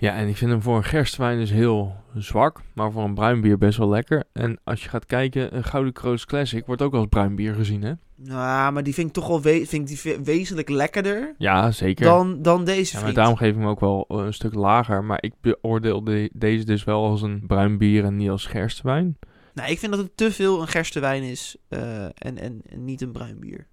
[0.00, 3.40] Ja, en ik vind hem voor een gerstwijn dus heel zwak, maar voor een bruin
[3.40, 4.24] bier best wel lekker.
[4.32, 7.82] En als je gaat kijken, een Gouden Kroos Classic wordt ook als bruin bier gezien,
[7.82, 7.92] hè?
[8.16, 12.04] Nou, maar die vind ik toch wel we vind ik die wezenlijk lekkerder Ja, zeker.
[12.04, 15.04] dan, dan deze ja, maar daarom geef ik hem ook wel eh, een stuk lager.
[15.04, 19.18] Maar ik beoordeel de- deze dus wel als een bruin bier en niet als gerstwijn.
[19.54, 23.00] Nou, ik vind dat het te veel een gerstewijn is eh, en, en, en niet
[23.00, 23.66] een bruin bier.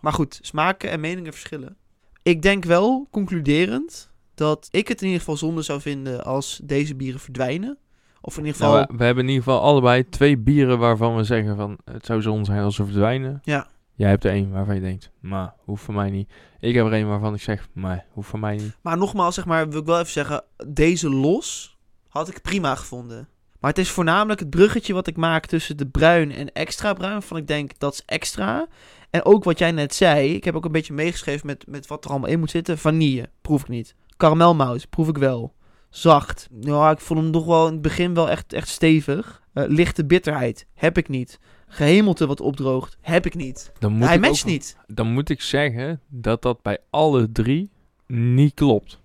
[0.00, 1.76] Maar goed, smaken en meningen verschillen.
[2.22, 4.09] Ik denk wel, concluderend,
[4.40, 7.78] dat ik het in ieder geval zonde zou vinden als deze bieren verdwijnen.
[8.20, 8.74] Of in ieder geval...
[8.74, 12.06] Nou, we, we hebben in ieder geval allebei twee bieren waarvan we zeggen van het
[12.06, 13.40] zou zonde zijn als ze verdwijnen.
[13.42, 13.68] Ja.
[13.94, 16.32] Jij hebt er één waarvan je denkt, maar hoeft voor mij niet.
[16.60, 18.76] Ik heb er één waarvan ik zeg, maar hoeft voor mij niet.
[18.80, 23.28] Maar nogmaals, zeg maar, wil ik wel even zeggen, deze los had ik prima gevonden.
[23.60, 27.22] Maar het is voornamelijk het bruggetje wat ik maak tussen de bruin en extra bruin.
[27.22, 28.68] Van ik denk, dat is extra.
[29.10, 32.04] En ook wat jij net zei, ik heb ook een beetje meegeschreven met, met wat
[32.04, 32.78] er allemaal in moet zitten.
[32.78, 33.94] Vanille, proef ik niet.
[34.20, 35.52] Karamelmout, proef ik wel.
[35.90, 36.48] Zacht.
[36.60, 39.42] Ja, ik vond hem nog wel in het begin wel echt, echt stevig.
[39.52, 41.38] Eh, lichte bitterheid, heb ik niet.
[41.66, 43.72] Gehemelte wat opdroogt, heb ik niet.
[43.78, 44.76] Dan moet Hij ik matcht ook- niet.
[44.86, 47.70] Dan moet ik zeggen dat dat bij alle drie
[48.06, 49.00] niet klopt.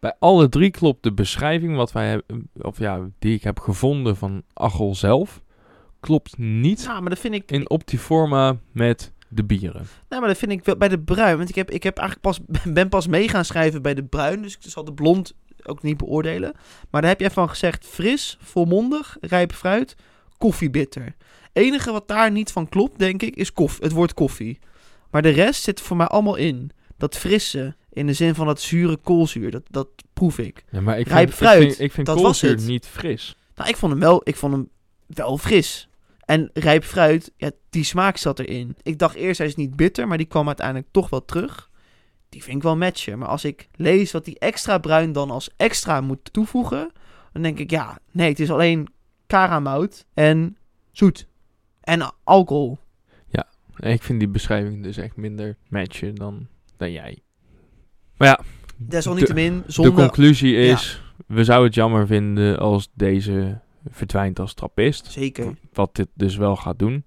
[0.00, 4.16] Bij alle drie klopt de beschrijving wat wij hebben, of ja, die ik heb gevonden
[4.16, 5.42] van Achel zelf,
[6.00, 7.50] klopt niet Ja, maar dat vind ik...
[7.50, 9.86] in optiforma met de bieren.
[10.08, 11.36] Nou, maar dat vind ik wel bij de bruin.
[11.36, 14.42] Want ik, heb, ik heb eigenlijk pas, ben pas mee gaan schrijven bij de bruin.
[14.42, 15.34] Dus ik zal de blond
[15.64, 16.52] ook niet beoordelen.
[16.90, 19.96] Maar daar heb jij van gezegd fris, volmondig, rijp fruit,
[20.38, 21.14] koffiebitter.
[21.52, 24.58] enige wat daar niet van klopt, denk ik, is koff het woord koffie.
[25.10, 26.70] Maar de rest zit voor mij allemaal in.
[26.96, 30.64] Dat frisse, in de zin van dat zure koolzuur, dat, dat proef ik.
[30.70, 32.66] Ja, maar ik Rijp vind, fruit, ik vind, ik vind dat was koolzuur het.
[32.66, 33.36] niet fris.
[33.54, 34.68] Nou, ik vond hem wel, ik vond hem
[35.06, 35.88] wel fris.
[36.24, 38.76] En rijp fruit, ja, die smaak zat erin.
[38.82, 41.70] Ik dacht eerst hij is niet bitter, maar die kwam uiteindelijk toch wel terug.
[42.28, 43.18] Die vind ik wel matchen.
[43.18, 46.90] Maar als ik lees wat die extra bruin dan als extra moet toevoegen,
[47.32, 48.88] dan denk ik ja, nee, het is alleen
[49.26, 50.56] karamout en
[50.92, 51.26] zoet.
[51.80, 52.78] En alcohol.
[53.76, 56.46] Ik vind die beschrijving dus echt minder matchen dan,
[56.76, 57.18] dan jij.
[58.16, 58.40] Maar ja,
[58.76, 59.94] Desalniettemin, de zonder...
[59.94, 61.02] conclusie is...
[61.26, 65.06] We zouden het jammer vinden als deze verdwijnt als trappist.
[65.06, 65.54] Zeker.
[65.72, 67.04] Wat dit dus wel gaat doen.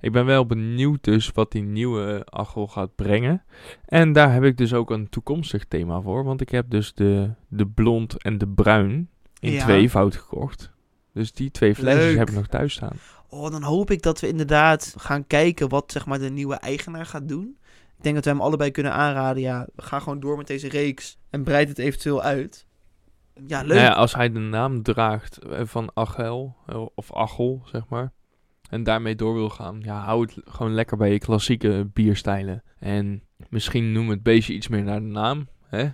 [0.00, 3.42] Ik ben wel benieuwd dus wat die nieuwe Achel gaat brengen.
[3.84, 6.24] En daar heb ik dus ook een toekomstig thema voor.
[6.24, 9.08] Want ik heb dus de, de blond en de bruin
[9.40, 9.62] in Ja.
[9.64, 10.70] twee fout gekocht.
[11.12, 12.96] Dus die twee flesjes heb ik nog thuis staan.
[13.28, 17.06] Oh, dan hoop ik dat we inderdaad gaan kijken wat zeg maar, de nieuwe eigenaar
[17.06, 17.56] gaat doen.
[17.96, 19.42] Ik denk dat we hem allebei kunnen aanraden.
[19.42, 22.66] Ja, ga gewoon door met deze reeks en breid het eventueel uit.
[23.46, 23.68] Ja, leuk.
[23.76, 28.12] Nou ja, als hij de naam draagt eh, van Achel, eh, of Achel, zeg maar.
[28.70, 29.80] En daarmee door wil gaan.
[29.82, 32.62] Ja, hou het gewoon lekker bij je klassieke bierstijlen.
[32.78, 35.48] En misschien noem het beestje iets meer naar de naam.
[35.66, 35.88] Hè?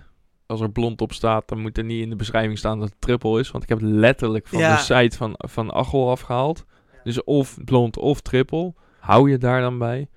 [0.45, 3.01] Als er blond op staat, dan moet er niet in de beschrijving staan dat het
[3.01, 3.51] triple is.
[3.51, 4.75] Want ik heb het letterlijk van Ja.
[4.75, 6.65] de site van, van Achel afgehaald.
[7.03, 8.73] Dus of blond of triple.
[8.99, 10.09] Hou je daar dan bij.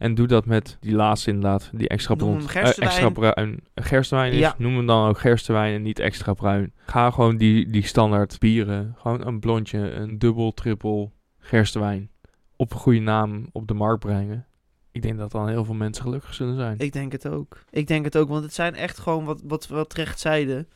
[0.00, 2.42] En doe dat met die laatste inderdaad, die extra blond.
[2.44, 2.90] eh, gerstewijn.
[2.90, 3.60] extra bruin.
[3.74, 4.54] Gerstewijn is, Ja.
[4.58, 6.72] noem hem dan ook gerstewijn en niet extra bruin.
[6.86, 8.94] Ga gewoon die, die standaard bieren.
[8.98, 12.10] Gewoon een blondje, een dubbel, triple gerstewijn.
[12.56, 14.46] Op een goede naam op de markt brengen.
[14.92, 16.78] Ik denk dat dan heel veel mensen gelukkig zullen zijn.
[16.78, 17.62] Ik denk het ook.
[17.70, 20.68] Ik denk het ook, want het zijn echt gewoon wat, wat we terecht zeiden.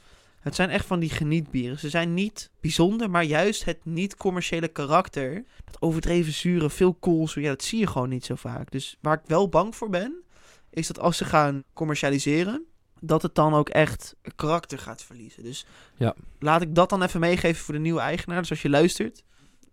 [0.45, 1.79] Het zijn echt van die genietbieren.
[1.79, 5.45] Ze zijn niet bijzonder, maar juist het niet-commerciële karakter.
[5.65, 8.71] Dat overdreven zure, veel koolzuur, ja, dat zie je gewoon niet zo vaak.
[8.71, 10.23] Dus waar ik wel bang voor ben,
[10.71, 12.65] is dat als ze gaan commercialiseren,
[13.01, 15.43] dat het dan ook echt karakter gaat verliezen.
[15.43, 15.67] Dus
[15.97, 16.15] Ja.
[16.39, 18.41] laat ik dat dan even meegeven voor de nieuwe eigenaar.
[18.41, 19.25] Dus als je luistert,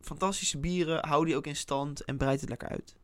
[0.01, 2.95] fantastische bieren, hou die ook in stand en breid het lekker uit.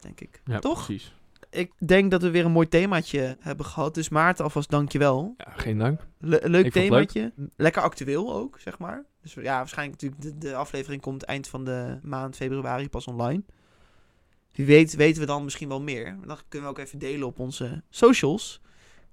[0.00, 0.40] Denk ik.
[0.44, 0.84] ja, toch?
[0.84, 1.14] precies.
[1.54, 3.94] Ik denk dat we weer een mooi themaatje hebben gehad.
[3.94, 5.34] Dus Maarten, alvast dankjewel.
[5.36, 6.00] Ja, geen dank.
[6.18, 7.32] Le leuk Ik themaatje.
[7.56, 9.04] Lekker actueel ook, zeg maar.
[9.22, 13.42] Dus ja, waarschijnlijk natuurlijk de, de aflevering komt eind van de maand februari pas online.
[14.52, 16.16] Wie weet weten we dan misschien wel meer.
[16.26, 18.60] Dan kunnen we ook even delen op onze socials.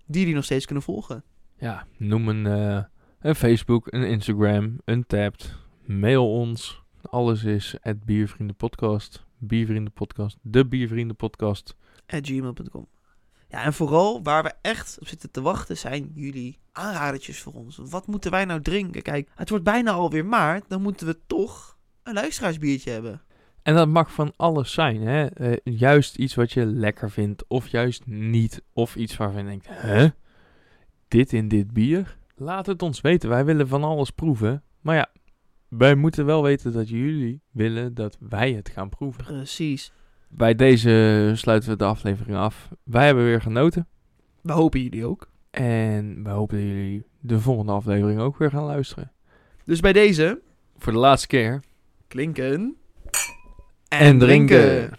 [0.05, 1.23] Die jullie nog steeds kunnen volgen.
[1.57, 2.83] Ja, noem een, eh,
[3.19, 5.53] een Facebook, een Instagram, een Tapped.
[5.85, 6.83] Mail ons.
[7.01, 9.25] Alles is at Biervriendenpodcast.
[9.37, 10.37] Biervriendenpodcast.
[10.41, 11.75] De Biervriendenpodcast.
[12.21, 12.87] Gmail.com
[13.47, 17.79] Ja, en vooral waar we echt op zitten te wachten zijn jullie aanradertjes voor ons.
[17.83, 19.01] Wat moeten wij nou drinken?
[19.01, 20.63] Kijk, het wordt bijna alweer maart.
[20.67, 23.21] Dan moeten we toch een luisteraarsbiertje hebben.
[23.63, 25.01] En dat mag van alles zijn.
[25.01, 25.25] Hè?
[25.25, 27.43] Eh, juist iets wat je lekker vindt.
[27.47, 28.61] Of juist niet.
[28.73, 30.07] Of iets waarvan je denkt, hè?
[31.07, 32.17] Dit in dit bier?
[32.35, 33.29] Laat het ons weten.
[33.29, 34.63] Wij willen van alles proeven.
[34.81, 35.09] Maar ja,
[35.67, 39.23] wij moeten wel weten dat jullie willen dat wij het gaan proeven.
[39.23, 39.91] Precies.
[40.33, 42.69] Bij deze sluiten we de aflevering af.
[42.83, 43.87] Wij hebben weer genoten.
[44.41, 45.29] We hopen jullie ook.
[45.51, 49.11] En we hopen dat jullie de volgende aflevering ook weer gaan luisteren.
[49.65, 50.41] Dus bij deze
[50.77, 51.59] Voor de laatste keer.
[52.07, 52.75] klinken
[53.87, 54.89] En drinken.